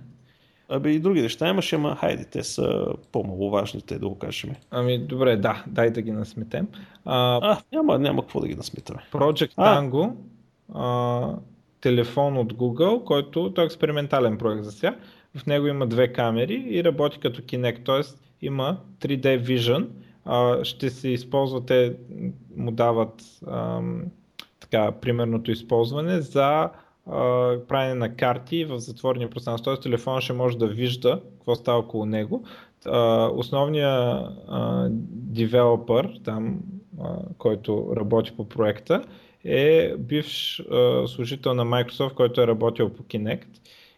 Абе 0.74 0.90
и 0.90 1.00
други 1.00 1.22
неща 1.22 1.50
имаше, 1.50 1.76
ама 1.76 1.96
хайде, 1.96 2.26
те 2.26 2.44
са 2.44 2.86
по-маловажни, 3.12 3.82
те 3.82 4.00
да 4.00 4.10
го 4.10 4.20
кажем. 4.20 4.52
Ами 4.72 4.98
добре, 4.98 5.38
да, 5.38 5.64
дай 5.68 5.92
да 5.92 6.02
ги 6.02 6.12
насметем. 6.12 6.68
А, 7.06 7.40
А, 7.52 7.62
няма, 7.72 8.00
няма 8.00 8.22
какво 8.22 8.40
да 8.40 8.48
ги 8.48 8.56
насмитаме. 8.56 9.00
Project 9.12 9.54
А. 9.58 9.82
Tango, 9.82 10.12
а, 10.74 11.36
телефон 11.82 12.38
от 12.38 12.54
Google, 12.54 13.04
който 13.04 13.54
той 13.54 13.64
е 13.64 13.66
експериментален 13.66 14.38
проект 14.38 14.64
за 14.64 14.72
сега. 14.72 14.96
В 15.38 15.46
него 15.46 15.68
има 15.68 15.88
две 15.88 16.14
камери 16.14 16.66
и 16.68 16.84
работи 16.84 17.20
като 17.20 17.42
Kinect, 17.42 17.86
т.е. 17.86 18.16
има 18.46 18.78
3D 19.00 19.44
Vision. 19.44 19.88
А, 20.26 20.64
ще 20.64 20.90
се 20.90 21.10
използва, 21.10 21.66
те 21.66 21.96
му 22.56 22.72
дават 22.72 23.24
ам, 23.48 24.04
така, 24.60 24.92
примерното 24.92 25.52
използване 25.52 26.22
за 26.22 26.70
правене 27.68 27.94
на 27.94 28.16
карти 28.16 28.66
в 28.66 28.80
затворени 28.80 29.30
пространства. 29.30 29.74
Т.е. 29.74 29.82
телефон 29.82 30.22
ще 30.22 30.34
може 30.34 30.58
да 30.58 30.68
вижда 30.68 31.22
какво 31.34 31.56
става 31.56 31.80
около 31.80 32.06
него. 32.06 32.44
Основният 33.34 34.30
девелопър, 35.10 36.20
там, 36.24 36.60
който 37.38 37.94
работи 37.96 38.32
по 38.38 38.50
проекта, 38.50 39.04
е 39.44 39.96
бивш 39.98 40.64
служител 41.08 41.54
на 41.54 41.66
Microsoft, 41.66 42.14
който 42.14 42.42
е 42.42 42.48
работил 42.48 42.90
по 42.90 43.04
Kinect. 43.04 43.48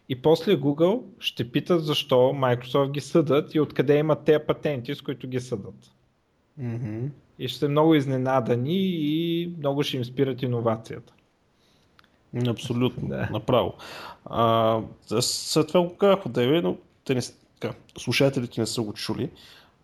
И 0.08 0.22
после 0.22 0.56
Google 0.56 1.02
ще 1.18 1.50
питат 1.50 1.84
защо 1.84 2.16
Microsoft 2.16 2.90
ги 2.90 3.00
съдат 3.00 3.54
и 3.54 3.60
откъде 3.60 3.98
имат 3.98 4.24
тези 4.24 4.44
патенти, 4.46 4.94
с 4.94 5.02
които 5.02 5.28
ги 5.28 5.40
съдат. 5.40 5.74
Мгм. 6.58 7.06
И 7.38 7.48
ще 7.48 7.58
са 7.58 7.68
много 7.68 7.94
изненадани 7.94 8.78
и 8.78 9.50
много 9.58 9.82
ще 9.82 9.96
им 9.96 10.04
спират 10.04 10.42
иновацията. 10.42 11.12
Абсолютно, 12.48 13.08
Да. 13.08 13.28
направо. 13.32 13.74
А, 14.24 14.80
след 15.20 15.68
това 15.68 15.80
го 15.80 15.96
казах 15.96 16.26
одеве, 16.26 16.62
но 16.62 16.76
те 17.04 17.14
не, 17.14 17.20
така, 17.60 17.74
слушателите 17.98 18.60
не 18.60 18.66
са 18.66 18.82
го 18.82 18.92
чули. 18.92 19.30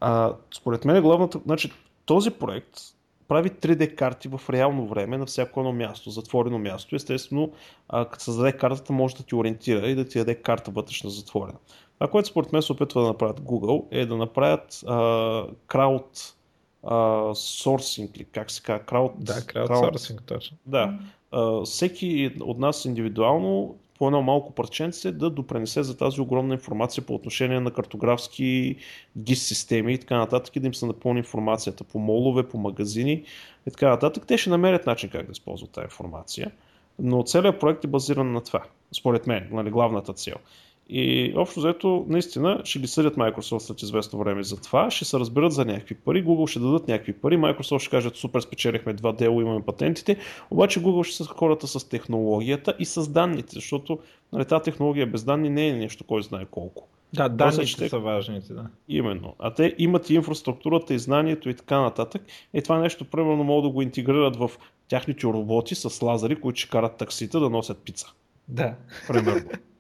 А, 0.00 0.32
според 0.54 0.84
мен 0.84 1.02
главната, 1.02 1.40
значи 1.46 1.72
този 2.06 2.30
проект 2.30 2.80
прави 3.28 3.50
3D 3.50 3.94
карти 3.94 4.28
в 4.28 4.40
реално 4.50 4.86
време 4.86 5.18
на 5.18 5.26
всяко 5.26 5.60
едно 5.60 5.72
място, 5.72 6.10
затворено 6.10 6.58
място. 6.58 6.96
Естествено, 6.96 7.52
а, 7.88 8.04
като 8.04 8.24
създаде 8.24 8.52
картата, 8.52 8.92
може 8.92 9.16
да 9.16 9.22
ти 9.22 9.34
ориентира 9.34 9.86
и 9.88 9.94
да 9.94 10.08
ти 10.08 10.18
даде 10.18 10.34
карта 10.34 10.70
вътрешна 10.70 11.10
затворена. 11.10 11.58
Това, 11.98 12.10
което 12.10 12.28
според 12.28 12.52
мен 12.52 12.62
се 12.62 12.72
опитва 12.72 13.00
да 13.02 13.06
направят 13.08 13.40
Google, 13.40 13.84
е 13.90 14.06
да 14.06 14.16
направят 14.16 14.84
а, 14.86 15.44
крауд 15.66 16.34
а, 16.82 17.30
сорсинг, 17.34 18.16
или 18.16 18.24
как 18.24 18.50
се 18.50 18.62
казва, 18.62 18.84
крауд, 18.84 19.12
Да, 19.18 19.46
краудсорсинг 19.46 20.22
точно. 20.22 20.56
да. 20.66 20.98
Всеки 21.64 22.30
от 22.40 22.58
нас 22.58 22.84
индивидуално 22.84 23.76
по 23.98 24.06
едно 24.06 24.22
малко 24.22 24.52
парченце 24.52 25.12
да 25.12 25.30
допренесе 25.30 25.82
за 25.82 25.96
тази 25.96 26.20
огромна 26.20 26.54
информация 26.54 27.04
по 27.06 27.14
отношение 27.14 27.60
на 27.60 27.70
картографски 27.70 28.76
ГИС 29.18 29.46
системи 29.46 29.92
и 29.92 29.98
така 29.98 30.16
нататък 30.16 30.56
и 30.56 30.60
да 30.60 30.66
им 30.66 30.74
се 30.74 30.86
напълни 30.86 31.18
информацията 31.18 31.84
по 31.84 31.98
молове, 31.98 32.48
по 32.48 32.58
магазини 32.58 33.12
и 33.66 33.70
така 33.70 33.88
нататък. 33.88 34.24
Те 34.26 34.38
ще 34.38 34.50
намерят 34.50 34.86
начин 34.86 35.10
как 35.10 35.26
да 35.26 35.32
използват 35.32 35.70
тази 35.70 35.84
информация, 35.84 36.50
но 36.98 37.22
целият 37.22 37.60
проект 37.60 37.84
е 37.84 37.88
базиран 37.88 38.32
на 38.32 38.40
това, 38.40 38.62
според 38.98 39.26
мен, 39.26 39.48
нали, 39.52 39.70
главната 39.70 40.12
цел. 40.12 40.34
И 40.94 41.32
общо 41.36 41.60
взето, 41.60 42.04
наистина, 42.08 42.60
ще 42.64 42.78
ги 42.78 42.86
съдят 42.86 43.16
Microsoft 43.16 43.58
след 43.58 43.82
известно 43.82 44.18
време 44.18 44.42
за 44.42 44.60
това, 44.60 44.90
ще 44.90 45.04
се 45.04 45.18
разберат 45.18 45.52
за 45.52 45.64
някакви 45.64 45.94
пари, 45.94 46.24
Google 46.24 46.50
ще 46.50 46.58
дадат 46.58 46.88
някакви 46.88 47.12
пари, 47.12 47.38
Microsoft 47.38 47.78
ще 47.78 47.90
кажат 47.90 48.16
супер, 48.16 48.40
спечелихме 48.40 48.92
два 48.92 49.12
дело, 49.12 49.40
имаме 49.40 49.62
патентите, 49.62 50.16
обаче 50.50 50.82
Google 50.82 51.02
ще 51.02 51.16
са 51.16 51.24
хората 51.24 51.66
с 51.66 51.88
технологията 51.88 52.74
и 52.78 52.84
с 52.84 53.08
данните, 53.10 53.54
защото 53.54 53.98
нали, 54.32 54.44
тази 54.44 54.62
технология 54.62 55.06
без 55.06 55.24
данни 55.24 55.50
не 55.50 55.68
е 55.68 55.72
нещо, 55.72 56.04
кой 56.04 56.22
знае 56.22 56.46
колко. 56.50 56.88
Да, 57.14 57.28
данните 57.28 57.66
ще- 57.66 57.88
са 57.88 57.98
важните, 57.98 58.52
да. 58.52 58.66
Именно. 58.88 59.34
А 59.38 59.54
те 59.54 59.74
имат 59.78 60.10
и 60.10 60.14
инфраструктурата, 60.14 60.94
и 60.94 60.98
знанието 60.98 61.48
и 61.48 61.54
така 61.54 61.80
нататък. 61.80 62.22
И 62.54 62.62
това 62.62 62.78
нещо, 62.78 63.04
примерно, 63.04 63.44
могат 63.44 63.64
да 63.70 63.74
го 63.74 63.82
интегрират 63.82 64.36
в 64.36 64.50
тяхните 64.88 65.26
роботи 65.26 65.74
с 65.74 66.02
лазери, 66.02 66.36
които 66.40 66.60
ще 66.60 66.70
карат 66.70 66.96
таксита 66.96 67.40
да 67.40 67.50
носят 67.50 67.78
пица. 67.78 68.12
Да. 68.48 68.74
Примерно. 69.08 69.50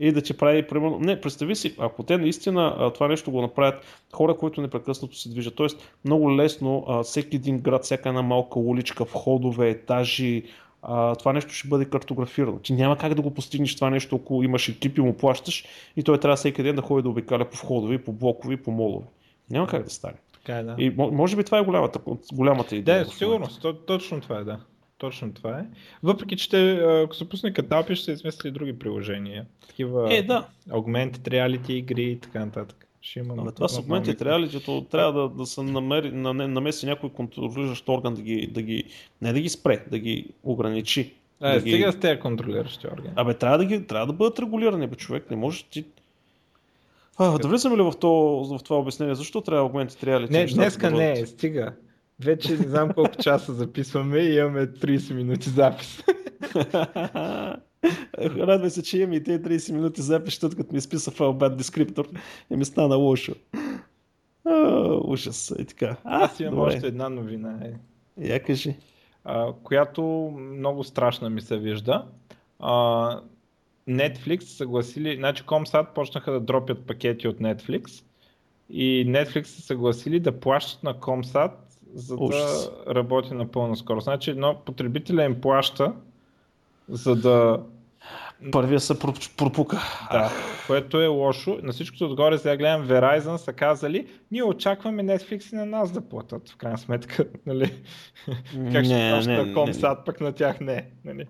и 0.00 0.12
да 0.12 0.22
ти 0.22 0.36
прави, 0.36 0.66
примерно, 0.66 0.98
не, 1.00 1.20
представи 1.20 1.56
си, 1.56 1.74
ако 1.78 2.02
те 2.02 2.18
наистина 2.18 2.90
това 2.94 3.08
нещо 3.08 3.30
го 3.30 3.42
направят 3.42 4.04
хора, 4.12 4.36
които 4.36 4.60
непрекъснато 4.60 5.16
се 5.16 5.28
движат, 5.28 5.56
т.е. 5.56 5.66
много 6.04 6.36
лесно 6.36 7.02
всеки 7.02 7.36
един 7.36 7.58
град, 7.58 7.84
всяка 7.84 8.08
една 8.08 8.22
малка 8.22 8.58
уличка, 8.58 9.04
входове, 9.04 9.70
етажи, 9.70 10.42
а, 10.82 11.14
това 11.14 11.32
нещо 11.32 11.52
ще 11.52 11.68
бъде 11.68 11.84
картографирано. 11.84 12.58
Ти 12.58 12.72
няма 12.72 12.98
как 12.98 13.14
да 13.14 13.22
го 13.22 13.34
постигнеш 13.34 13.74
това 13.74 13.90
нещо, 13.90 14.16
ако 14.16 14.42
имаш 14.42 14.68
екип 14.68 14.98
и 14.98 15.00
му 15.00 15.16
плащаш 15.16 15.64
и 15.96 16.02
той 16.02 16.20
трябва 16.20 16.36
всеки 16.36 16.62
ден 16.62 16.76
да 16.76 16.82
ходи 16.82 17.02
да 17.02 17.08
обикаля 17.08 17.44
по 17.44 17.56
входове, 17.56 17.98
по 17.98 18.12
блокове, 18.12 18.56
по 18.56 18.70
молове. 18.70 19.06
Няма 19.50 19.66
как 19.66 19.84
да 19.84 19.90
стане. 19.90 20.14
Така 20.32 20.58
е, 20.58 20.62
да. 20.62 20.74
И 20.78 20.96
мо- 20.96 21.10
може 21.10 21.36
би 21.36 21.44
това 21.44 21.58
е 21.58 21.64
голямата, 21.64 21.98
голямата 22.32 22.76
идея. 22.76 23.04
Да, 23.04 23.10
сигурност. 23.10 23.62
То, 23.62 23.74
точно 23.74 24.20
това 24.20 24.38
е, 24.38 24.44
да. 24.44 24.58
Точно 24.98 25.34
това 25.34 25.58
е. 25.58 25.64
Въпреки, 26.02 26.36
че 26.36 26.50
те, 26.50 26.72
а, 26.72 27.02
ако 27.02 27.14
се 27.14 27.28
пусне 27.28 27.52
каталпи, 27.52 27.94
ще 27.94 28.04
се 28.04 28.12
измисли 28.12 28.50
други 28.50 28.78
приложения. 28.78 29.46
Такива 29.68 30.14
Е, 30.14 30.22
да. 30.22 30.46
augmented 30.68 31.28
reality 31.28 31.70
игри 31.70 32.04
и 32.04 32.18
така 32.18 32.44
нататък. 32.44 32.88
Ще 33.00 33.18
има 33.18 33.34
Абе, 33.42 33.52
това 33.52 33.68
сегменти 33.68 34.16
реалитито 34.24 34.86
трябва 34.90 35.22
да, 35.22 35.28
да 35.28 35.46
се 35.46 35.62
намери, 35.62 36.12
на, 36.12 36.34
намеси 36.34 36.86
някой 36.86 37.10
контролиращ 37.10 37.88
орган 37.88 38.14
да 38.14 38.22
ги, 38.22 38.46
да 38.46 38.62
ги, 38.62 38.84
не 39.22 39.32
да 39.32 39.40
ги 39.40 39.48
спре, 39.48 39.84
да 39.90 39.98
ги 39.98 40.26
ограничи. 40.42 41.14
Е, 41.42 41.54
да 41.54 41.60
стига 41.60 41.86
ги... 41.86 41.92
с 41.92 42.00
тези 42.00 42.20
контролиращи 42.20 42.86
органи. 42.86 43.10
Абе, 43.16 43.34
трябва 43.34 43.58
да, 43.58 43.64
ги, 43.64 43.86
трябва 43.86 44.06
да 44.06 44.12
бъдат 44.12 44.38
регулирани, 44.38 44.86
бе, 44.86 44.96
човек. 44.96 45.30
Не 45.30 45.36
може 45.36 45.64
ти... 45.64 45.84
А, 47.18 47.38
да 47.38 47.48
влизаме 47.48 47.76
ли 47.76 47.82
в, 47.82 47.92
то, 48.00 48.10
в 48.44 48.62
това 48.64 48.78
обяснение? 48.78 49.14
Защо 49.14 49.40
трябва 49.40 49.70
Augmented 49.70 50.04
Reality? 50.04 50.30
Не, 50.30 50.46
днеска 50.46 50.90
да 50.90 50.96
не 50.96 51.12
бъдат? 51.12 51.24
е, 51.24 51.26
стига. 51.26 51.72
Вече 52.20 52.52
не 52.52 52.68
знам 52.68 52.92
колко 52.92 53.16
часа 53.16 53.52
записваме 53.52 54.18
и 54.18 54.38
имаме 54.38 54.66
30 54.66 55.14
минути 55.14 55.50
запис. 55.50 56.02
Радвай 58.18 58.70
се, 58.70 58.82
че 58.82 58.98
имаме 58.98 59.16
и 59.16 59.22
тези 59.24 59.42
30 59.42 59.72
минути 59.72 60.02
запис, 60.02 60.26
защото 60.26 60.56
като 60.56 60.72
ми 60.72 60.78
изписа 60.78 61.10
в 61.10 61.18
Albad 61.18 61.56
дескриптор 61.56 62.08
и 62.50 62.56
ми 62.56 62.64
стана 62.64 62.96
лошо. 62.96 63.34
А, 64.44 64.52
ужас. 65.04 65.54
И 65.58 65.64
така. 65.64 65.96
А, 66.04 66.24
Аз 66.24 66.40
имам 66.40 66.54
добре. 66.54 66.74
още 66.74 66.86
една 66.86 67.08
новина, 67.08 67.58
е, 67.64 67.72
Я 68.28 68.42
кажи. 68.42 68.76
а, 69.24 69.52
която 69.62 70.02
много 70.40 70.84
страшна 70.84 71.30
ми 71.30 71.40
се 71.40 71.58
вижда. 71.58 72.04
А, 72.58 73.20
Netflix 73.88 74.40
съгласили, 74.40 75.16
значи 75.16 75.42
Comsat 75.42 75.86
почнаха 75.94 76.32
да 76.32 76.40
дропят 76.40 76.86
пакети 76.86 77.28
от 77.28 77.38
Netflix 77.38 78.04
и 78.70 79.06
Netflix 79.08 79.42
са 79.42 79.62
съгласили 79.62 80.20
да 80.20 80.40
плащат 80.40 80.82
на 80.82 80.94
Comsat 80.94 81.50
за 81.94 82.16
Ужас. 82.18 82.70
да 82.86 82.94
работи 82.94 83.34
на 83.34 83.48
пълна 83.48 83.76
скорост. 83.76 84.04
Значи, 84.04 84.34
но 84.34 84.56
потребителя 84.64 85.24
им 85.24 85.40
плаща 85.40 85.92
за 86.88 87.16
да 87.16 87.62
Първия 88.52 88.80
се 88.80 88.98
пропука. 89.36 89.78
Да, 90.12 90.30
което 90.66 91.00
е 91.00 91.06
лошо. 91.06 91.58
На 91.62 91.72
всичкото 91.72 92.04
отгоре 92.04 92.38
сега 92.38 92.56
гледам 92.56 92.88
Verizon 92.88 93.36
са 93.36 93.52
казали, 93.52 94.06
ние 94.30 94.42
очакваме 94.42 95.02
Netflix 95.02 95.52
и 95.52 95.56
на 95.56 95.66
нас 95.66 95.92
да 95.92 96.00
платят, 96.00 96.50
в 96.50 96.56
крайна 96.56 96.78
сметка. 96.78 97.24
Нали? 97.46 97.74
как 98.72 98.84
ще 98.84 99.10
плаща 99.10 99.30
на 99.30 99.54
Comsat, 99.54 100.04
пък 100.04 100.20
на 100.20 100.32
тях 100.32 100.60
не. 100.60 100.86
Нали? 101.04 101.26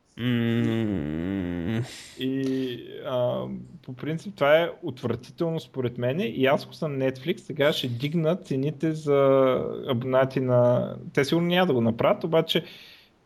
И 2.19 2.81
а, 3.07 3.45
по 3.83 3.93
принцип 3.93 4.35
това 4.35 4.59
е 4.59 4.71
отвратително 4.83 5.61
според 5.61 5.99
мен 5.99 6.21
и 6.21 6.47
аз 6.47 6.65
ако 6.65 6.75
съм 6.75 6.93
Netflix, 6.93 7.37
сега 7.37 7.73
ще 7.73 7.89
дигна 7.89 8.37
цените 8.37 8.93
за 8.93 9.61
абонати 9.89 10.41
на... 10.41 10.95
Те 11.15 11.25
сигурно 11.25 11.49
няма 11.49 11.67
да 11.67 11.75
го 11.75 11.81
направят, 11.81 12.25
обаче 12.25 12.65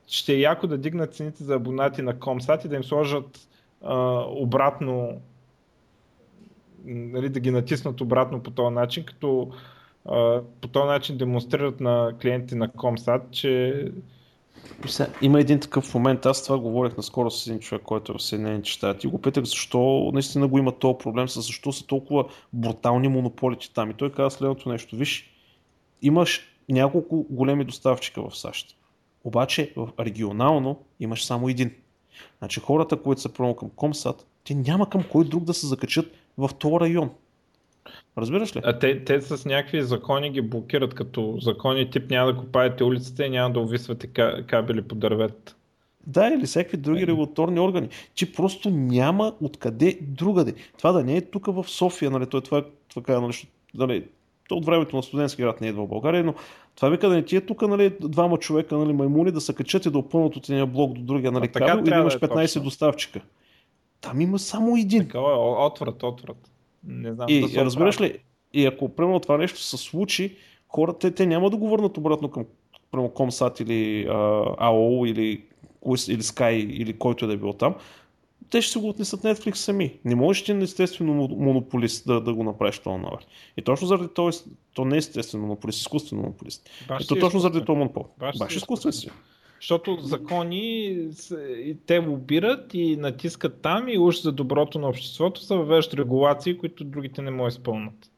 ще 0.09 0.33
е 0.35 0.39
яко 0.39 0.67
да 0.67 0.79
дигнат 0.79 1.15
цените 1.15 1.45
за 1.45 1.55
абонати 1.55 2.03
на 2.03 2.15
Comsat 2.15 2.67
и 2.67 2.69
да 2.69 2.77
им 2.77 2.85
сложат 2.85 3.49
обратно, 4.29 5.21
нали, 6.85 7.29
да 7.29 7.41
ги 7.41 7.51
натиснат 7.51 8.01
обратно 8.01 8.43
по 8.43 8.51
този 8.51 8.75
начин, 8.75 9.05
като 9.05 9.51
а, 10.05 10.43
по 10.61 10.69
този 10.69 10.87
начин 10.87 11.17
демонстрират 11.17 11.81
на 11.81 12.15
клиенти 12.23 12.55
на 12.55 12.69
Comsat, 12.69 13.31
че 13.31 13.85
има 15.23 15.41
един 15.41 15.61
такъв 15.61 15.95
момент, 15.95 16.27
аз 16.27 16.45
това 16.45 16.59
говорих 16.59 16.97
наскоро 16.97 17.31
с 17.31 17.47
един 17.47 17.61
човек, 17.61 17.83
който 17.83 18.13
е 18.13 18.19
в 18.19 18.23
Съединените 18.23 18.71
щати 18.71 19.07
и 19.07 19.11
го 19.11 19.23
питах 19.23 19.45
защо 19.45 20.11
наистина 20.15 20.49
го 20.49 20.59
има 20.59 20.73
този 20.73 20.99
проблем, 20.99 21.29
с 21.29 21.41
защо 21.41 21.73
са 21.73 21.87
толкова 21.87 22.25
брутални 22.53 23.09
монополите 23.09 23.73
там. 23.75 23.91
И 23.91 23.95
той 23.95 24.13
каза 24.13 24.37
следното 24.37 24.69
нещо. 24.69 24.97
Виж, 24.97 25.31
имаш 26.03 26.41
няколко 26.69 27.27
големи 27.31 27.65
доставчика 27.65 28.29
в 28.29 28.37
САЩ. 28.37 28.77
Обаче 29.25 29.75
регионално 30.01 30.85
имаш 31.01 31.25
само 31.25 31.49
един. 31.49 31.71
Значи 32.39 32.61
хората, 32.61 32.97
които 32.97 33.21
са 33.21 33.29
промо 33.29 33.55
към 33.55 33.71
Комсат, 33.77 34.27
те 34.45 34.55
няма 34.55 34.91
към 34.91 35.05
кой 35.13 35.25
друг 35.25 35.45
да 35.45 35.55
се 35.55 35.67
закачат 35.67 36.15
в 36.39 36.51
този 36.59 36.81
район. 36.81 37.11
Разбираш 38.19 38.57
ли? 38.57 38.61
А 38.65 38.79
те, 38.79 39.05
те 39.05 39.21
с 39.21 39.45
някакви 39.45 39.83
закони 39.83 40.31
ги 40.31 40.41
блокират, 40.41 40.95
като 40.95 41.39
закони 41.41 41.91
тип 41.91 42.11
няма 42.11 42.33
да 42.33 42.39
купаете 42.39 42.85
улиците 42.85 43.25
и 43.25 43.31
няма 43.31 43.53
да 43.53 43.61
увисвате 43.61 44.07
кабели 44.47 44.83
по 44.83 44.95
дървет. 44.95 45.57
Да, 46.07 46.29
или 46.29 46.47
всякакви 46.47 46.77
други 46.77 47.07
регулаторни 47.07 47.61
органи. 47.61 47.89
Че 48.15 48.33
просто 48.33 48.71
няма 48.71 49.35
откъде 49.41 49.99
другаде. 50.03 50.55
Това 50.79 50.93
да 50.93 51.05
не 51.05 51.17
е 51.17 51.21
тук 51.21 51.47
в 51.47 51.65
София, 51.69 52.11
нали, 52.11 52.27
това, 52.27 52.65
това, 52.89 53.21
нали, 53.21 53.49
нали, 53.75 54.05
то 54.49 54.57
от 54.57 54.67
времето 54.67 54.97
на 54.97 55.03
студентски 55.03 55.43
град 55.43 55.61
не 55.61 55.69
е 55.69 55.73
в 55.73 55.87
България, 55.87 56.25
но 56.25 56.35
това 56.77 56.89
вика 56.89 57.09
да 57.09 57.15
не 57.15 57.25
ти 57.25 57.37
е 57.37 57.41
тук 57.41 57.63
нали, 57.63 57.97
двама 58.01 58.39
човека 58.39 58.77
нали, 58.77 58.93
маймуни 58.93 59.31
да 59.31 59.41
се 59.41 59.55
качат 59.55 59.87
и 59.87 59.91
да 59.91 59.99
опънат 59.99 60.37
от 60.37 60.49
един 60.49 60.67
блок 60.67 60.93
до 60.93 61.03
другия 61.03 61.33
нали, 61.33 61.49
кабел 61.49 61.81
и 61.81 61.91
да 61.91 61.97
имаш 61.97 62.19
15 62.19 62.55
да 62.55 62.61
е 62.61 62.63
доставчика. 62.63 63.21
Там 64.01 64.21
има 64.21 64.39
само 64.39 64.77
един. 64.77 65.03
Така 65.03 65.19
е, 65.19 65.23
отврат, 65.67 66.03
отврат. 66.03 66.51
Не 66.85 67.13
знам, 67.13 67.27
и 67.29 67.53
да 67.53 67.65
разбираш 67.65 68.01
ли, 68.01 68.19
и 68.53 68.67
ако 68.67 68.89
примерно 68.89 69.21
това 69.21 69.39
нещо 69.39 69.61
се 69.61 69.77
случи, 69.77 70.37
хората 70.69 71.15
те, 71.15 71.27
няма 71.27 71.51
да 71.51 71.57
го 71.57 71.69
върнат 71.69 71.99
обратно 71.99 72.31
към 72.31 72.45
примерно 72.91 73.11
Comsat 73.11 73.63
или 73.63 74.07
AOL 74.09 75.11
или, 75.11 75.45
или 76.09 76.23
Sky 76.23 76.53
или 76.53 76.93
който 76.93 77.25
е 77.25 77.29
да 77.29 77.35
е 77.35 77.37
бил 77.37 77.53
там, 77.53 77.75
те 78.51 78.63
ще 78.63 78.73
се 78.73 78.79
го 78.79 78.89
отнесат 78.89 79.23
Netflix 79.23 79.55
сами. 79.55 79.99
Не 80.05 80.15
можеш 80.15 80.45
ти 80.45 80.53
естествено 80.53 81.29
монополист 81.37 82.07
да, 82.07 82.21
да 82.21 82.35
го 82.35 82.45
направиш 82.45 82.79
това 82.79 82.99
наверх. 82.99 83.27
И 83.57 83.63
точно 83.63 83.87
заради 83.87 84.09
това, 84.15 84.31
то 84.75 84.85
не 84.85 84.95
е 84.95 84.99
естествено 84.99 85.43
монополист, 85.43 85.81
изкуствен 85.81 86.19
монополист. 86.19 86.71
Баш 86.89 87.05
и 87.05 87.07
то 87.07 87.17
точно 87.17 87.41
заради 87.41 87.61
това 87.61 87.75
монопол. 87.75 88.07
Баш, 88.19 88.39
Баш 88.39 88.57
изкуствен 88.57 88.93
си. 88.93 89.11
Защото 89.61 89.99
закони 90.01 90.97
те 91.87 91.99
лобират 91.99 92.75
и 92.75 92.97
натискат 92.97 93.61
там 93.61 93.89
и 93.89 93.99
уж 93.99 94.23
за 94.23 94.33
доброто 94.33 94.79
на 94.79 94.89
обществото 94.89 95.41
са 95.41 95.57
въвеждат 95.57 95.95
регулации, 95.95 96.59
които 96.59 96.85
другите 96.85 97.23
не 97.23 97.31
могат 97.31 97.55
да 97.55 97.59
изпълнат. 97.59 98.11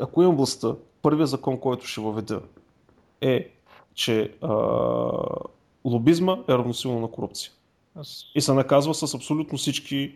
Ако 0.00 0.22
имам 0.22 0.36
властта, 0.36 0.74
първият 1.02 1.28
закон, 1.28 1.60
който 1.60 1.86
ще 1.86 2.00
въведа 2.00 2.42
е, 3.20 3.48
че 3.94 4.32
а, 4.40 4.48
лобизма 5.84 6.38
е 6.48 6.52
равносилно 6.52 7.00
на 7.00 7.08
корупция. 7.08 7.52
И 8.34 8.40
се 8.40 8.52
наказва 8.52 8.94
с 8.94 9.14
абсолютно 9.14 9.58
всички 9.58 10.14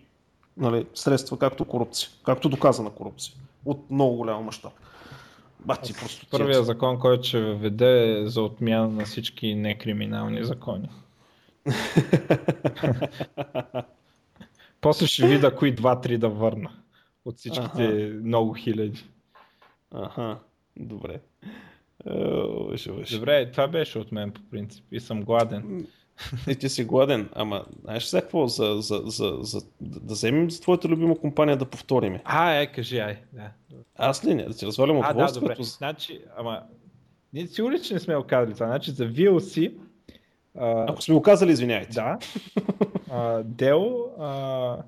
нали, 0.56 0.86
средства, 0.94 1.38
както 1.38 1.64
корупция, 1.64 2.10
както 2.24 2.48
доказана 2.48 2.90
корупция. 2.90 3.34
От 3.64 3.90
много 3.90 4.16
голям 4.16 4.44
мащаб. 4.44 4.72
Бати, 5.60 5.92
просто 5.92 6.26
Първия 6.30 6.62
закон, 6.62 6.98
който 6.98 7.24
ще 7.24 7.40
введе 7.40 8.20
е 8.20 8.26
за 8.26 8.42
отмяна 8.42 8.88
на 8.88 9.04
всички 9.04 9.54
некриминални 9.54 10.44
закони. 10.44 10.88
После 14.80 15.06
ще 15.06 15.26
видя 15.26 15.56
кои 15.56 15.74
два-три 15.74 16.18
да 16.18 16.28
върна 16.28 16.70
от 17.24 17.36
всичките 17.36 17.84
ага. 17.84 18.20
много 18.24 18.54
хиляди. 18.54 19.04
Ага, 19.90 20.38
добре. 20.76 21.20
Добре, 23.10 23.50
това 23.50 23.68
беше 23.68 23.98
от 23.98 24.12
мен 24.12 24.32
по 24.32 24.40
принцип 24.50 24.84
и 24.92 25.00
съм 25.00 25.22
гладен. 25.22 25.86
И 26.48 26.56
ти 26.56 26.68
си 26.68 26.84
гладен, 26.84 27.28
ама 27.34 27.64
знаеш 27.82 28.04
сега 28.04 28.20
какво, 28.20 28.46
за, 28.46 28.76
за, 28.80 29.02
за, 29.06 29.38
за, 29.40 29.60
да 29.80 30.14
вземем 30.14 30.50
за 30.50 30.60
твоята 30.60 30.88
любима 30.88 31.18
компания 31.18 31.56
да 31.56 31.64
повториме. 31.64 32.22
А, 32.24 32.54
е, 32.54 32.66
кажи, 32.66 32.98
ай. 32.98 33.18
Да. 33.32 33.50
Аз 33.96 34.24
ли 34.24 34.34
не, 34.34 34.44
да 34.44 34.54
ти 34.54 34.66
развалям 34.66 34.96
удоволствието? 34.96 35.40
Да, 35.40 35.54
добре. 35.54 35.64
Значи, 35.64 36.20
ама, 36.36 36.62
ние 37.32 37.46
сигурни, 37.46 37.82
че 37.82 37.94
не 37.94 38.00
сме 38.00 38.16
оказали 38.16 38.54
това. 38.54 38.66
Значи 38.66 38.90
за 38.90 39.06
VLC... 39.08 39.72
А... 40.58 40.84
Ако 40.88 41.02
сме 41.02 41.14
го 41.14 41.22
казали, 41.22 41.52
извиняйте. 41.52 41.92
Да. 41.92 42.18
А, 43.10 43.42
Dell 43.42 44.06
а, 44.18 44.82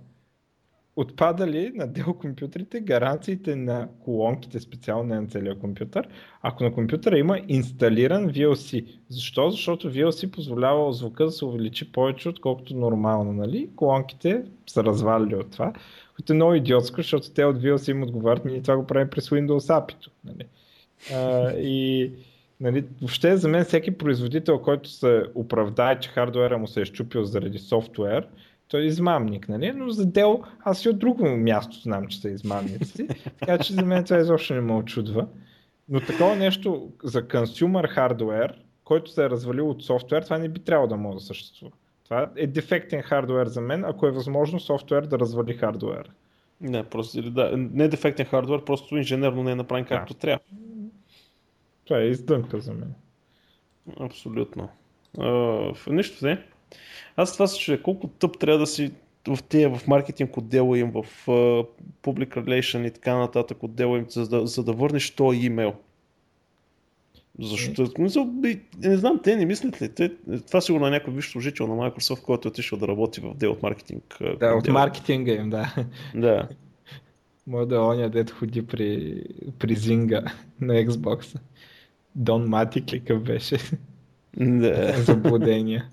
отпадали 0.96 1.72
на 1.74 1.88
Dell 1.88 2.16
компютрите 2.16 2.80
гаранциите 2.80 3.56
на 3.56 3.88
колонките, 4.04 4.60
специално 4.60 5.14
на 5.14 5.26
целия 5.26 5.58
компютър, 5.58 6.08
ако 6.42 6.64
на 6.64 6.72
компютъра 6.72 7.18
има 7.18 7.40
инсталиран 7.48 8.30
VLC. 8.30 8.86
Защо? 9.08 9.50
Защото 9.50 9.92
VLC 9.92 10.30
позволява 10.30 10.92
звука 10.92 11.24
да 11.24 11.30
се 11.30 11.44
увеличи 11.44 11.92
повече, 11.92 12.28
отколкото 12.28 12.76
нормално. 12.76 13.32
Нали? 13.32 13.70
Колонките 13.76 14.42
са 14.66 14.84
развалили 14.84 15.34
от 15.34 15.50
това, 15.50 15.72
което 16.16 16.32
е 16.32 16.36
много 16.36 16.54
идиотско, 16.54 16.96
защото 16.96 17.30
те 17.30 17.44
от 17.44 17.56
VLC 17.56 17.90
им 17.90 18.02
отговарят, 18.02 18.44
ние 18.44 18.62
това 18.62 18.76
го 18.76 18.86
правим 18.86 19.10
през 19.10 19.28
Windows 19.28 19.86
API. 19.86 20.08
Нали? 20.24 20.46
А, 21.14 21.52
и 21.52 22.10
нали, 22.60 22.84
въобще 23.00 23.36
за 23.36 23.48
мен 23.48 23.64
всеки 23.64 23.90
производител, 23.90 24.58
който 24.58 24.88
се 24.90 25.24
оправдае, 25.34 26.00
че 26.00 26.08
хардуера 26.08 26.58
му 26.58 26.66
се 26.66 26.80
е 26.80 26.84
щупил 26.84 27.24
заради 27.24 27.58
софтуер, 27.58 28.26
той 28.68 28.80
е 28.80 28.86
измамник, 28.86 29.48
нали? 29.48 29.72
Но 29.72 29.90
за 29.90 30.06
Dell 30.06 30.44
аз 30.60 30.84
и 30.84 30.88
от 30.88 30.98
друго 30.98 31.28
място 31.28 31.80
знам, 31.80 32.06
че 32.06 32.20
са 32.20 32.30
измамници. 32.30 33.06
така 33.40 33.58
че 33.58 33.72
за 33.72 33.82
мен 33.82 34.04
това 34.04 34.18
изобщо 34.18 34.54
не 34.54 34.60
ме 34.60 34.74
очудва. 34.74 35.26
Но 35.88 36.00
такова 36.00 36.36
нещо 36.36 36.90
за 37.04 37.22
consumer 37.22 37.88
хардуер, 37.88 38.60
който 38.84 39.10
се 39.10 39.24
е 39.24 39.30
развалил 39.30 39.70
от 39.70 39.84
софтуер, 39.84 40.22
това 40.22 40.38
не 40.38 40.48
би 40.48 40.60
трябвало 40.60 40.88
да 40.88 40.96
може 40.96 41.18
да 41.18 41.24
съществува. 41.24 41.72
Това 42.04 42.30
е 42.36 42.46
дефектен 42.46 43.02
хардуер 43.02 43.46
за 43.46 43.60
мен, 43.60 43.84
ако 43.84 44.06
е 44.06 44.10
възможно 44.10 44.60
софтуер 44.60 45.02
да 45.02 45.18
развали 45.18 45.54
хардуер. 45.54 46.10
Не, 46.60 46.84
просто, 46.84 47.30
да, 47.30 47.56
не 47.56 47.84
е 47.84 47.88
дефектен 47.88 48.26
хардуер, 48.26 48.64
просто 48.64 48.96
инженерно 48.96 49.42
не 49.42 49.50
е 49.50 49.54
направен 49.54 49.84
както 49.84 50.14
да. 50.14 50.20
трябва. 50.20 50.44
Това 51.84 52.00
е 52.00 52.06
издънка 52.06 52.60
за 52.60 52.72
мен. 52.72 52.94
Абсолютно. 54.00 54.68
Uh, 55.18 55.90
нищо 55.90 56.26
не. 56.26 56.46
Аз 57.16 57.32
това 57.32 57.46
се 57.46 57.58
чуя 57.58 57.82
колко 57.82 58.08
тъп 58.08 58.38
трябва 58.38 58.58
да 58.58 58.66
си 58.66 58.92
в 59.28 59.42
тия, 59.42 59.76
в 59.76 59.86
маркетинг 59.86 60.36
отдела 60.36 60.78
им, 60.78 60.90
в 60.90 61.26
uh, 61.26 61.66
public 62.02 62.36
relation 62.36 62.86
и 62.86 62.90
така 62.90 63.16
нататък 63.16 63.62
отдела 63.62 63.98
им, 63.98 64.06
за 64.08 64.28
да, 64.28 64.46
за 64.46 64.64
да 64.64 64.72
върнеш 64.72 65.10
този 65.10 65.38
имейл. 65.38 65.74
Защо? 67.38 67.88
Не, 67.98 68.60
не 68.78 68.96
знам, 68.96 69.20
те 69.22 69.36
не 69.36 69.46
мислят 69.46 69.82
ли? 69.82 69.88
Те, 69.88 70.12
това 70.46 70.60
сигурно 70.60 70.86
е 70.86 70.90
някой 70.90 71.14
висш 71.14 71.30
служител 71.30 71.66
на 71.66 71.74
Microsoft, 71.74 72.22
който 72.22 72.48
е 72.48 72.50
отишъл 72.50 72.78
да 72.78 72.88
работи 72.88 73.20
в 73.20 73.34
дел 73.34 73.52
от 73.52 73.62
маркетинг. 73.62 74.18
Да, 74.40 74.54
от 74.54 74.68
маркетинга 74.68 75.32
им, 75.32 75.50
да. 75.50 75.74
Да. 76.14 76.48
Може 77.46 77.68
да 77.68 77.74
е 77.74 77.78
оня 77.78 78.10
дет 78.10 78.30
ходи 78.30 78.66
при, 78.66 79.22
при 79.58 79.74
Зинга 79.74 80.22
на 80.60 80.74
Xbox. 80.74 81.38
Дон 82.14 82.44
Матик 82.48 82.92
ли 82.92 83.18
беше? 83.18 83.58
Да. 84.36 84.94
Заблудения. 85.02 85.88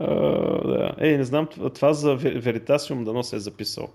Uh, 0.00 0.66
да. 0.66 0.94
Ей, 0.98 1.16
не 1.16 1.24
знам, 1.24 1.48
това 1.74 1.92
за 1.92 2.18
Veritasium 2.18 3.04
дано 3.04 3.22
се 3.22 3.36
е 3.36 3.38
записал. 3.38 3.88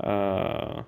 Uh, 0.00 0.84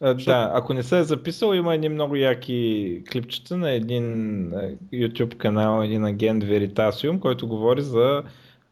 да, 0.00 0.50
ако 0.54 0.74
не 0.74 0.82
се 0.82 0.98
е 0.98 1.04
записал, 1.04 1.54
има 1.54 1.74
едни 1.74 1.88
много 1.88 2.16
яки 2.16 3.02
клипчета 3.12 3.56
на 3.56 3.70
един 3.70 4.50
YouTube 4.92 5.36
канал, 5.36 5.82
един 5.82 6.04
агент 6.04 6.44
Veritasium, 6.44 7.18
който 7.18 7.48
говори 7.48 7.82
за 7.82 8.22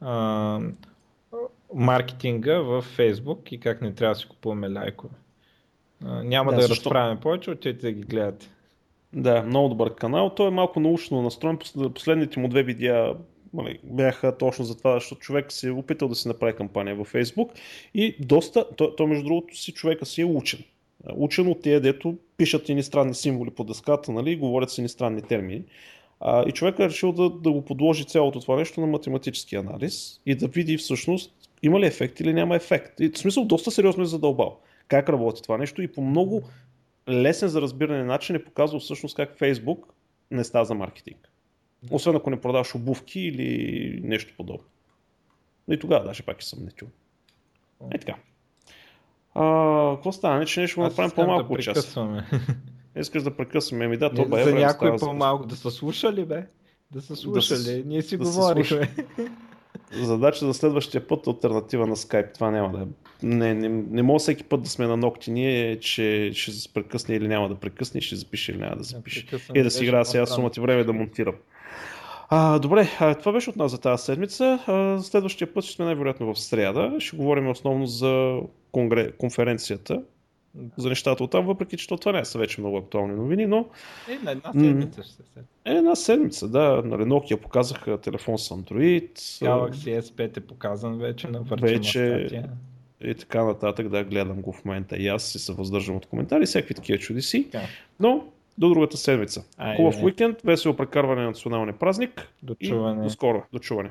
uh, 0.03 0.73
маркетинга 1.75 2.59
в 2.59 2.85
Facebook 2.97 3.53
и 3.53 3.61
как 3.61 3.83
не 3.83 3.95
трябва 3.95 4.15
да 4.15 4.21
си 4.21 4.29
купуваме 4.29 4.69
лайкове. 4.69 5.15
Няма 6.03 6.51
да, 6.51 6.57
да 6.57 6.63
защо... 6.63 6.85
разправяме 6.85 7.21
повече, 7.21 7.51
отидете 7.51 7.87
да 7.87 7.93
ги 7.93 8.03
гледате. 8.03 8.51
Да, 9.13 9.43
много 9.43 9.69
добър 9.69 9.95
канал. 9.95 10.31
Той 10.35 10.49
е 10.49 10.51
малко 10.51 10.81
научно 10.81 11.23
настроен. 11.23 11.59
Последните 11.95 12.41
му 12.41 12.49
две 12.49 12.63
видеа 12.63 13.15
нали, 13.55 13.79
бяха 13.85 14.39
точно 14.39 14.65
за 14.65 14.79
това, 14.79 14.95
защото 14.95 15.21
човек 15.21 15.53
си 15.53 15.67
е 15.67 15.71
опитал 15.71 16.09
да 16.09 16.15
си 16.15 16.29
направи 16.29 16.57
кампания 16.57 16.97
във 16.97 17.13
Facebook 17.13 17.49
и 17.95 18.17
доста, 18.21 18.67
то, 18.77 18.97
то 18.97 19.07
между 19.07 19.25
другото 19.25 19.57
си 19.57 19.73
човека 19.73 20.07
си 20.07 20.21
е 20.21 20.25
учен. 20.25 20.65
Учен 21.15 21.49
от 21.49 21.63
тия, 21.63 21.81
дето 21.81 22.17
пишат 22.37 22.69
и 22.69 22.75
ни 22.75 22.83
странни 22.83 23.15
символи 23.15 23.51
по 23.51 23.65
дъската, 23.65 24.13
нали, 24.13 24.37
говорят 24.37 24.71
си 24.71 24.83
ни 24.83 24.89
странни 24.89 25.23
термини. 25.23 25.63
А, 26.21 26.49
и 26.49 26.53
човек 26.53 26.79
е 26.79 26.89
решил 26.89 27.13
да, 27.13 27.31
да 27.31 27.53
го 27.53 27.65
подложи 27.65 28.05
цялото 28.05 28.41
това 28.41 28.57
нещо 28.57 28.81
на 28.81 28.87
математически 28.87 29.57
анализ 29.57 30.21
и 30.27 30.35
да 30.35 30.49
види 30.49 30.77
всъщност 30.77 31.35
има 31.63 31.81
ли 31.81 31.87
ефект 31.87 32.21
или 32.21 32.33
няма 32.33 32.57
ефект. 32.57 33.01
И, 33.01 33.09
в 33.09 33.19
смисъл 33.19 33.45
доста 33.45 33.71
сериозно 33.71 34.03
е 34.03 34.07
задълбал 34.07 34.59
как 34.89 35.09
работи 35.09 35.43
това 35.43 35.59
нещо 35.59 35.83
и 35.83 35.89
по 35.89 36.03
много 36.03 36.43
лесен 37.09 37.49
за 37.49 37.61
разбиране 37.61 38.05
начин 38.05 38.37
е 38.37 38.45
показал 38.45 38.81
всъщност 38.81 39.17
как 39.17 39.39
Facebook 39.39 39.79
не 40.31 40.45
става 40.45 40.65
за 40.65 40.75
маркетинг. 40.75 41.30
Освен 41.91 42.17
ако 42.17 42.31
не 42.31 42.41
продаваш 42.41 42.75
обувки 42.75 43.21
или 43.21 44.01
нещо 44.05 44.35
подобно. 44.37 44.65
Но 45.69 45.75
и 45.75 45.79
тогава 45.79 46.05
даже 46.05 46.23
пак 46.23 46.43
е 46.43 46.45
съмнително. 46.45 46.93
Е 47.93 47.99
така. 47.99 48.15
А, 49.35 49.95
какво 49.95 50.13
стане, 50.13 50.47
че 50.47 50.61
нещо 50.61 50.81
направим 50.81 51.11
по-малко 51.11 51.57
да 51.57 51.63
час? 51.63 51.97
Искаш 52.97 53.23
да 53.23 53.37
прекъсваме, 53.37 53.89
ми 53.89 53.97
да, 53.97 54.15
то 54.15 54.29
бе. 54.29 54.45
За 54.45 54.55
някой 54.55 54.97
по-малко, 54.97 55.47
да 55.47 55.57
са 55.57 55.71
слушали, 55.71 56.25
бе. 56.25 56.47
Да 56.91 57.03
са 57.03 57.17
слушали, 57.17 57.83
да, 57.83 57.89
ние 57.89 58.03
си 58.03 58.17
да 58.17 58.25
говорихме. 58.25 58.95
Задача 59.93 60.47
за 60.47 60.55
следващия 60.55 61.07
път 61.07 61.27
е 61.27 61.31
альтернатива 61.31 61.87
на 61.87 61.97
Skype. 61.97 62.35
Това 62.35 62.51
няма 62.51 62.79
да 62.79 62.83
е. 62.83 62.87
Не, 63.23 63.55
не, 63.55 63.69
не 63.69 64.03
мога 64.03 64.19
всеки 64.19 64.45
път 64.45 64.63
да 64.63 64.69
сме 64.69 64.87
на 64.87 64.97
ногти 64.97 65.31
ние, 65.31 65.81
че 65.81 66.31
ще 66.35 66.53
се 66.53 66.73
прекъсне 66.73 67.15
или 67.15 67.29
няма 67.29 67.49
да 67.49 67.55
прекъсне, 67.55 68.01
ще 68.01 68.17
запише 68.17 68.53
или 68.53 68.59
няма 68.59 68.77
да 68.77 68.83
запише. 68.83 69.27
и 69.55 69.63
да 69.63 69.71
си 69.71 69.85
играя 69.85 70.05
сега 70.05 70.27
сумата 70.27 70.53
време 70.61 70.85
да 70.85 70.93
монтирам. 70.93 71.35
А, 72.33 72.59
добре, 72.59 72.89
а, 73.01 73.15
това 73.15 73.33
беше 73.33 73.51
от 73.51 73.57
нас 73.57 73.71
за 73.71 73.79
тази 73.79 74.05
седмица. 74.05 74.59
А, 74.67 75.03
следващия 75.03 75.55
път 75.55 75.65
ще 75.65 75.75
сме 75.75 75.85
най-вероятно 75.85 76.35
в 76.35 76.41
среда. 76.41 76.93
Ще 76.99 77.17
говорим 77.17 77.49
основно 77.49 77.87
за 77.87 78.41
конгре... 78.73 79.13
конференцията, 79.13 80.03
за 80.77 80.89
нещата 80.89 81.25
от 81.25 81.31
там, 81.31 81.47
въпреки 81.47 81.77
че 81.77 81.87
това 81.87 82.13
не 82.13 82.25
са 82.25 82.39
вече 82.39 82.61
много 82.61 82.77
актуални 82.77 83.15
новини, 83.15 83.47
но... 83.47 83.67
Е, 84.09 84.25
на 84.25 84.31
една 84.31 84.53
седмица 84.53 85.03
ще 85.03 85.13
се 85.13 85.23
Е, 85.65 85.73
една 85.73 85.97
седмица, 85.97 86.49
да. 86.49 86.83
Нали, 86.85 87.03
Nokia 87.03 87.37
показаха 87.37 87.99
телефон 87.99 88.39
с 88.39 88.49
Android. 88.49 89.13
Galaxy 89.17 90.01
S5 90.01 90.37
е 90.37 90.41
показан 90.41 90.99
вече 90.99 91.29
на 91.29 91.41
вече... 91.43 92.19
статия. 92.19 92.51
И 93.05 93.15
така 93.15 93.45
нататък, 93.45 93.89
да, 93.89 94.05
гледам 94.05 94.41
го 94.41 94.53
в 94.53 94.65
момента 94.65 94.97
и 94.97 95.09
аз 95.09 95.35
и 95.35 95.39
се 95.39 95.53
въздържам 95.53 95.97
от 95.97 96.07
коментари, 96.07 96.47
всякакви 96.47 96.75
такива 96.75 96.99
чудеси. 96.99 97.49
Да. 97.53 97.61
Но 98.01 98.25
до 98.59 98.69
другата 98.69 98.97
седмица. 98.97 99.45
Хубав 99.77 100.03
уикенд, 100.03 100.43
весело 100.45 100.77
прекарване 100.77 101.21
на 101.21 101.27
националния 101.27 101.79
празник. 101.79 102.29
До 102.43 102.55
чуване. 102.55 103.01
И 103.01 103.05
до 103.05 103.11
скоро. 103.11 103.43
До 103.53 103.59
чуване. 103.59 103.91